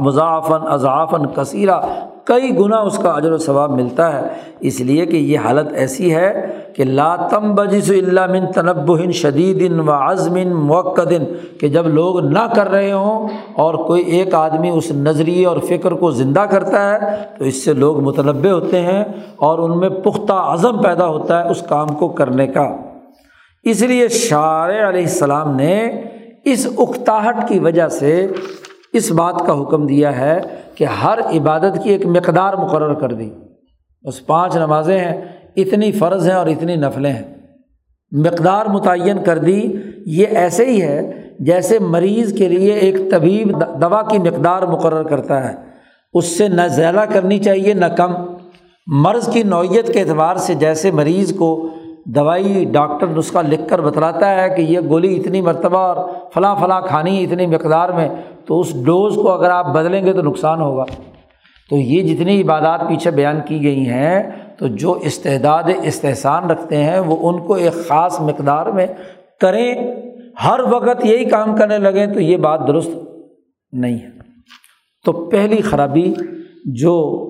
[0.00, 1.80] مضافن اضافن کثیرہ
[2.28, 4.28] کئی گنا اس کا اجر و ثواب ملتا ہے۔
[4.60, 6.46] اس لیے کہ یہ حالت ایسی ہے
[6.76, 11.02] کہ لاتم بجس اللہ من تنب شدید و عزم موقع
[11.60, 15.92] کہ جب لوگ نہ کر رہے ہوں اور کوئی ایک آدمی اس نظریے اور فکر
[15.92, 16.98] کو زندہ کرتا ہے،
[17.38, 19.04] تو اس سے لوگ متنوع ہوتے ہیں
[19.36, 22.76] اور ان میں پختہ عزم پیدا ہوتا ہے اس کام کو کرنے کا۔
[23.64, 26.02] اس لیے شاعر علیہ السلام نے
[26.44, 28.26] اس اکتاہٹ کی وجہ سے
[28.92, 30.40] اس بات کا حکم دیا ہے
[30.74, 33.30] کہ ہر عبادت کی ایک مقدار مقرر کر دی۔
[34.04, 35.24] بس پانچ نمازیں ہیں،
[35.56, 37.34] اتنی فرض ہیں اور اتنی نفلیں ہیں۔
[38.12, 39.72] مقدار متعین کر دی،
[40.06, 45.48] یہ ایسے ہی ہے جیسے مریض کے لیے ایک طبیب دوا کی مقدار مقرر کرتا
[45.48, 45.54] ہے۔
[46.14, 48.14] اس سے نہ زیادہ کرنی چاہیے، نہ کم۔
[48.86, 51.68] مرض کی نوعیت کے اعتبار سے جیسے مریض کو
[52.06, 56.80] دوائی، ڈاکٹر نسخہ لکھ کر بتلاتا ہے کہ یہ گولی اتنی مرتبہ اور فلاں فلاں
[56.80, 58.08] کھانی اتنی مقدار میں
[58.48, 60.84] تو اس ڈوز کو اگر آپ بدلیں گے تو نقصان ہوگا۔
[61.70, 64.22] تو یہ جتنی عبادات پیچھے بیان کی گئی ہیں،
[64.58, 68.86] تو جو استعداد استحصان رکھتے ہیں، وہ ان کو ایک خاص مقدار میں
[69.40, 69.74] کریں۔
[70.44, 72.90] ہر وقت یہی کام کرنے لگیں تو یہ بات درست
[73.72, 74.08] نہیں ہے۔
[75.04, 76.14] تو پہلی خرابی
[76.64, 77.24] جو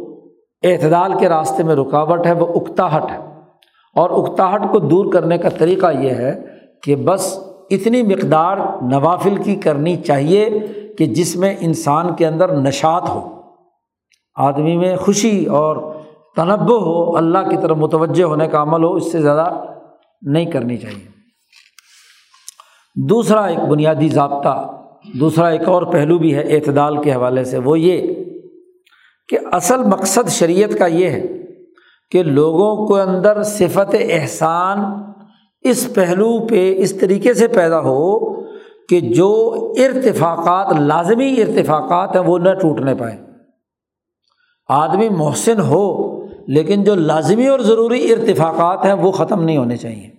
[0.62, 3.16] اعتدال کے راستے میں رکاوٹ ہے، وہ اکتاہٹ ہے۔
[3.94, 6.40] اور اکتاہٹ کو دور کرنے کا طریقہ یہ ہے
[6.82, 10.50] کہ بس اتنی مقدار نوافل کی کرنی چاہیے
[10.98, 13.42] کہ جس میں انسان کے اندر نشات ہو۔
[14.34, 15.94] آدمی میں خوشی اور
[16.36, 19.64] تنوع ہو، اللہ کی طرف متوجہ ہونے کا عمل ہو، اس سے زیادہ
[20.22, 21.08] نہیں کرنی چاہیے۔
[22.94, 24.82] دوسرا ایک بنیادی ضابطہ،
[25.20, 28.14] دوسرا ایک اور پہلو بھی ہے اعتدال کے حوالے سے، وہ یہ
[29.28, 31.26] کہ اصل مقصد شریعت کا یہ ہے
[32.10, 34.78] کہ لوگوں کو اندر صفت احسان
[35.60, 38.18] اس پہلو پہ اس طریقے سے پیدا ہو
[38.88, 43.18] کہ جو ارتفاقات، لازمی ارتفاقات ہیں، وہ نہ ٹوٹنے پائیں۔
[44.68, 50.10] آدمی محسن ہو، لیکن جو لازمی اور ضروری ارتفاقات ہیں، وہ ختم نہیں ہونے چاہیے۔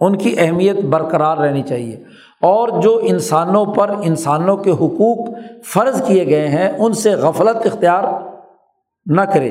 [0.00, 1.96] ان کی اہمیت برقرار رہنی چاہیے۔
[2.42, 5.28] اور جو انسانوں پر، انسانوں کے حقوق
[5.66, 8.04] فرض کیے گئے ہیں، ان سے غفلت اختیار
[9.06, 9.50] نہ کرے۔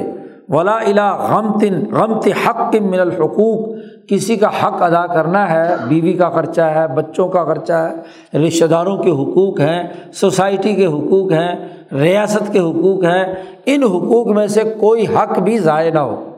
[0.50, 3.76] ولا الا غم تن غم حق من الحقوق۔
[4.10, 8.66] کسی کا حق ادا کرنا ہے، بیوی کا خرچہ ہے، بچوں کا خرچہ ہے، رشتہ
[8.66, 11.56] داروں کے حقوق ہیں، سوسائٹی کے حقوق ہیں،
[11.92, 13.36] ریاست کے حقوق ہیں،
[13.66, 16.30] ان حقوق میں سے کوئی حق بھی ضائع نہ ہو۔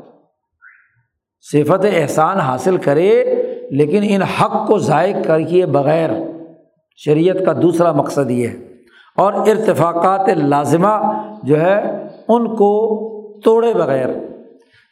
[1.51, 3.23] صفت احسان حاصل کرے،
[3.71, 6.09] لیکن ان حق کو ضائع کر کے بغیر
[6.97, 8.55] شریعت کا دوسرا مقصد یہ ہے۔
[9.17, 13.01] اور ارتفاقات لازمہ جو ہے، ان کو
[13.39, 14.07] توڑے بغیر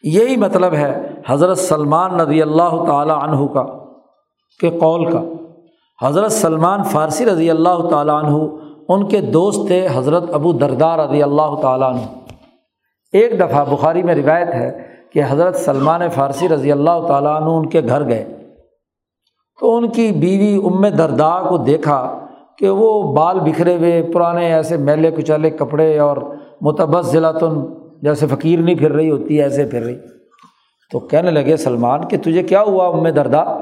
[0.03, 3.65] یہی مطلب ہے حضرت سلمان نبی اللہ تعالیٰ عنہ کا
[4.59, 5.21] کہ قول کا۔
[6.05, 8.37] حضرت سلمان فارسی رضی اللہ تعالیٰ عنہ،
[8.89, 12.01] ان کے دوست تھے حضرت ابو دردار رضی اللہ تعالیٰ عنہ۔
[13.13, 17.69] ایک دفعہ بخاری میں روایت ہے کہ حضرت سلمان فارسی رضی اللہ تعالیٰ عنہ ان
[17.69, 18.37] کے گھر گئے۔
[19.59, 22.19] تو ان کی بیوی ام دردا کو دیکھا
[22.57, 26.17] کہ وہ بال بکھرے ہوئے، پرانے ایسے میلے کچالے کپڑے اور
[26.61, 27.31] متبس ضلع
[28.03, 29.97] جیسے فقیر نہیں پھر رہی ہوتی، ایسے پھر رہی۔
[30.91, 33.61] تو کہنے لگے، سلمان، کہ تجھے کیا ہوا ام دردا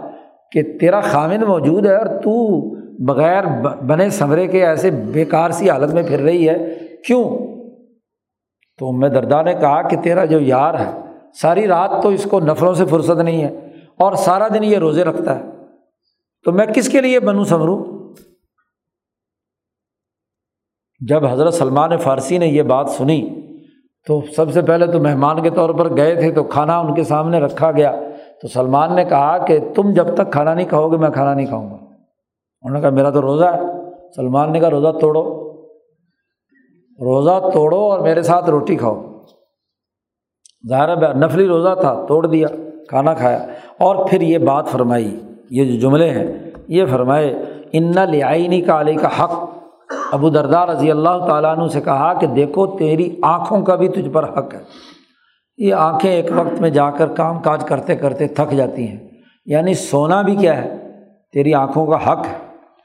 [0.51, 2.59] کہ تیرا خامن موجود ہے اور تو
[3.05, 3.43] بغیر
[3.85, 6.77] بنے سمرے کے ایسے بیکار سی حالت میں پھر رہی ہے۔
[7.07, 7.37] کیوں؟
[8.79, 10.91] تو ام دردا نے کہا کہ تیرا جو یار ہے،
[11.33, 15.03] ساری رات تو اس کو نفروں سے فرصت نہیں ہے اور سارا دن یہ روزے
[15.03, 15.43] رکھتا ہے۔
[16.45, 17.85] تو میں کس کے لیے بنوں سمروں؟
[21.07, 23.40] جب حضرت سلمان فارسی نے یہ بات سنی
[24.07, 27.03] تو سب سے پہلے تو مہمان کے طور پر گئے تھے تو کھانا ان کے
[27.03, 27.91] سامنے رکھا گیا۔
[28.41, 31.45] تو سلمان نے کہا کہ تم جب تک کھانا نہیں کھاؤ گے میں کھانا نہیں
[31.45, 33.59] کھاؤں گا۔ انہوں نے کہا میرا تو روزہ ہے۔
[34.15, 35.51] سلمان نے کہا روزہ توڑو۔
[36.99, 39.01] روزہ توڑو اور میرے ساتھ روٹی کھاؤ۔
[40.69, 42.47] ظاہر نفلی روزہ تھا، توڑ دیا،
[42.89, 43.37] کھانا کھایا۔
[43.79, 45.19] اور پھر یہ بات فرمائی،
[45.49, 49.60] یہ جو جملے ہیں، یہ فرمائے، ان لعینی کا علی کا حق
[50.11, 54.09] ابو دردار رضی اللہ تعالیٰ عنہ سے کہا کہ دیکھو، تیری آنکھوں کا بھی تجھ
[54.09, 54.59] پر حق ہے۔
[55.57, 59.07] یہ آنکھیں ایک وقت میں جا کر کام کاج کرتے کرتے تھک جاتی ہیں۔
[59.45, 60.91] یعنی سونا بھی کیا ہے؟
[61.33, 62.37] تیری آنکھوں کا حق ہے۔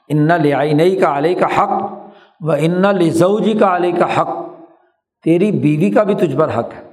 [0.07, 1.81] ان لعینی کا علی کا حق
[2.39, 4.29] و ان لزوجی کا علی کا حق۔
[5.23, 6.91] تیری بیوی کا بھی تجھ پر حق ہے۔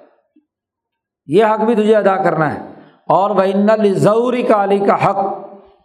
[1.27, 2.61] یہ حق بھی تجھے ادا کرنا ہے۔
[3.09, 5.17] اور وہ ان لزوری کا علی کا حق۔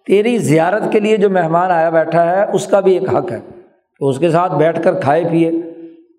[0.08, 3.59] تیری زیارت کے لیے جو مہمان آیا بیٹھا ہے، اس کا بھی ایک حق ہے۔
[4.00, 5.52] کہ اس کے ساتھ بیٹھ کر کھائے پیے۔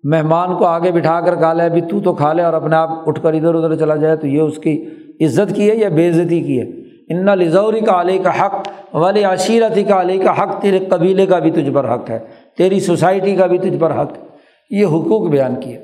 [0.03, 2.89] مہمان کو آگے بٹھا کر کھا لے، ابھی تو تو کھا لے اور اپنے آپ
[3.07, 4.85] اٹھ کر ادھر ادھر چلا جائے، تو یہ اس کی
[5.21, 6.65] عزت کی ہے یا بے عزتی کی ہے؟
[7.09, 11.39] ان لزوری کا علی کا حق والی عشیرتی کا علی کا حق، تیرے قبیلے کا
[11.39, 12.19] بھی تجھ پر حق ہے،
[12.57, 14.23] تیری سوسائٹی کا بھی تجھ پر حق ہے۔
[14.69, 15.79] یہ حقوق بیان کیا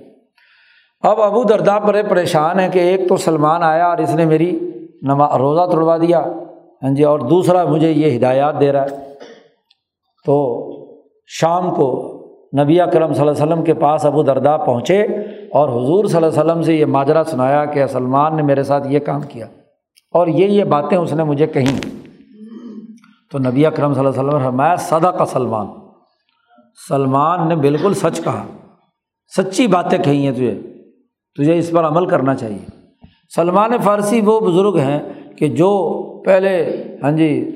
[1.02, 4.60] اب ابو دردا بڑے پریشان ہیں کہ ایک تو سلمان آیا اور اس نے میری
[5.02, 6.19] نما، روزہ توڑوا دیا۔
[6.84, 8.95] ہاں جی اور دوسرا مجھے یہ ہدایات دے رہا ہے۔
[10.26, 10.68] تو
[11.28, 12.14] شام کو
[12.60, 15.02] نبی کرم صلی اللہ علیہ وسلم کے پاس ابو دردا پہنچے
[15.52, 18.88] اور حضور صلی اللہ علیہ وسلم سے یہ ماجرا سنایا کہ سلمان نے میرے ساتھ
[18.88, 19.45] یہ کام کیا
[20.12, 21.80] اور یہ یہ باتیں اس نے مجھے کہیں۔
[23.32, 25.68] تو نبی اکرم صلی اللہ علیہ وسلم فرمایا صدا کا سلمان۔
[26.90, 28.45] سلمان نے بالکل سچ کہا۔
[29.38, 30.60] سچی باتیں کہی ہیں تجھے
[31.38, 32.66] تجھے اس پر عمل کرنا چاہیے۔
[33.36, 34.99] سلمان فارسی وہ بزرگ ہیں
[35.38, 35.94] کہ جو
[36.26, 37.52] پہلے ہاں جی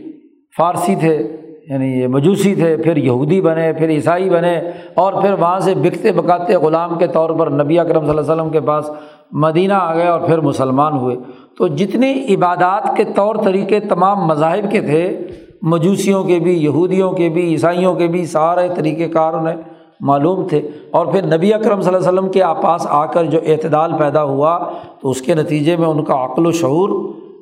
[0.57, 1.37] فارسی تھے۔
[1.71, 4.61] یعنی یہ مجوسی تھے، پھر یہودی بنے، پھر عیسائی بنے،
[4.93, 8.31] اور پھر وہاں سے بکتے بکاتے غلام کے طور پر نبی اکرم صلی اللہ علیہ
[8.31, 8.91] وسلم کے پاس
[9.31, 11.15] مدینہ آ گئے اور پھر مسلمان ہوئے۔
[11.57, 15.27] تو جتنی عبادات کے طور طریقے تمام مذاہب کے تھے،
[15.61, 19.55] مجوسیوں کے بھی، یہودیوں کے بھی، عیسائیوں کے بھی، سارے طریقۂ کار انہیں
[19.99, 23.39] معلوم تھے۔ اور پھر نبی اکرم صلی اللہ علیہ وسلم کے آپاس آ کر جو
[23.47, 24.69] اعتدال پیدا ہوا،
[25.01, 26.89] تو اس کے نتیجے میں ان کا عقل و شعور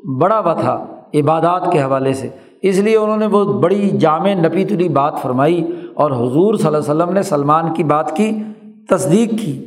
[0.08, 2.30] بڑا ہوا تھا عبادات کے حوالے سے۔
[2.62, 6.78] اس لیے انہوں نے وہ بڑی جامع نپی تلی بات فرمائی اور حضور صلی اللہ
[6.78, 8.32] علیہ وسلم نے سلمان کی بات کی،
[8.90, 9.66] تصدیق کی۔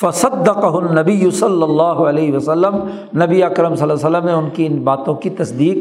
[0.00, 2.76] فصد النبی صلی اللہ علیہ وسلم،
[3.22, 5.76] نبی اکرم صلی اللہ علیہ وسلم نے ان کی ان باتوں کی تصدیق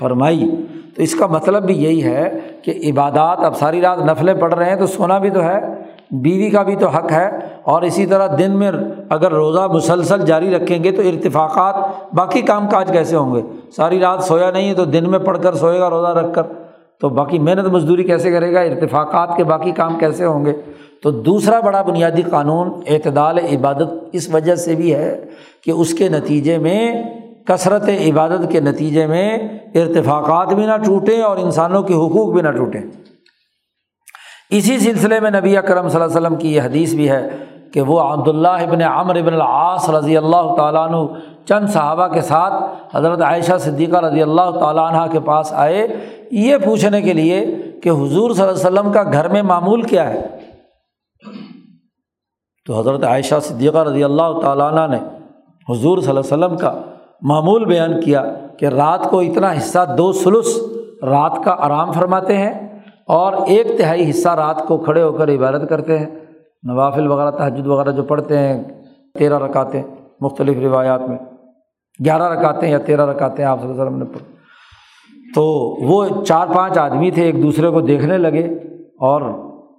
[0.00, 0.50] فرمائی۔
[0.96, 4.70] تو اس کا مطلب بھی یہی ہے کہ عبادات، اب ساری رات نفلیں پڑھ رہے
[4.70, 8.26] ہیں تو سونا بھی تو ہے۔ بیوی کا بھی تو حق ہے اور اسی طرح
[8.38, 8.72] دن میں
[9.08, 11.74] اگر روزہ مسلسل جاری رکھیں گے تو ارتفاقات
[12.14, 13.42] باقی کام کاج کیسے ہوں گے؟
[13.76, 16.42] ساری رات سویا نہیں ہے تو دن میں پڑھ کر سوئے گا، روزہ رکھ کر۔
[17.00, 20.52] تو باقی محنت مزدوری کیسے کرے گا؟ ارتفاقات کے باقی کام کیسے ہوں گے؟
[21.02, 25.24] تو دوسرا بڑا بنیادی قانون اعتدال عبادت اس وجہ سے بھی ہے
[25.64, 27.02] کہ اس کے نتیجے میں
[27.44, 29.38] کثرت عبادت کے نتیجے میں
[29.74, 32.80] ارتفاقات بھی نہ ٹوٹیں اور انسانوں کے حقوق بھی نہ ٹوٹیں۔
[34.50, 37.28] اسی سلسلے میں نبی اکرم صلی اللہ علیہ وسلم کی یہ حدیث بھی ہے
[37.72, 40.96] کہ وہ عبداللہ ابن عمر ابن العاص رضی اللہ تعالیٰ عنہ
[41.46, 42.54] چند صحابہ کے ساتھ
[42.96, 45.86] حضرت عائشہ صدیقہ رضی اللہ تعالیٰ عنہ کے پاس آئے
[46.32, 47.44] یہ پوچھنے کے لیے
[47.82, 50.22] کہ حضور صلی اللہ علیہ وسلم کا گھر میں معمول کیا ہے؟
[52.66, 54.98] تو حضرت عائشہ صدیقہ رضی اللہ تعالیٰ عنہ نے
[55.68, 56.72] حضور صلی اللہ علیہ وسلم کا
[57.22, 58.22] معمول بیان کیا
[58.58, 60.56] کہ رات کو اتنا حصہ دو سلس
[61.02, 62.65] رات کا آرام فرماتے ہیں
[63.08, 66.06] اور ایک تہائی حصہ رات کو کھڑے ہو کر عبادت کرتے ہیں،
[66.62, 68.62] نوافل وغیرہ تحجد وغیرہ جو پڑھتے ہیں،
[69.18, 69.82] تیرہ رکاتے
[70.20, 71.18] مختلف روایات میں،
[72.04, 74.22] گیارہ رکاتے یا تیرہ رکاتے ہیں آپ صلی اللہ علیہ وسلم نے پڑھ
[75.34, 75.42] تو
[75.86, 78.44] وہ چار پانچ آدمی تھے، ایک دوسرے کو دیکھنے لگے
[79.00, 79.22] اور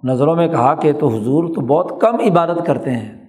[0.04, 3.26] نظروں میں کہا کہ تو حضور تو بہت کم عبادت کرتے ہیں۔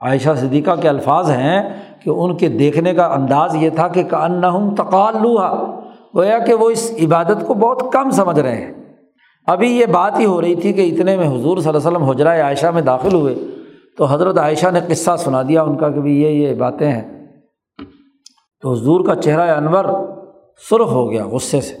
[0.00, 1.62] عائشہ صدیقہ کے الفاظ ہیں
[2.02, 5.80] کہ ان کے دیکھنے کا انداز یہ تھا کہ ان تقالوہا،
[6.16, 8.81] گویا کہ وہ اس عبادت کو بہت کم سمجھ رہے ہیں۔
[9.46, 12.02] ابھی یہ بات ہی ہو رہی تھی کہ اتنے میں حضور صلی اللہ علیہ وسلم
[12.02, 13.34] حجرۂ عائشہ میں داخل ہوئے
[13.98, 17.26] تو حضرت عائشہ نے قصہ سنا دیا ان کا کہ بھائی یہ یہ باتیں ہیں۔
[18.62, 19.84] تو حضور کا چہرہ انور
[20.70, 21.74] سرخ ہو گیا غصے سے۔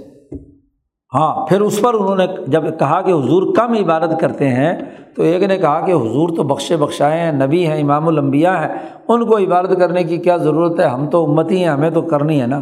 [1.14, 4.72] ہاں پھر اس پر انہوں نے جب کہا کہ حضور کم عبادت کرتے ہیں،
[5.16, 8.68] تو ایک نے کہا کہ حضور تو بخشے بخشائے ہیں، نبی ہیں، امام الانبیاء ہیں،
[9.08, 12.40] ان کو عبادت کرنے کی کیا ضرورت ہے؟ ہم تو امتی ہیں، ہمیں تو کرنی
[12.40, 12.60] ہے نا۔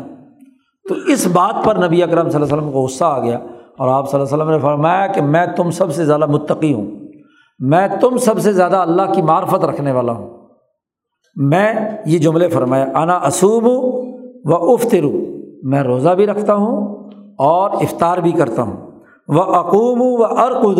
[0.89, 3.39] تو اس بات پر نبی اکرم صلی اللہ علیہ وسلم کو غصہ آ گیا۔
[3.81, 6.74] اور آپ صلی اللہ علیہ وسلم نے فرمایا کہ میں تم سب سے زیادہ متقی
[6.74, 6.86] ہوں۔
[7.59, 10.31] میں تم سب سے زیادہ اللہ کی معرفت رکھنے والا ہوں۔
[11.36, 11.73] میں
[12.07, 13.66] یہ جملے فرمایا انا اصوب
[14.44, 15.05] و افطر
[15.62, 17.05] میں روزہ بھی رکھتا ہوں
[17.39, 18.90] اور افطار بھی کرتا ہوں۔
[19.28, 20.78] وہ اقوم و ارقد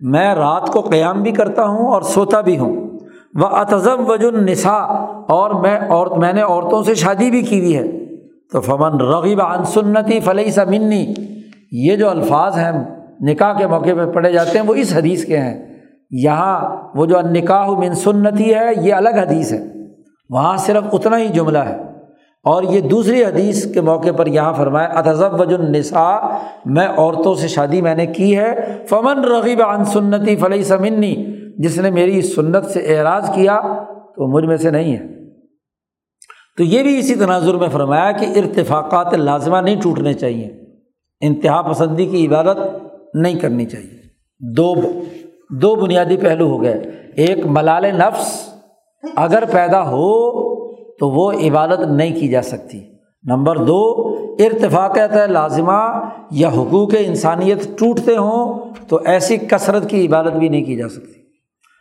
[0.00, 2.76] میں رات کو قیام بھی کرتا ہوں اور سوتا بھی ہوں۔
[3.34, 4.76] وہ اتزم وجن نسا
[5.28, 8.04] اور میں اور میں نے عورتوں سے شادی بھی کی ہوئی ہے۔
[8.52, 11.06] تو فمن رغیب عن سنتی فلحی سا منی
[11.76, 12.72] یہ جو الفاظ ہیں
[13.20, 15.74] نکاح کے موقع پہ پڑھے جاتے ہیں وہ اس حدیث کے ہیں۔
[16.10, 19.64] یہاں وہ جو نکاح من سنتی ہے یہ الگ حدیث ہے۔
[20.30, 21.76] وہاں صرف اتنا ہی جملہ ہے۔
[22.44, 26.18] اور یہ دوسری حدیث کے موقع پر یہاں فرمایا اتضب وج النساء،
[26.64, 31.24] میں عورتوں سے شادی میں نے کی ہے، فمن رغیب عن سنتی فلحی سمنی
[31.58, 33.60] جس نے میری سنت سے اعراض کیا
[34.16, 35.06] تو مجھ میں سے نہیں ہے۔
[36.56, 40.63] تو یہ بھی اسی تناظر میں فرمایا کہ ارتفاقات لازمہ نہیں ٹوٹنے چاہیے۔
[41.20, 42.56] انتہا پسندی کی عبادت
[43.14, 44.00] نہیں کرنی چاہیے۔
[44.40, 44.74] دو
[45.50, 46.82] دو بنیادی پہلو ہو گئے۔
[47.16, 48.48] ایک، ملال نفس
[49.16, 50.44] اگر پیدا ہو
[50.96, 52.80] تو وہ عبادت نہیں کی جا سکتی۔
[53.22, 60.48] نمبر دو ارتفاقات لازمہ یا حقوق انسانیت ٹوٹتے ہوں تو ایسی کثرت کی عبادت بھی
[60.48, 61.20] نہیں کی جا سکتی۔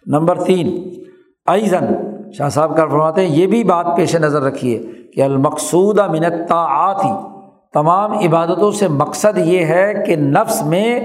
[0.06, 0.90] نمبر تین
[1.48, 1.86] ایزن
[2.32, 4.84] شاہ صاحب کا فرماتے ہیں، یہ بھی بات پیش نظر رکھیے
[5.14, 7.33] کہ المقصود منتا آتی
[7.74, 11.00] تمام عبادتوں سے مقصد یہ ہے کہ نفس میں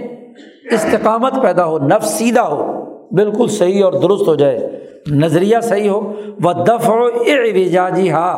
[0.71, 6.13] استقامت پیدا ہو، نفس سیدھا ہو، بالکل صحیح اور درست ہو جائے، نظریہ صحیح ہو
[6.43, 8.31] وہ دف و اعجاجی ہا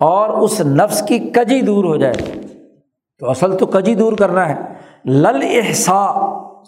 [0.00, 2.14] اور اس نفس کی کجی دور ہو جائے۔
[3.18, 4.54] تو اصل تو کجی دور کرنا ہے۔
[5.04, 6.06] لل احسا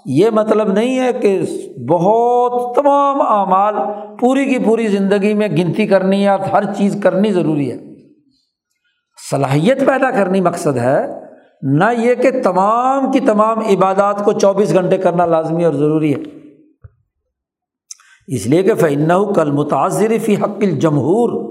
[0.07, 1.41] یہ مطلب نہیں ہے کہ
[1.89, 3.75] بہت تمام اعمال
[4.21, 7.98] پوری کی پوری زندگی میں گنتی کرنی ہے اور ہر چیز کرنی ضروری ہے۔
[9.31, 11.07] صلاحیت پیدا کرنی مقصد ہے،
[11.63, 16.21] نہ یہ کہ تمام کی تمام عبادات کو چوبیس گھنٹے کرنا لازمی اور ضروری ہے۔
[18.27, 21.49] اس لیے کہ فن کل متاثر فی حق الجمہور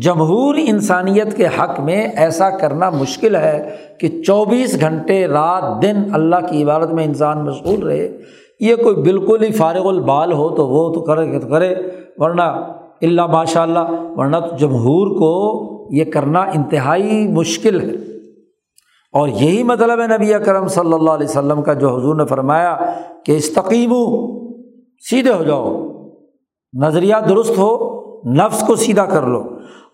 [0.00, 6.36] جمہور انسانیت کے حق میں ایسا کرنا مشکل ہے کہ چوبیس گھنٹے رات دن اللہ
[6.50, 8.18] کی عبادت میں انسان مشغول رہے۔
[8.60, 11.74] یہ کوئی بالکل ہی فارغ البال ہو تو وہ تو کرے تو کرے۔
[12.16, 12.42] ورنہ
[13.02, 17.94] اللہ ماشاء اللہ ورنہ تو جمہور کو یہ کرنا انتہائی مشکل ہے۔
[19.12, 22.76] اور یہی مطلب ہے نبی اکرم صلی اللہ علیہ وسلم کا جو حضور نے فرمایا
[23.24, 23.94] کہ استقیم
[25.10, 25.86] سیدھے ہو جاؤ،
[26.80, 29.42] نظریہ درست ہو، نفس کو سیدھا کر لو۔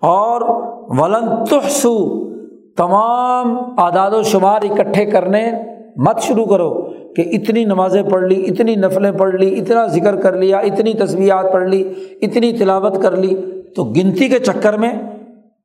[0.01, 0.41] اور
[0.89, 2.29] ولن تحسو،
[2.77, 5.53] تمام اعداد و شمار اکٹھے کرنے
[5.97, 6.75] مت شروع کرو
[7.17, 11.53] کہ اتنی نمازیں پڑھ لی، اتنی نفلیں پڑھ لی، اتنا ذکر کر لیا، اتنی تصویرات
[11.53, 11.93] پڑھ لی،
[12.23, 13.37] اتنی تلاوت کر لی۔
[13.77, 14.93] تو گنتی کے چکر میں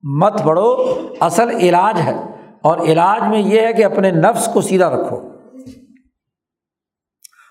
[0.05, 0.75] مت پڑھو،
[1.19, 5.15] اصل علاج ہے۔ اور علاج میں یہ ہے کہ اپنے نفس کو سیدھا رکھو۔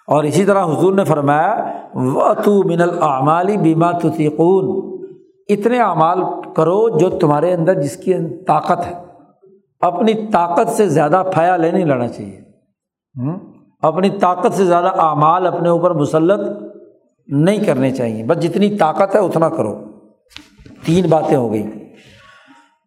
[0.07, 4.85] اور اسی طرح حضور نے فرمایا و تو من العمالی بیما تتیقون
[5.49, 6.19] اتنے اعمال
[6.57, 8.15] کرو جو تمہارے اندر جس کی
[8.47, 9.05] طاقت ہے۔
[9.81, 12.41] اپنی طاقت سے زیادہ پھیا لے نہیں لینا چاہیے۔
[13.83, 16.63] اپنی طاقت سے زیادہ اعمال اپنے اوپر مسلط
[17.27, 19.85] نہیں کرنے چاہیے۔ بس جتنی طاقت ہے اتنا کرو۔
[20.87, 21.84] تین باتیں ہو گئیں۔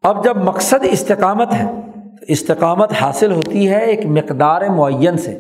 [0.08, 1.66] اب جب مقصد استقامت ہے،
[1.96, 5.40] تو استقامت حاصل ہوتی ہے ایک مقدار معین سے۔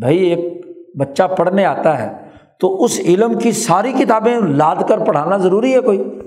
[0.00, 0.66] بھائی، ایک
[0.98, 2.12] بچہ پڑھنے آتا ہے،
[2.60, 6.18] تو اس علم کی ساری کتابیں لاد کر پڑھانا ضروری ہے کوئی۔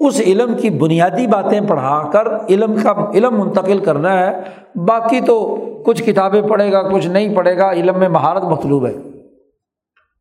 [0.00, 4.42] اس علم کی بنیادی باتیں پڑھا کر علم کا علم منتقل کرنا ہے،
[4.74, 8.94] باقی تو کچھ کتابیں پڑھے گا، کچھ نہیں پڑھے گا، علم میں مہارت مطلوب ہے۔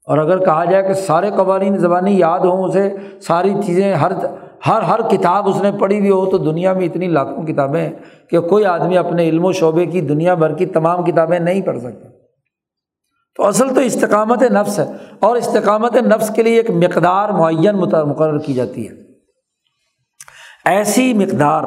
[0.08, 4.12] اور اگر کہا جائے کہ سارے قوانین زبانی یاد ہوں، اسے ساری چیزیں ہر
[4.68, 7.90] ہر ہر کتاب اس نے پڑھی ہوئی ہو تو دنیا میں اتنی لاکھوں کتابیں
[8.30, 11.80] کہ کوئی آدمی اپنے علم و شعبے کی دنیا بھر کی تمام کتابیں نہیں پڑھ
[11.80, 12.10] سکتا۔
[13.36, 14.86] تو اصل تو استقامت نفس ہے
[15.20, 18.94] اور استقامت نفس کے لیے ایک مقدار معین مقرر کی جاتی ہے۔
[20.66, 21.64] ایسی مقدار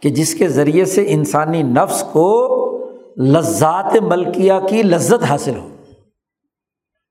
[0.00, 2.52] کہ جس کے ذریعے سے انسانی نفس کو
[3.18, 5.68] لذات ملکیہ کی لذت حاصل ہو۔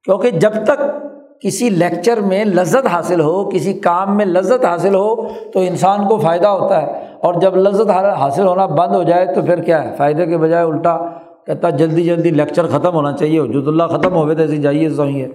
[0.03, 1.04] کیونکہ جب تک
[1.41, 6.17] کسی لیکچر میں لذت حاصل ہو، کسی کام میں لذت حاصل ہو، تو انسان کو
[6.17, 6.87] فائدہ ہوتا ہے۔
[7.19, 10.65] اور جب لذت حاصل ہونا بند ہو جائے، تو پھر کیا ہے؟ فائدے کے بجائے
[10.65, 10.97] الٹا
[11.45, 15.25] کہتا جلدی جلدی لیکچر ختم ہونا چاہیے۔ وجود اللہ ختم ہوئے تو ایسی جائیے سوئیے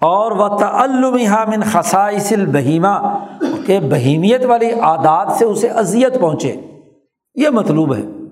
[0.00, 1.14] اور وہ تعلم
[1.48, 3.18] من خسائس البہیمہ
[3.66, 6.54] کہ بہیمیت والی عادات سے اسے اذیت پہنچے۔
[7.34, 8.23] یہ مطلوب ہے۔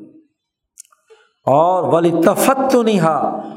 [1.46, 3.00] اور ولی تفت نہیں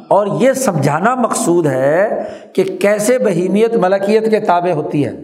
[0.07, 5.15] اور یہ سمجھانا مقصود ہے کہ کیسے بہیمیت ملکیت کے تابع ہوتی ہے۔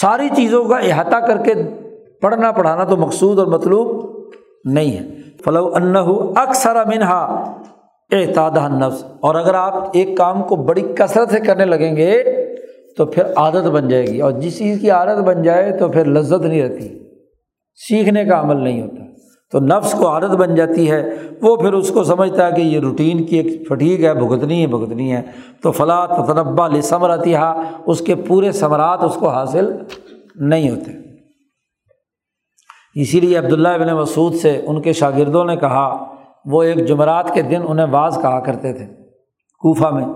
[0.00, 1.54] ساری چیزوں کا احاطہ کر کے
[2.22, 4.10] پڑھنا، پڑھانا تو مقصود اور مطلوب
[4.64, 5.96] نہیں ہے۔ فلو ان
[6.36, 7.52] اکثر منہا
[8.12, 12.22] اعتاد نفس اور اگر آپ ایک کام کو بڑی کثرت سے کرنے لگیں گے
[12.96, 16.04] تو پھر عادت بن جائے گی۔ اور جس چیز کی عادت بن جائے تو پھر
[16.04, 16.88] لذت نہیں رہتی۔
[17.74, 19.09] سیکھنے کا عمل نہیں ہوتا۔
[19.52, 21.10] تو نفس کو عادت بن جاتی ہے،
[21.42, 24.66] وہ پھر اس کو سمجھتا ہے کہ یہ روٹین کی ایک فٹیک ہے، بھگتنی ہے
[24.66, 25.22] بھگتنی ہے۔
[25.62, 27.34] تو فلاں تطنبا لثمرتی
[27.86, 29.76] اس کے پورے ثمرات اس کو حاصل
[30.36, 30.92] نہیں ہوتے۔
[32.94, 36.04] اسی لیے عبداللہ ابن مسعود سے ان کے شاگردوں نے کہا،
[36.44, 38.86] وہ ایک جمعرات کے دن انہیں بعض کہا کرتے تھے،
[39.58, 40.06] کوفہ میں۔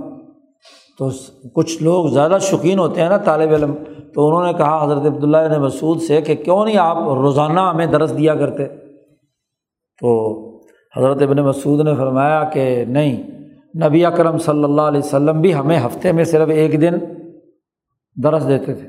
[0.98, 1.11] تو
[1.55, 3.74] کچھ لوگ زیادہ شوقین ہوتے ہیں نا طالب علم،
[4.15, 7.86] تو انہوں نے کہا، حضرت عبداللہ ابن مسعود سے کہ کیوں نہیں آپ روزانہ ہمیں
[7.86, 8.84] درس دیا کرتے؟
[10.01, 10.41] تو
[10.97, 13.23] حضرت ابن مسعود نے فرمایا کہ نہیں،
[13.87, 16.93] نبی اکرم صلی اللہ علیہ وسلم بھی ہمیں ہفتے میں صرف ایک دن
[18.23, 18.89] درس دیتے تھے۔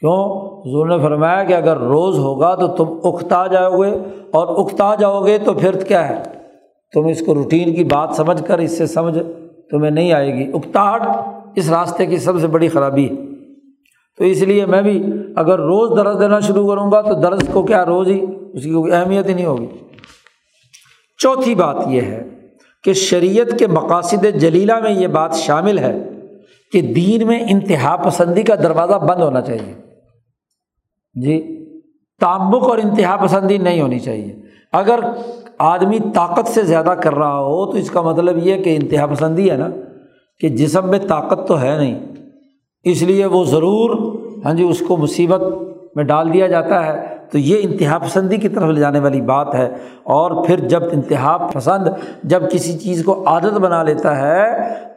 [0.00, 3.90] کیوں؟ حضور نے فرمایا کہ اگر روز ہوگا تو تم اکتا جاؤ گے
[4.30, 6.22] اور اکتا جاؤ گے تو پھر کیا ہے؟
[6.94, 9.18] تم اس کو روٹین کی بات سمجھ کر اس سے سمجھ
[9.70, 11.02] تمہیں نہیں آئے گی۔ اکتاہٹ
[11.54, 13.14] اس راستے کی سب سے بڑی خرابی ہے۔
[14.18, 15.02] تو اس لیے میں بھی
[15.36, 18.70] اگر روز درس دینا شروع کروں گا تو درس کو کیا روز ہی؟ اس کی
[18.70, 19.66] کوئی اہمیت ہی نہیں ہوگی۔
[21.22, 22.28] چوتھی بات یہ ہے
[22.84, 25.98] کہ شریعت کے مقاصد جلیلہ میں یہ بات شامل ہے
[26.72, 29.74] کہ دین میں انتہا پسندی کا دروازہ بند ہونا چاہیے۔
[31.14, 31.62] جی
[32.20, 34.36] تعمک اور انتہا پسندی نہیں ہونی چاہیے۔
[34.72, 35.00] اگر
[35.58, 39.50] آدمی طاقت سے زیادہ کر رہا ہو تو اس کا مطلب یہ کہ انتہا پسندی
[39.50, 39.68] ہے نا،
[40.40, 42.00] کہ جسم میں طاقت تو ہے نہیں۔
[42.84, 43.90] اس لیے وہ ضرور
[44.44, 45.40] ہاں جی اس کو مصیبت
[45.96, 49.54] میں ڈال دیا جاتا ہے۔ تو یہ انتہا پسندی کی طرف لے جانے والی بات
[49.54, 49.68] ہے۔
[50.02, 51.88] اور پھر جب انتہا پسند،
[52.24, 54.44] جب کسی چیز کو عادت بنا لیتا ہے،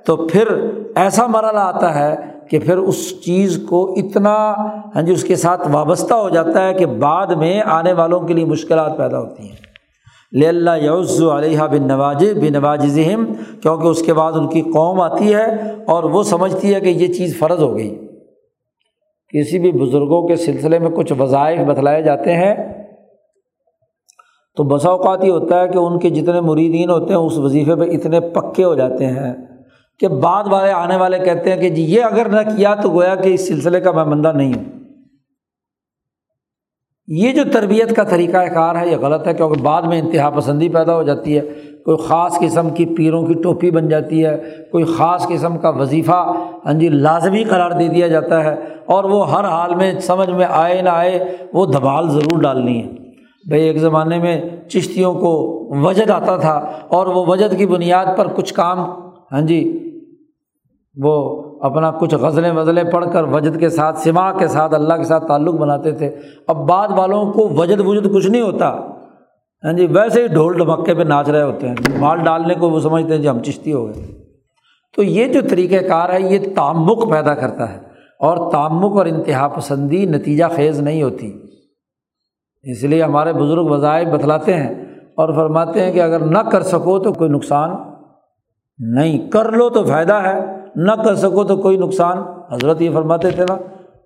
[0.05, 0.47] تو پھر
[0.95, 2.15] ایسا مرحلہ آتا ہے
[2.49, 4.35] کہ پھر اس چیز کو اتنا
[4.95, 8.33] ہاں جی اس کے ساتھ وابستہ ہو جاتا ہے کہ بعد میں آنے والوں کے
[8.33, 9.55] لیے مشکلات پیدا ہوتی ہیں۔
[10.31, 13.25] لے اللہ یوز علیہ بن نواز بن نواز ذہم
[13.61, 15.45] کیونکہ اس کے بعد ان کی قوم آتی ہے
[15.87, 18.04] اور وہ سمجھتی ہے کہ یہ چیز فرض ہو گئی۔
[19.39, 22.55] کسی بھی بزرگوں کے سلسلے میں کچھ وظائف بتلائے جاتے ہیں۔
[24.57, 27.75] تو بسا اوقات یہ ہوتا ہے کہ ان کے جتنے مریدین ہوتے ہیں، اس وظیفے
[27.75, 29.33] پہ اتنے پکے ہو جاتے ہیں
[29.99, 33.15] کہ بعد والے آنے والے کہتے ہیں کہ جی یہ اگر نہ کیا تو گویا
[33.15, 34.84] کہ اس سلسلے کا میں بندہ نہیں ہوں۔
[37.07, 40.69] یہ جو تربیت کا طریقہ کار ہے، یہ غلط ہے کیونکہ بعد میں انتہا پسندی
[40.69, 41.41] پیدا ہو جاتی ہے۔
[41.85, 44.37] کوئی خاص قسم کی پیروں کی ٹوپی بن جاتی ہے،
[44.71, 46.33] کوئی خاص قسم کا وظیفہ
[46.65, 48.55] ہاں جی لازمی قرار دے دیا جاتا ہے۔
[48.85, 52.89] اور وہ ہر حال میں سمجھ میں آئے نہ آئے، وہ دھبال ضرور ڈالنی ہے۔
[53.49, 55.55] بھائی، ایک زمانے میں چشتیوں کو
[55.87, 58.79] وجد آتا تھا اور وہ وجد کی بنیاد پر کچھ کام
[59.31, 59.81] ہاں جی
[60.95, 65.03] وہ اپنا کچھ غزلیں وزلیں پڑھ کر وجد کے ساتھ سما کے ساتھ، اللہ کے
[65.03, 66.15] ساتھ تعلق بناتے تھے۔
[66.47, 68.69] اب بعد والوں کو وجد وجد کچھ نہیں ہوتا۔
[69.63, 72.79] ہاں جی ویسے ہی ڈھول ڈھمکے پہ ناچ رہے ہوتے ہیں۔ مال ڈالنے کو وہ
[72.79, 74.03] سمجھتے ہیں جی ہم چشتی ہو گئے۔
[74.95, 77.79] تو یہ جو طریقۂ کار ہے، یہ تعمک پیدا کرتا ہے۔
[78.19, 81.41] اور تعمک اور انتہا پسندی نتیجہ خیز نہیں ہوتی۔
[82.63, 84.75] اس لیے ہمارے بزرگ وظائف بتلاتے ہیں
[85.17, 87.71] اور فرماتے ہیں کہ اگر نہ کر سکو تو کوئی نقصان
[88.79, 92.17] نہیں۔ کر لو تو فائدہ ہے۔ نہ کر سکو تو کوئی نقصان،
[92.53, 93.55] حضرت یہ فرماتے تھے نا،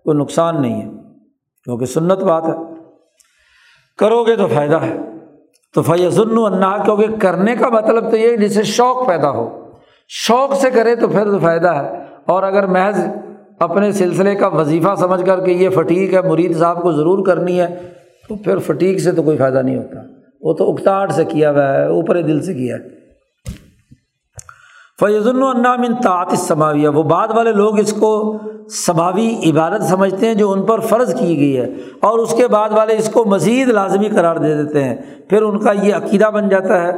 [0.04, 0.90] کوئی نقصان نہیں ہے،
[1.64, 2.54] کیونکہ سنت بات ہے۔
[3.98, 4.98] کرو گے تو فائدہ ہے۔
[5.76, 9.60] تو فیض النا کیونکہ کرنے کا مطلب تو یہ جسے شوق پیدا ہو۔
[10.08, 13.00] شوق سے کرے تو پھر تو فائدہ ہے۔ اور اگر محض
[13.60, 17.62] اپنے سلسلے کا وظیفہ سمجھ کر کہ یہ فٹیک ہے، مرید صاحب کو ضرور کرنی
[17.62, 17.76] ہے،
[18.30, 20.00] تو پھر فٹیک سے تو کوئی فائدہ نہیں ہوتا۔
[20.42, 22.99] وہ تو اکتاٹ سے کیا ہوا ہے، اوپر دل سے کیا ہے۔
[25.00, 28.12] فیض النامن تعط سماویہ وہ بعد والے لوگ اس کو
[28.76, 31.66] سماوی عبادت سمجھتے ہیں جو ان پر فرض کی گئی ہے،
[32.02, 34.96] اور اس کے بعد والے اس کو مزید لازمی قرار دے دیتے ہیں۔
[35.30, 36.92] پھر ان کا یہ عقیدہ بن جاتا ہے،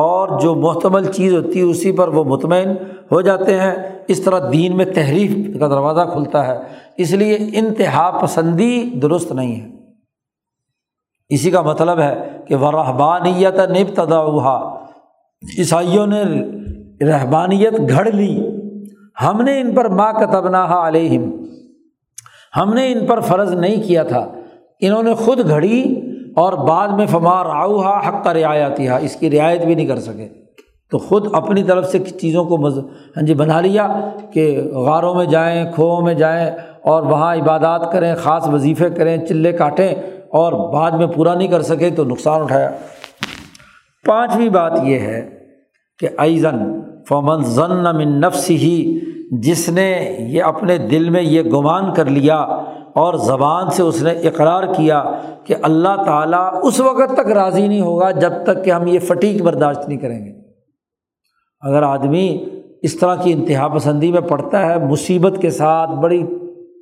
[0.00, 2.74] اور جو محتمل چیز ہوتی ہے اسی پر وہ مطمئن
[3.12, 3.74] ہو جاتے ہیں۔
[4.08, 6.58] اس طرح دین میں تحریف کا دروازہ کھلتا ہے،
[6.96, 9.68] اس لیے انتہا پسندی درست نہیں ہے۔
[11.30, 12.14] اسی کا مطلب ہے
[12.48, 14.20] کہ وہ رحبانیت نب تدا
[15.42, 16.22] عیسائیوں نے
[17.00, 18.48] رحبانیت گھڑ لی۔
[19.22, 21.30] ہم نے ان پر ماں کتبنا علیہم۔
[22.56, 24.32] ہم نے ان پر فرض نہیں کیا تھا۔
[24.80, 26.00] انہوں نے خود گھڑی
[26.36, 29.98] اور بعد میں فمار آؤ حق کا رعایتی ہا اس کی رعایت بھی نہیں کر
[29.98, 30.28] سکے۔
[30.90, 35.24] تو خود اپنی طرف سے چیزوں کو مز ہاں جی بنا لیا کہ غاروں میں
[35.24, 36.50] جائیں کھوؤں میں جائیں
[36.82, 39.94] اور وہاں عبادات کریں، خاص وظیفے کریں، چلے کاٹیں
[40.28, 42.70] اور بعد میں پورا نہیں کر سکے تو نقصان اٹھایا۔
[44.06, 45.38] پانچویں بات یہ ہے
[45.98, 49.00] کہ ایزن فمن ضن من نفس ہی
[49.30, 52.36] جس نے یہ اپنے دل میں یہ گمان کر لیا
[52.94, 55.02] اور زبان سے اس نے اقرار کیا
[55.44, 59.42] کہ اللہ تعالیٰ اس وقت تک راضی نہیں ہوگا جب تک کہ ہم یہ فٹیک
[59.42, 60.32] برداشت نہیں کریں گے۔
[61.60, 62.44] اگر آدمی
[62.82, 66.22] اس طرح کی انتہا پسندی میں پڑتا ہے، مصیبت کے ساتھ بڑی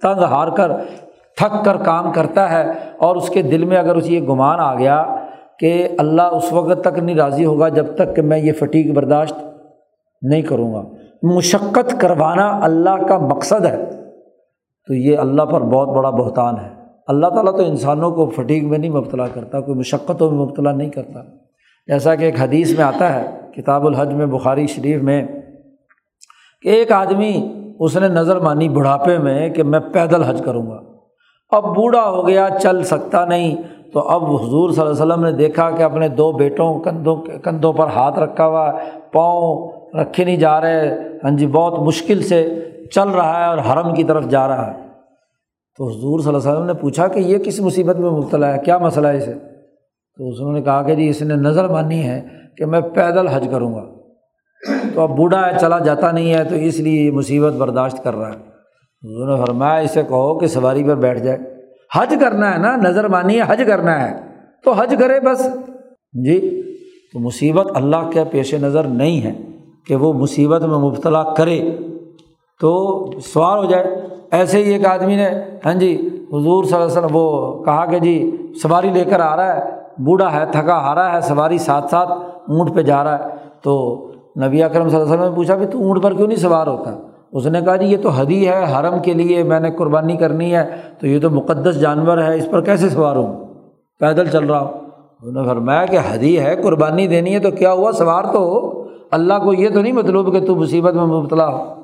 [0.02, 0.72] تنگ ہار کر،
[1.36, 2.64] تھک کر کام کرتا ہے
[2.98, 5.05] اور اس کے دل میں اگر اسے یہ گمان آ گیا
[5.59, 9.34] کہ اللہ اس وقت تک نہیں راضی ہوگا جب تک کہ میں یہ فٹیک برداشت
[10.24, 10.82] نہیں کروں گا۔
[11.22, 13.84] مشقت کروانا اللہ کا مقصد ہے۔
[14.86, 16.70] تو یہ اللہ پر بہت بڑا بہتان ہے۔
[17.06, 20.90] اللہ تعالیٰ تو انسانوں کو فٹیک میں نہیں مبتلا کرتا، کوئی مشقتوں میں مبتلا نہیں
[20.90, 21.22] کرتا۔
[21.86, 25.26] جیسا کہ ایک حدیث میں آتا ہے، کتاب الحج میں، بخاری شریف میں،
[26.62, 30.80] کہ ایک آدمی، اس نے نظر مانی بڑھاپے میں کہ میں پیدل حج کروں گا۔
[31.51, 33.56] اب بوڑھا ہو گیا، چل سکتا نہیں۔
[33.92, 37.72] تو اب حضور صلی اللہ علیہ وسلم نے دیکھا کہ اپنے دو بیٹوں، کندھوں کندھوں
[37.72, 38.72] پر ہاتھ رکھا ہوا
[39.12, 43.95] پاؤں رکھے نہیں جا رہے ہاں جی بہت مشکل سے چل رہا ہے اور حرم
[43.95, 44.85] کی طرف جا رہا ہے۔
[45.79, 48.59] تو حضور صلی اللہ علیہ وسلم نے پوچھا کہ یہ کس مصیبت میں مبتلا ہے؟
[48.59, 49.35] کیا مسئلہ ہے اسے؟
[50.16, 52.23] تو اس نے کہا کہ جی اس نے نظر مانی ہے
[52.57, 53.85] کہ میں پیدل حج کروں گا۔
[54.95, 58.15] تو اب بوڑھا ہے، چلا جاتا نہیں ہے، تو اس لیے یہ مصیبت برداشت کر
[58.15, 58.39] رہا ہے۔
[59.03, 61.39] حضور نے فرمایا، اسے کہو کہ سواری پر بیٹھ جائے۔
[61.97, 64.16] حج کرنا ہے نا، نظر مانی ہے، حج کرنا ہے۔
[64.65, 65.47] تو حج کرے بس۔
[66.12, 66.62] جی
[67.12, 69.53] تو مصیبت اللہ کے پیش نظر نہیں ہے۔
[69.86, 71.77] کہ وہ مصیبت میں مبتلا کرے
[72.61, 73.85] تو سوار ہو جائے۔
[74.31, 75.28] ایسے ہی ایک آدمی نے
[75.66, 79.36] ہاں جی حضور صلی اللہ علیہ وسلم، وہ کہا کہ جی سواری لے کر آ
[79.36, 79.61] رہا ہے،
[79.98, 82.11] بوڑھا ہے، تھکا ہارا ہے، سواری ساتھ ساتھ
[82.48, 83.24] اونٹ پہ جا رہا ہے۔
[83.62, 84.06] تو
[84.47, 86.66] نبی اکرم صلی اللہ علیہ وسلم نے پوچھا کہ تو اونٹ پر کیوں نہیں سوار
[86.66, 86.94] ہوتا؟
[87.32, 90.55] اس نے کہا جی یہ تو حدی ہے، حرم کے لیے میں نے قربانی کرنی
[90.55, 90.70] ہے،
[91.01, 93.44] تو یہ تو مقدس جانور ہے، اس پر کیسے سوار ہوں؟
[94.01, 94.73] پیدل چل رہا ہوں۔
[95.23, 98.73] انہوں نے فرمایا کہ حدی ہے، قربانی دینی ہے، تو کیا ہوا؟ سوار تو ہو۔
[99.15, 101.74] اللہ کو یہ تو نہیں مطلوب کہ تو مصیبت میں مبتلا ہو۔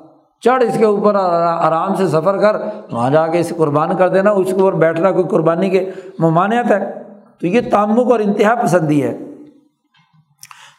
[0.41, 2.55] چڑھ اس کے اوپر آرام سے سفر کر،
[2.91, 6.71] وہاں جا کے اسے قربان کر دینا، اس کے اوپر بیٹھنا کوئی قربانی کے ممانعت
[6.71, 7.01] ہے۔
[7.39, 9.17] تو یہ تعمک اور انتہا پسندی ہے۔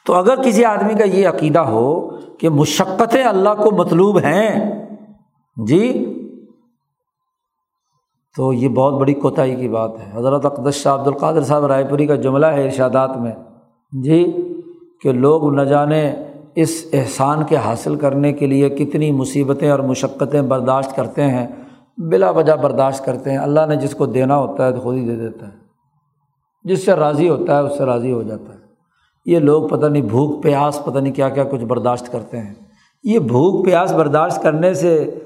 [0.07, 4.85] تو اگر کسی آدمی کا یہ عقیدہ ہو کہ مشقتیں اللہ کو مطلوب ہیں
[5.67, 6.09] جی
[8.37, 11.85] تو یہ بہت بڑی کوتاہی کی بات ہے۔ حضرت اقدس شاہ عبد القادر صاحب رائے
[11.85, 13.33] پوری کا جملہ ہے ارشادات میں۔
[13.93, 14.49] جی
[15.03, 16.13] کہ لوگ نہ جانے
[16.55, 21.47] اس احسان کے حاصل کرنے کے لیے کتنی مصیبتیں اور مشقتیں برداشت کرتے ہیں،
[21.99, 25.07] بلا وجہ برداشت کرتے ہیں۔ اللہ نے جس کو دینا ہوتا ہے تو خود ہی
[25.07, 25.53] دے دیتا ہے۔
[26.65, 28.59] جس سے راضی ہوتا ہے، اس سے راضی ہو جاتا ہے۔
[29.27, 32.55] یہ لوگ پتہ نہیں بھوک پیاس پتہ نہیں کیا کیا کچھ برداشت کرتے ہیں۔
[33.05, 35.19] یہ بھوک پیاس برداشت کرنے سے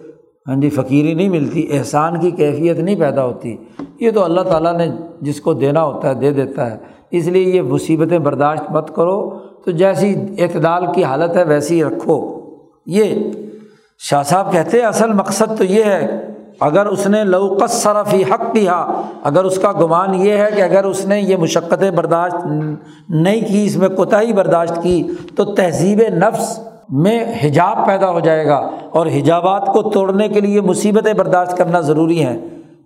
[0.48, 3.56] ہاں جی فقیری نہیں ملتی، احسان کی کیفیت نہیں پیدا ہوتی۔
[4.00, 4.88] یہ تو اللہ تعالیٰ نے
[5.20, 6.78] جس کو دینا ہوتا ہے دے دیتا ہے۔
[7.10, 12.40] اس لیے یہ مصیبتیں برداشت مت کرو۔ تو جیسی اعتدال کی حالت ہے ویسی رکھو۔
[12.86, 13.04] یہ
[13.98, 16.26] شاہ صاحب کہتے ہیں، اصل مقصد تو یہ ہے،
[16.60, 18.86] اگر اس نے لوکس صرفی حق کیا
[19.22, 22.34] اگر اس کا گمان یہ ہے کہ اگر اس نے یہ مشقتیں برداشت
[23.08, 28.46] نہیں کی، اس میں کوتاہی برداشت کی، تو تہذیب نفس میں حجاب پیدا ہو جائے
[28.46, 32.38] گا اور حجابات کو توڑنے کے لیے مصیبتیں برداشت کرنا ضروری ہیں۔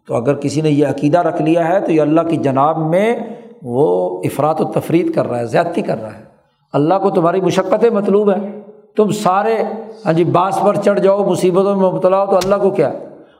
[0.07, 3.17] تو اگر کسی نے یہ عقیدہ رکھ لیا ہے، تو یہ اللہ کی جناب میں
[3.63, 6.30] وہ افراد و تفریح کر رہا ہے، زیادتی کر رہا ہے۔
[6.73, 8.63] اللہ کو تمہاری مشقتیں مطلوب ہیں۔
[8.97, 9.63] تم سارے
[10.05, 12.93] ہاں جی باس پر چڑھ جاؤ، مصیبتوں میں مبتلا ہو تو اللہ کو کیا؟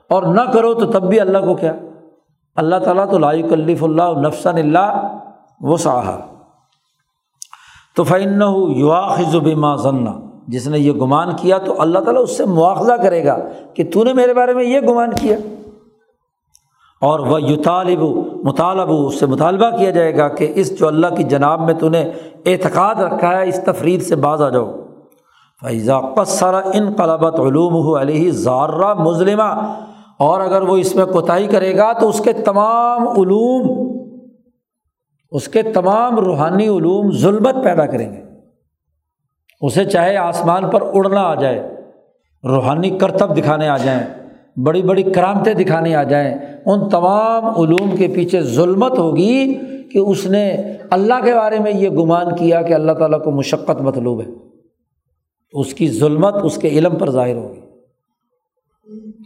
[0.09, 1.73] اور نہ کرو تو تب بھی اللہ کو کیا؟
[2.55, 5.17] اللہ تعالیٰ تو لا کلف اللہ نفسن اللہ
[5.61, 6.19] وہ ساہا
[7.95, 8.41] تو فن
[8.75, 10.11] یوا خزبہ ذنا
[10.47, 13.37] جس نے یہ گمان کیا تو اللہ تعالیٰ اس سے مواخذہ کرے گا
[13.73, 15.37] کہ تو نے میرے بارے میں یہ گمان کیا۔
[17.01, 18.01] اور وہ یو طالب
[18.43, 21.89] مطالب، اس سے مطالبہ کیا جائے گا کہ اس جو اللہ کی جناب میں تو
[21.89, 22.11] نے
[22.45, 24.71] اعتقاد رکھا ہے، اس تفریح سے باز آ جاؤ۔
[25.61, 29.49] فیضا قصر ان قلبت علوم علیہ زارہ مظلمہ
[30.19, 33.97] اور اگر وہ اس میں کوتاہی کرے گا تو اس کے تمام علوم،
[35.31, 38.21] اس کے تمام روحانی علوم ظلمت پیدا کریں گے۔
[39.61, 41.59] اسے چاہے آسمان پر اڑنا آ جائے،
[42.43, 44.03] روحانی کرتب دکھانے آ جائیں،
[44.57, 46.33] بڑی بڑی کرامتیں دکھانے آ جائیں
[46.65, 49.53] ان تمام علوم کے پیچھے ظلمت ہوگی
[49.91, 50.57] کہ اس نے
[50.89, 54.27] اللہ کے بارے میں یہ گمان کیا کہ اللہ تعالیٰ کو مشقت مطلوب ہے۔
[55.53, 57.59] اس کی ظلمت اس کے علم پر ظاہر ہوگی۔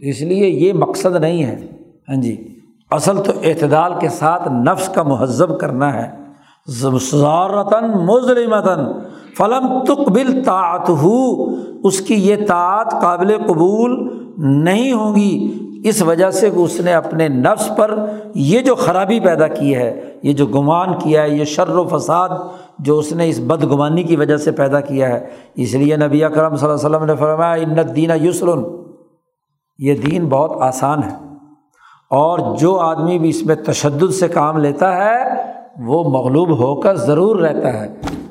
[0.08, 1.66] اس لیے یہ مقصد نہیں ہے۔
[2.08, 2.60] ہاں جی
[2.90, 6.26] اصل تو اعتدال کے ساتھ نفس کا مہذب کرنا ہے۔
[6.68, 8.84] زارتاً مظلمتاً،
[9.36, 11.44] فلم تقبل طاعت ہو
[11.84, 15.58] اس کی یہ طاعت قابل قبول نہیں ہوگی
[15.88, 17.98] اس وجہ سے اس نے اپنے نفس پر
[18.34, 22.28] یہ جو خرابی پیدا کی ہے، یہ جو گمان کیا ہے، یہ شر و فساد
[22.78, 26.24] جو اس نے اس بد گمانی کی وجہ سے پیدا کیا ہے۔ اس لیے نبی
[26.24, 28.64] اکرم صلی اللہ علیہ وسلم نے فرمایا انت دینہ یسرن
[29.78, 31.14] یہ دین بہت آسان ہے۔
[32.10, 35.22] اور جو آدمی بھی اس میں تشدد سے کام لیتا ہے،
[35.78, 37.88] وہ مغلوب ہو کر ضرور رہتا ہے۔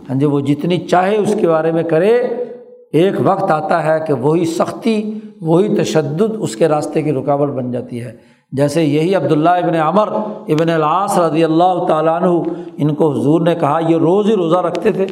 [0.09, 2.15] ہاں جی وہ جتنی چاہے اس کے بارے میں کرے،
[2.93, 7.71] ایک وقت آتا ہے کہ وہی سختی وہی تشدد اس کے راستے کی رکاوٹ بن
[7.71, 10.07] جاتی ہے۔ جیسے یہی عبداللہ ابن عمر
[10.47, 12.43] ابن العاص رضی اللہ تعالیٰ عنہ،
[12.77, 15.03] ان کو حضور نے کہا، یہ روز ہی روزہ رکھتے تھے۔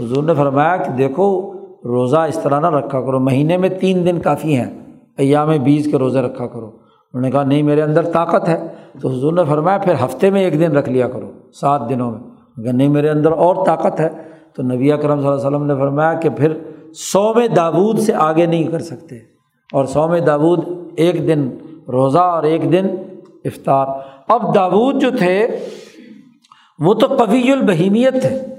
[0.00, 1.52] حضور نے فرمایا کہ دیکھو،
[1.84, 4.70] روزہ اس طرح نہ رکھا کرو، مہینے میں تین دن کافی ہیں،
[5.18, 8.66] ایام بیس کے روزے رکھا کرو۔ انہوں نے کہا، نہیں، میرے اندر طاقت ہے۔
[9.00, 12.20] تو حضور نے فرمایا، پھر ہفتے میں ایک دن رکھ لیا کرو، سات دنوں میں۔
[12.64, 14.08] کہ نہیں، میرے اندر اور طاقت ہے۔
[14.56, 16.52] تو نبی اکرم صلی اللہ علیہ وسلم نے فرمایا کہ پھر
[16.94, 19.35] سو میں دابود سے آگے نہیں کر سکتے۔
[19.72, 20.64] اور سو میں دابود
[20.96, 21.50] ایک دن
[21.88, 22.86] روزہ اور ایک دن
[23.44, 23.86] افطار۔
[24.28, 25.46] اب داود جو تھے،
[26.78, 28.56] وہ تو قوی البہیمیت تھے۔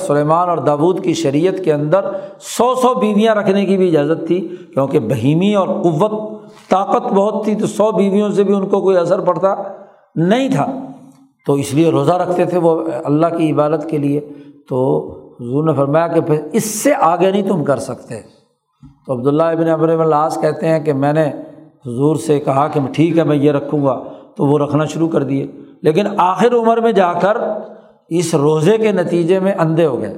[0.00, 2.00] سلیمان اور داود کی شریعت کے اندر
[2.40, 7.54] سو سو بیویاں رکھنے کی بھی اجازت تھی، کیونکہ بہیمی اور قوت طاقت بہت تھی،
[7.54, 9.54] تو سو بیویوں سے بھی ان کو کوئی اثر پڑتا
[10.14, 10.66] نہیں تھا۔
[11.46, 14.20] تو اس لیے روزہ رکھتے تھے وہ اللہ کی عبادت کے لیے۔
[14.68, 15.08] تو
[15.40, 18.39] حضور نے فرمایا کہ پھر اس سے آگے نہیں تم کر سکتے۔
[19.06, 21.26] تو عبداللہ ابن ابر العاص کہتے ہیں کہ میں نے
[21.86, 24.02] حضور سے کہا کہ ٹھیک ہے، میں یہ رکھوں گا۔
[24.36, 25.46] تو وہ رکھنا شروع کر دیے۔
[25.82, 27.36] لیکن آخر عمر میں جا کر
[28.08, 30.14] اس روزے کے نتیجے میں اندھے ہو گئے۔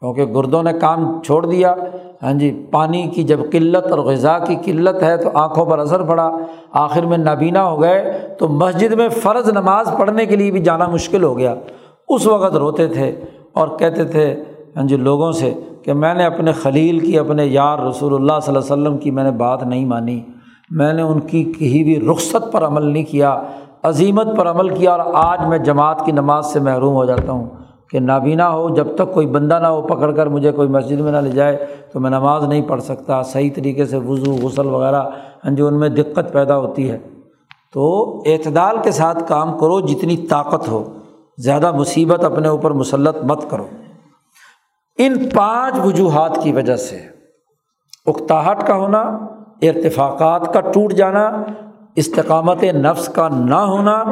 [0.00, 1.74] کیونکہ گردوں نے کام چھوڑ دیا۔
[2.22, 6.02] ہاں جی پانی کی جب قلت اور غذا کی قلت ہے تو آنکھوں پر اثر
[6.02, 6.30] پڑا۔
[6.72, 10.88] آخر میں نابینا ہو گئے۔ تو مسجد میں فرض نماز پڑھنے کے لیے بھی جانا
[10.88, 11.54] مشکل ہو گیا۔
[12.08, 13.20] اس وقت روتے تھے
[13.52, 14.42] اور کہتے تھے
[14.76, 15.54] ہاں جی لوگوں سے
[15.84, 19.10] کہ میں نے اپنے خلیل کی، اپنے یار رسول اللہ صلی اللہ علیہ وسلم کی
[19.10, 20.22] میں نے بات نہیں مانی۔
[20.70, 23.42] میں نے ان کی کہیں بھی رخصت پر عمل نہیں کیا،
[23.82, 27.44] عظیمت پر عمل کیا اور آج میں جماعت کی نماز سے محروم ہو جاتا ہوں
[27.90, 31.12] کہ نابینا ہو، جب تک کوئی بندہ نہ ہو پکڑ کر مجھے کوئی مسجد میں
[31.12, 35.02] نہ لے جائے تو میں نماز نہیں پڑھ سکتا۔ صحیح طریقے سے وضو، غسل وغیرہ
[35.44, 36.98] جو ان میں دقت پیدا ہوتی ہے۔
[37.74, 40.84] تو اعتدال کے ساتھ کام کرو، جتنی طاقت ہو،
[41.38, 43.66] زیادہ مصیبت اپنے اوپر مسلط مت کرو۔
[44.98, 47.00] ان پانچ وجوہات کی وجہ سے
[48.06, 49.00] اکتاہٹ کا ہونا،
[49.62, 51.42] ارتفاقات کا ٹوٹ جانا،
[51.96, 54.04] استقامت نفس کا نہ ہونا،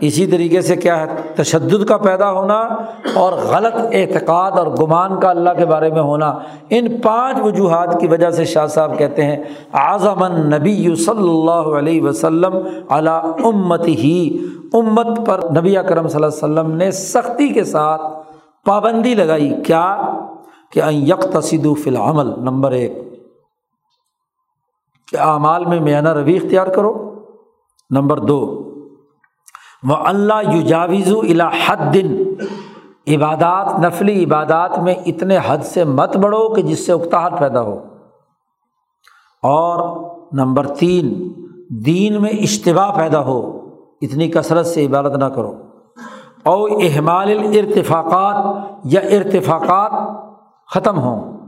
[0.00, 2.54] اسی طریقے سے کیا ہے، تشدد کا پیدا ہونا
[3.14, 6.38] اور غلط اعتقاد اور گمان کا اللہ کے بارے میں ہونا۔
[6.70, 9.36] ان پانچ وجوہات کی وجہ سے شاہ صاحب کہتے ہیں
[9.72, 12.56] اعظم نبی صلی اللہ علیہ وسلم
[12.90, 18.02] علی امت ہی امت پر نبی اکرم صلی اللہ علیہ وسلم نے سختی کے ساتھ
[18.66, 20.16] پابندی لگائی۔ کیا؟
[20.72, 22.92] کہ یک تصد فی العمل، نمبر ایک،
[25.10, 27.14] کہ اعمال میں میانہ روی اختیار کرو،
[27.90, 28.56] نمبر دو
[29.88, 31.12] وہ اللہ یوجاویز
[31.66, 32.34] حد دن
[33.08, 37.84] عبادات، نفلی عبادات میں اتنے حد سے مت بڑھو کہ جس سے اکتاحت پیدا ہو۔
[39.42, 41.32] اور نمبر تین،
[41.70, 43.68] دین میں اشتباع پیدا ہو،
[44.02, 45.54] اتنی کثرت سے عبادت نہ کرو۔
[46.42, 50.20] اور احمال ارتفاقات یا ارتفاقات
[50.74, 51.38] ختم ہوں۔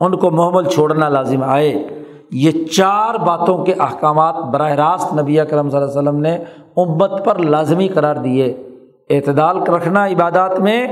[0.00, 5.70] ان کو محمل چھوڑنا لازم آئے۔ یہ چار باتوں کے احکامات براہ راست نبی کرم
[5.70, 6.38] صلی اللہ علیہ وسلم نے
[6.76, 8.68] امت پر لازمی قرار دیے۔
[9.10, 10.86] اعتدال رکھنا عبادات میں،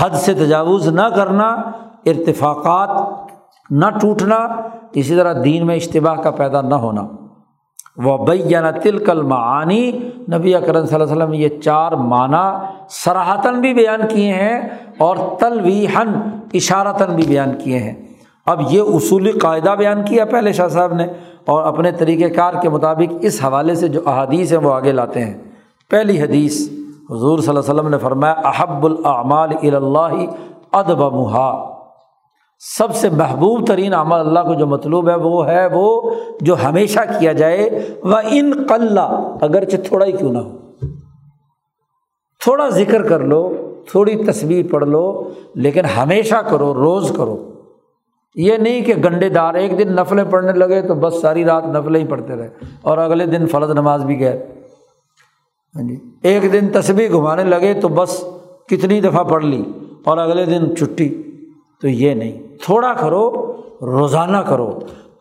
[0.00, 1.48] حد سے تجاوز نہ کرنا،
[2.06, 3.02] ارتفاقات
[3.70, 4.36] نہ ٹوٹنا،
[4.92, 7.02] اسی طرح دین میں اشتباہ کا پیدا نہ ہونا۔
[8.04, 9.90] وہ بیانہ تل معانی
[10.32, 14.60] نبی اکرم صلی اللہ علیہ وسلم یہ چار معنی سراہتاً بھی بیان کیے ہیں
[14.98, 16.12] اور تلویحن
[16.54, 17.94] اشارتاً بھی بیان کیے ہیں۔
[18.46, 21.06] اب یہ اصولی قاعدہ بیان کیا پہلے شاہ صاحب نے
[21.46, 25.24] اور اپنے طریقۂ کار کے مطابق اس حوالے سے جو احادیث ہیں وہ آگے لاتے
[25.24, 25.34] ہیں۔
[25.90, 26.68] پہلی حدیث،
[27.10, 30.24] حضور صلی اللہ علیہ وسلم نے فرمایا، احب الاعمال اللہ
[30.72, 31.77] ادب محا
[32.60, 36.10] سب سے محبوب ترین عمل اللہ کو جو مطلوب ہے وہ ہے وہ
[36.40, 40.58] جو ہمیشہ کیا جائے وہ ان قلّہ اگرچہ تھوڑا ہی کیوں نہ ہو۔
[42.44, 43.54] تھوڑا ذکر کر لو،
[43.90, 47.52] تھوڑی تصویر پڑھ لو، لیکن ہمیشہ کرو، روز کرو۔
[48.34, 52.00] یہ نہیں کہ گنڈے دار ایک دن نفلیں پڑھنے لگے تو بس ساری رات نفلیں
[52.00, 52.48] ہی پڑھتے رہے
[52.82, 54.46] اور اگلے دن فرض نماز بھی گئے
[55.74, 58.24] ہاں جی ایک دن تصویر گھمانے لگے تو بس
[58.68, 59.62] کتنی دفعہ پڑھ لی
[60.04, 61.22] اور اگلے دن چھٹی۔
[61.80, 64.78] تو یہ نہیں۔ تھوڑا کرو، روزانہ کرو۔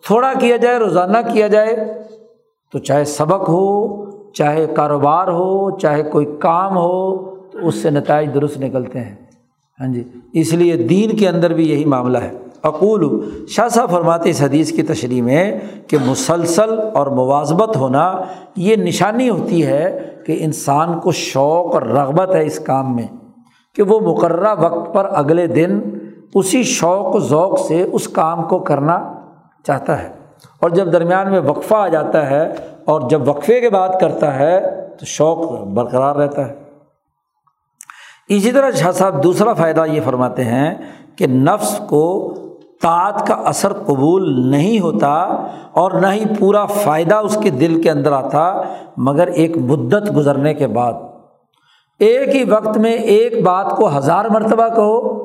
[0.08, 2.04] تھوڑا کیا جائے، روزانہ کیا جائے۔
[2.74, 8.34] تو چاہے سبق ہو، چاہے کاروبار ہو، چاہے کوئی کام ہو، تو اس سے نتائج
[8.34, 9.16] درست نکلتے ہیں۔
[9.80, 10.04] ہاں جی
[10.34, 12.32] اس لیے دین کے اندر بھی یہی معاملہ ہے۔
[12.64, 18.14] اقول، شاہ صاحب فرماتے اس حدیث کی تشریح میں کہ مسلسل اور مواظبت ہونا
[18.56, 23.08] یہ نشانی ہوتی ہے کہ انسان کو شوق اور رغبت ہے اس کام میں
[23.76, 25.80] کہ وہ مقررہ وقت پر اگلے دن
[26.34, 29.14] اسی شوق و ذوق سے اس کام کو کرنا
[29.66, 30.10] چاہتا ہے۔
[30.62, 32.54] اور جب درمیان میں وقفہ آ جاتا ہے
[32.86, 34.62] اور جب وقفے کے بعد کرتا ہے
[35.00, 36.56] تو شوق برقرار رہتا ہے۔
[38.30, 40.76] اسی طرح شاہ صاحب دوسرا فائدہ یہ فرماتے ہیں
[41.16, 42.34] کہ نفس کو
[42.82, 45.14] طاعت کا اثر قبول نہیں ہوتا
[45.72, 48.62] اور نہ ہی پورا فائدہ اس کے دل کے اندر آتا،
[48.98, 50.94] مگر ایک مدت گزرنے کے بعد۔
[52.00, 55.17] ایک ہی وقت میں ایک بات کو ہزار مرتبہ کہو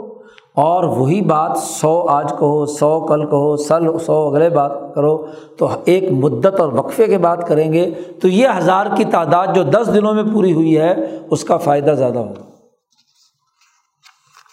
[0.54, 5.26] اور وہی بات سو آج کہو، سو کل کہو، سل، سو اگلے بات کرو،
[5.58, 7.90] تو ایک مدت اور وقفے کے بات کریں گے،
[8.22, 10.94] تو یہ ہزار کی تعداد جو دس دنوں میں پوری ہوئی ہے،
[11.30, 12.42] اس کا فائدہ زیادہ ہوگا۔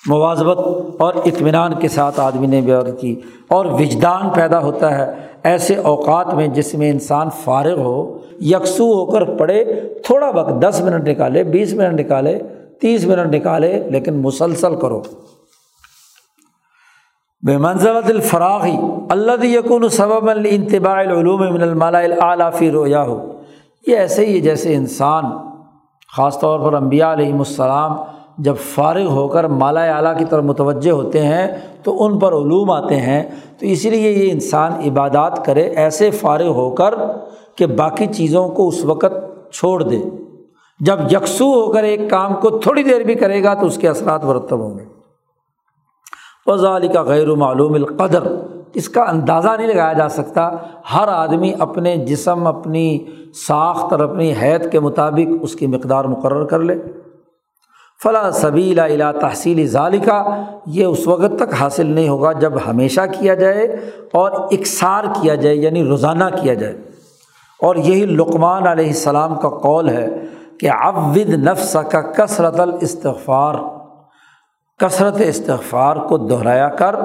[0.08, 0.60] مواظبت
[1.00, 5.14] اور اطمینان کے ساتھ آدمی نے بیان کی۔ اور وجدان پیدا ہوتا ہے۔
[5.44, 10.82] ایسے اوقات میں جس میں انسان فارغ ہو، یکسو ہو کر پڑھے، تھوڑا وقت دس
[10.82, 12.40] منٹ نکالے، بیس منٹ نکالے،
[12.82, 15.02] تیس منٹ نکالے، لیکن مسلسل کرو۔
[17.44, 18.76] بے منزلت الفراغی
[19.10, 23.16] اللہ یقون صبب الانتباع العلوم من المالا اعلیٰ فی رویا ہو
[23.88, 25.26] یہ ایسے ہی جیسے انسان،
[26.16, 27.96] خاص طور پر امبیا علیہم السلام،
[28.38, 31.48] جب فارغ ہو کر مالا اعلیٰ کی طرف متوجہ ہوتے ہیں،
[31.84, 33.24] تو ان پر علوم آتے ہیں،
[33.60, 36.94] تو اسی لیے یہ انسان عبادات کرے ایسے فارغ ہو کر
[37.56, 39.14] کہ باقی چیزوں کو اس وقت
[39.54, 40.02] چھوڑ دے۔
[40.80, 43.88] جب یکسو ہو کر ایک کام کو تھوڑی دیر بھی کرے گا، تو اس کے
[43.88, 44.99] اثرات مرتب ہوں گے۔
[46.46, 48.24] وزال کا غیر معلوم القدر۔
[48.74, 50.50] اس کا اندازہ نہیں لگایا جا سکتا۔
[50.96, 53.06] ہر آدمی اپنے جسم، اپنی
[53.48, 56.76] ساخت اور اپنی حید کے مطابق اس کی مقدار مقرر کر لے۔
[58.04, 63.34] فلاں صبیلا الا تحصیل ظالقہ یہ اس وقت تک حاصل نہیں ہوگا جب ہمیشہ کیا
[63.34, 63.64] جائے
[64.14, 66.78] اور اکثار کیا جائے یعنی روزانہ کیا جائے۔
[67.62, 70.08] اور یہی لقمان علیہ السلام کا قول ہے
[70.60, 73.79] کہ عود نفس کا کثرت الاستغفار۔
[74.80, 76.96] کثرت استغفار کو دہرایا کر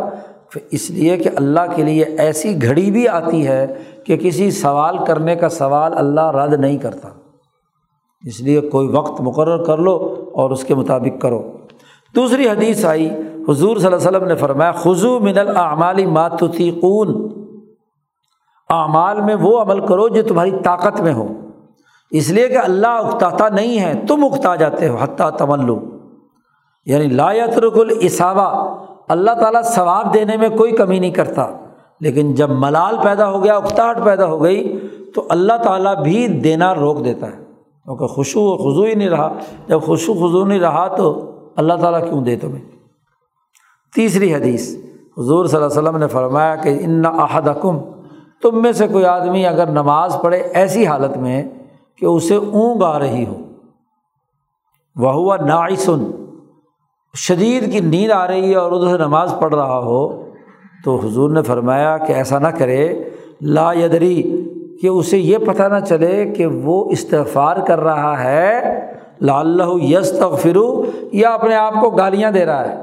[0.70, 3.66] اس لیے کہ اللہ کے لیے ایسی گھڑی بھی آتی ہے
[4.06, 7.08] کہ کسی سوال کرنے کا سوال اللہ رد نہیں کرتا۔
[8.22, 11.52] اس لیے کوئی وقت مقرر کر لو اور اس کے مطابق کرو۔
[12.14, 13.10] دوسری حدیث آئی،
[13.48, 17.28] حضور صلی اللہ علیہ وسلم نے فرمایا خضو من العمالی ماتون
[18.70, 21.28] اعمال میں وہ عمل کرو جو تمہاری طاقت میں ہو۔
[22.10, 25.93] اس لیے کہ اللہ اکتاتا نہیں ہے، تم اکتا جاتے ہو، حتیٰ تملو
[26.86, 28.76] یعنی لایت رک الصابہ
[29.08, 31.46] اللہ تعالیٰ ثواب دینے میں کوئی کمی نہیں کرتا۔
[32.00, 36.74] لیکن جب ملال پیدا ہو گیا، اکتاہٹ پیدا ہو گئی، تو اللہ تعالیٰ بھی دینا
[36.74, 37.36] روک دیتا ہے۔
[37.84, 39.32] کیونکہ خوشو و خضو ہی نہیں رہا۔
[39.68, 42.64] جب خوشو خضو نہیں رہا، تو اللہ تعالیٰ کیوں دے تمہیں؟
[43.94, 44.76] تیسری حدیث،
[45.18, 47.78] حضور صلی اللہ علیہ وسلم نے فرمایا کہ ان احد حکم
[48.42, 51.44] تم میں سے کوئی آدمی اگر نماز پڑھے ایسی حالت میں
[51.98, 53.34] کہ اسے اونگ آ رہی ہو
[54.96, 56.23] وہ ہوا نائسن
[57.16, 60.24] شدید کی نیند آ رہی ہے اور ادھر نماز پڑھ رہا ہو،
[60.84, 63.02] تو حضور نے فرمایا کہ ایسا نہ کرے۔
[63.40, 64.44] لا یدری،
[64.82, 68.60] کہ اسے یہ پتہ نہ چلے کہ وہ استغفار کر رہا ہے۔
[69.20, 72.82] لاللہ یس تغفرو یا اپنے آپ کو گالیاں دے رہا ہے۔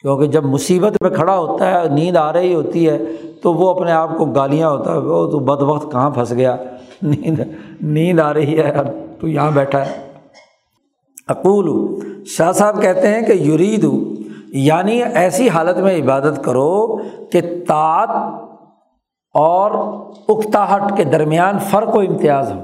[0.00, 2.98] کیونکہ جب مصیبت میں کھڑا ہوتا ہے، نیند آ رہی ہوتی ہے،
[3.42, 6.56] تو وہ اپنے آپ کو گالیاں ہوتا ہے۔ وہ تو بد وقت کہاں پھنس گیا؟
[7.02, 7.40] نیند
[7.82, 8.72] نیند آ رہی ہے
[9.20, 10.12] تو یہاں بیٹھا ہے۔
[11.28, 11.68] اقول
[12.26, 13.86] شاہ صاحب کہتے ہیں کہ یرید
[14.52, 16.96] یعنی ایسی حالت میں عبادت کرو
[17.32, 18.08] کہ تعت
[19.34, 19.70] اور
[20.28, 22.62] اکتاہٹ کے درمیان فرق و امتیاز ہو۔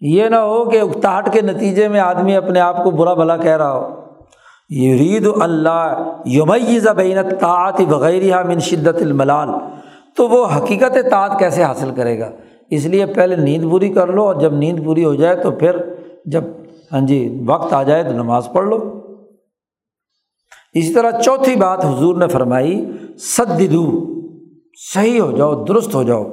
[0.00, 3.56] یہ نہ ہو کہ اکتاہٹ کے نتیجے میں آدمی اپنے آپ کو برا بھلا کہہ
[3.56, 3.88] رہا ہو۔
[4.70, 9.48] یرید اللہ یمیز بین طاعت بغیر من شدت الملال۔
[10.16, 12.30] تو وہ حقیقت طاعت کیسے حاصل کرے گا؟
[12.70, 15.76] اس لیے پہلے نیند پوری کر لو اور جب نیند پوری ہو جائے تو پھر
[16.24, 16.44] جب
[16.92, 19.00] ہاں جی وقت آ جائے تو نماز پڑھ لو۔
[20.74, 24.14] اسی طرح چوتھی بات حضور نے فرمائی سدو
[24.94, 26.24] صحیح ہو جاؤ، درست ہو جاؤ۔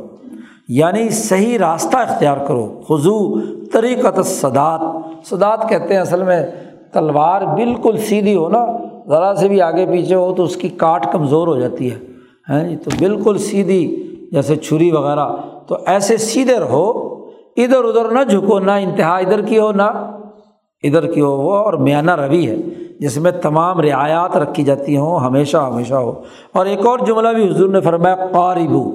[0.68, 4.82] یعنی صحیح راستہ اختیار کرو۔ خضو طریقت صدات
[5.26, 6.46] صدات کہتے ہیں اصل میں
[6.94, 8.66] تلوار بالکل سیدھی ہو نا،
[9.08, 11.96] ذرا سے بھی آگے پیچھے ہو تو اس کی کاٹ کمزور ہو جاتی ہے۔
[12.50, 15.28] ہیں جی تو بالکل سیدھی، جیسے چھری وغیرہ۔
[15.68, 16.90] تو ایسے سیدھے رہو،
[17.58, 20.18] ادھر ادھر نہ جھکو، نہ انتہا ادھر کی ہو، نہ
[20.84, 22.56] ادھر کی ہو، وہ اور میانہ روی ہے،
[23.00, 26.14] جس میں تمام رعایات رکھی جاتی ہوں، ہمیشہ ہمیشہ ہو۔
[26.54, 28.92] اور ایک اور جملہ بھی حضور نے فرمایا، قاربو۔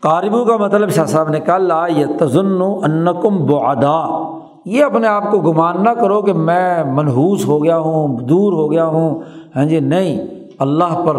[0.00, 4.28] قاربو کا مطلب شاہ صاحب نے کہا، لا یہ تزن انکم بعدا۔
[4.64, 8.72] یہ اپنے آپ کو گمان نہ کرو کہ میں منحوس ہو گیا ہوں، دور ہو
[8.72, 9.20] گیا ہوں۔
[9.56, 10.26] ہاں جی نہیں۔
[10.58, 11.16] اللہ پر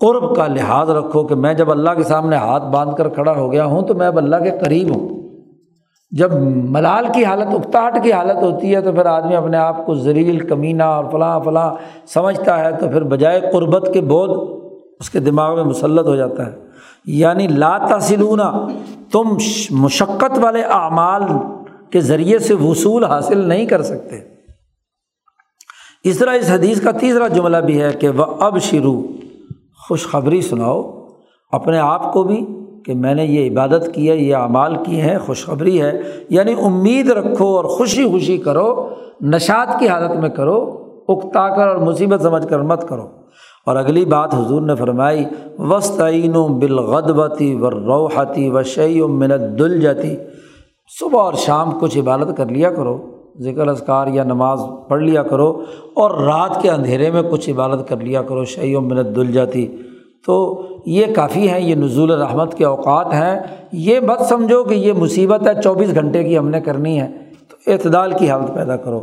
[0.00, 3.52] قرب کا لحاظ رکھو کہ میں جب اللہ کے سامنے ہاتھ باندھ کر کھڑا ہو
[3.52, 5.15] گیا ہوں تو میں اب اللہ کے قریب ہوں۔
[6.10, 9.94] جب ملال کی حالت، اکتاہٹ کی حالت ہوتی ہے تو پھر آدمی اپنے آپ کو
[9.94, 11.74] زریل کمینہ اور فلاں فلاں
[12.06, 14.62] سمجھتا ہے تو پھر بجائے قربت کے بود
[15.00, 16.56] اس کے دماغ میں مسلط ہو جاتا ہے۔
[17.04, 18.40] یعنی لا تحصیلون
[19.12, 19.36] تم
[19.70, 21.22] مشقت والے اعمال
[21.90, 24.18] کے ذریعے سے وصول حاصل نہیں کر سکتے۔
[26.04, 29.02] اس طرح اس حدیث کا تیسرا جملہ بھی ہے کہ وہ اب شروع
[29.88, 31.06] خوشخبری سناؤ،
[31.52, 32.46] اپنے آپ کو بھی
[32.86, 37.10] کہ میں نے یہ عبادت کی ہے، یہ اعمال کی ہیں خوشخبری ہے یعنی امید
[37.10, 38.88] رکھو اور خوشی خوشی کرو
[39.20, 40.58] نشات کی حالت میں کرو،
[41.08, 43.06] اکتا کر اور مصیبت سمجھ کر مت کرو۔
[43.66, 45.24] اور اگلی بات حضور نے فرمائی
[45.58, 50.16] وسطین و بالغدبتی و روحتی و شعی و منت دل جاتی
[51.00, 52.98] صبح اور شام کچھ عبادت کر لیا کرو،
[53.40, 55.62] ذکر، اذکار یا نماز پڑھ لیا کرو،
[55.94, 59.66] اور رات کے اندھیرے میں کچھ عبادت کر لیا کرو شعی و منت دل جاتی
[60.24, 63.40] تو یہ کافی ہیں، یہ نزول رحمت کے اوقات ہیں۔
[63.72, 67.08] یہ مت سمجھو کہ یہ مصیبت ہے، چوبیس گھنٹے کی ہم نے کرنی ہے۔
[67.50, 69.02] تو اعتدال کی حالت پیدا کرو۔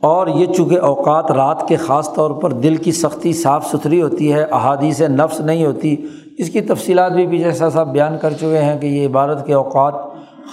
[0.00, 4.32] اور یہ چونکہ اوقات رات کے خاص طور پر دل کی سختی صاف ستھری ہوتی
[4.32, 5.96] ہے، احادیث نفس نہیں ہوتی،
[6.38, 9.94] اس کی تفصیلات بھی پیچھے صاحب بیان کر چکے ہیں کہ یہ عبادت کے اوقات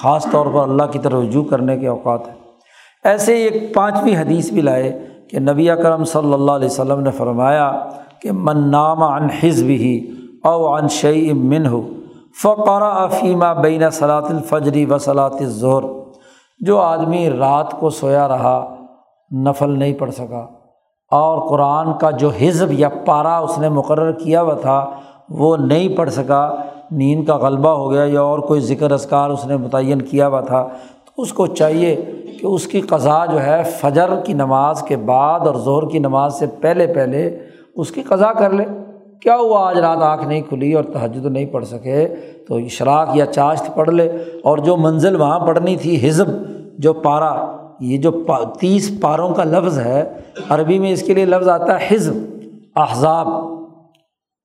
[0.01, 2.35] خاص طور پر اللہ کی طرف رجوع کرنے کے اوقات ہیں۔
[3.03, 7.11] ایسے ہی ایک پانچویں حدیث بھی لائے کہ نبی اکرم صلی اللہ علیہ وسلم نے
[7.11, 7.71] فرمایا
[8.21, 9.99] کہ من نام عن حزب ہی
[10.49, 11.81] او عن شعی من ہو
[12.41, 15.83] فقرا افیمہ بین صلاۃ الفجری و صلاۃ ظہر
[16.61, 18.59] جو آدمی رات کو سویا رہا،
[19.31, 20.45] نفل نہیں پڑھ سکا،
[21.11, 24.83] اور قرآن کا جو حزب یا پارا اس نے مقرر کیا ہوا تھا،
[25.29, 26.41] وہ نہیں پڑھ سکا،
[26.91, 30.41] نیند کا غلبہ ہو گیا یا اور کوئی ذکر اذکار اس نے متعین کیا ہوا
[30.41, 30.63] تھا،
[31.05, 31.95] تو اس کو چاہیے
[32.39, 36.39] کہ اس کی قضا جو ہے، فجر کی نماز کے بعد اور ظہر کی نماز
[36.39, 37.29] سے پہلے پہلے
[37.75, 38.65] اس کی قضا کر لے۔
[39.21, 42.07] کیا ہوا؟ آج رات آنکھ نہیں کھلی اور تہجد نہیں پڑھ سکے۔
[42.47, 44.11] تو اشراق یا چاشت پڑھ لے۔
[44.43, 46.25] اور جو منزل وہاں پڑھنی تھی، حزب،
[46.77, 48.25] جو پارا، یہ جو
[48.59, 50.13] تیس پاروں کا لفظ ہے،
[50.49, 52.13] عربی میں اس کے لیے لفظ آتا ہے حزب،
[52.75, 53.27] احزاب۔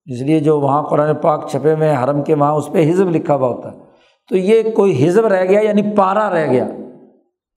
[0.06, 3.34] اس لیے جو وہاں قرآن پاک چھپے ہوئے حرم کے وہاں اس پہ حزب لکھا
[3.34, 3.76] ہوا ہوتا ہے۔
[4.30, 6.66] تو یہ کوئی حزب رہ گیا یعنی پارا رہ گیا۔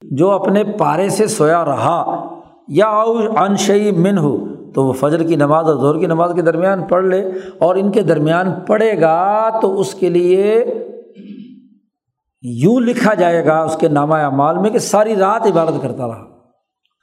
[0.02, 2.24] جو اپنے پارے سے سویا رہا،
[2.68, 4.36] یا او انشئی من ہو
[4.74, 7.90] تو وہ فجر کی نماز اور زور کی نماز کے درمیان پڑھ لے اور ان
[7.90, 10.64] کے درمیان پڑھے گا تو اس کے لیے
[12.42, 16.24] یوں لکھا جائے گا اس کے نامہ اعمال میں کہ ساری رات عبادت کرتا رہا۔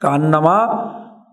[0.00, 0.66] کان نما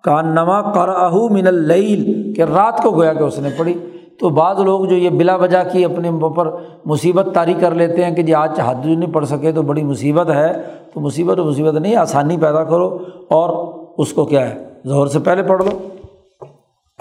[0.03, 3.73] کان نما کراہ من اللیل، کہ رات کو گویا کہ اس نے پڑھی۔
[4.19, 6.47] تو بعض لوگ جو یہ بلا وجہ کی اپنے اوپر
[6.85, 10.29] مصیبت طاری کر لیتے ہیں کہ جی آج حد نہیں پڑھ سکے تو بڑی مصیبت
[10.29, 10.61] ہے،
[10.93, 12.97] تو مصیبت مصیبت نہیں، آسانی پیدا کرو
[13.29, 15.87] اور اس کو کیا ہے، ظہر سے پہلے پڑھ لو۔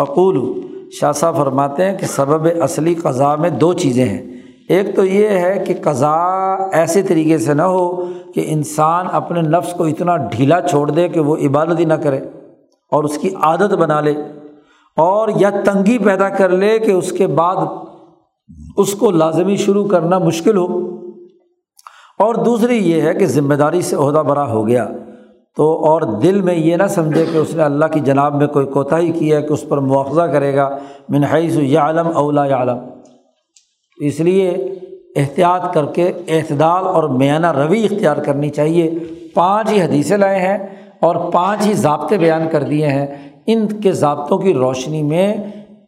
[0.03, 0.61] اقول
[0.91, 4.33] شاہ صاحب فرماتے ہیں کہ سبب اصلی قضاء میں دو چیزیں ہیں۔
[4.69, 8.05] ایک تو یہ ہے کہ قضاء ایسے طریقے سے نہ ہو
[8.35, 12.21] کہ انسان اپنے نفس کو اتنا ڈھیلا چھوڑ دے کہ وہ عبادت ہی نہ کرے
[12.91, 14.15] اور اس کی عادت بنا لے
[14.97, 17.57] اور یا تنگی پیدا کر لے کہ اس کے بعد
[18.77, 20.97] اس کو لازمی شروع کرنا مشکل ہو۔
[22.19, 24.89] اور دوسری یہ ہے کہ ذمہ داری سے عہدہ برا ہو گیا۔
[25.57, 28.67] تو اور دل میں یہ نہ سمجھے کہ اس نے اللہ کی جناب میں کوئی
[28.67, 32.79] کوتاہی کی ہے کہ اس پر مواخذہ کرے گا منحص یا عالم اولا یا عالم
[33.97, 34.51] اس لیے
[35.17, 38.91] احتیاط کر کے اعتدال اور میانہ روی اختیار کرنی چاہیے۔
[39.35, 40.59] پانچ ہی حدیثیں لائے ہیں
[41.01, 43.07] اور پانچ ہی ضابطے بیان کر دیے ہیں۔
[43.47, 45.37] ان کے ضابطوں کی روشنی میں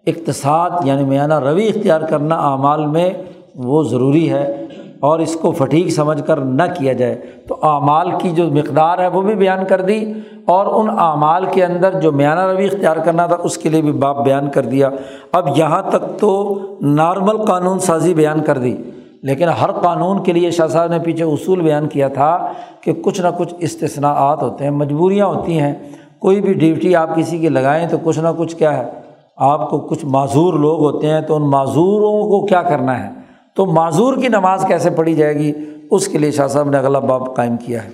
[0.07, 3.11] اقتصاد یعنی میانہ روی اختیار کرنا اعمال میں
[3.55, 4.64] وہ ضروری ہے۔
[5.05, 7.15] اور اس کو فٹیک سمجھ کر نہ کیا جائے۔
[7.49, 10.13] تو اعمال کی جو مقدار ہے وہ بھی بیان کر دی
[10.47, 13.93] اور ان اعمال کے اندر جو میانہ روی اختیار کرنا تھا اس کے لیے بھی
[13.93, 14.91] باپ بیان کر دیا۔
[15.33, 18.77] اب یہاں تک تو نارمل قانون سازی بیان کر دی،
[19.23, 23.21] لیکن ہر قانون کے لیے شاہ صاحب نے پیچھے اصول بیان کیا تھا کہ کچھ
[23.21, 25.75] نہ کچھ استثناءات ہوتے ہیں، مجبوریاں ہوتی ہیں۔
[26.19, 28.91] کوئی بھی ڈیوٹی آپ کسی کی لگائیں تو کچھ نہ کچھ کیا ہے۔
[29.37, 33.24] آپ کو کچھ معذور لوگ ہوتے ہیں تو ان معذوروں کو کیا کرنا ہے؟
[33.57, 35.53] تو معذور کی نماز کیسے پڑھی جائے گی؟
[35.91, 37.91] اس کے لیے شاہ صاحب نے اگلا باب قائم کیا ہے۔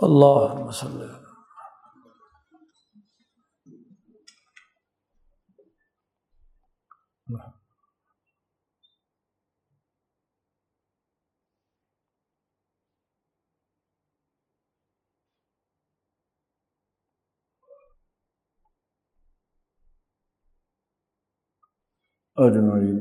[0.00, 1.21] اللہ وسلم۔
[22.38, 23.00] اجمعین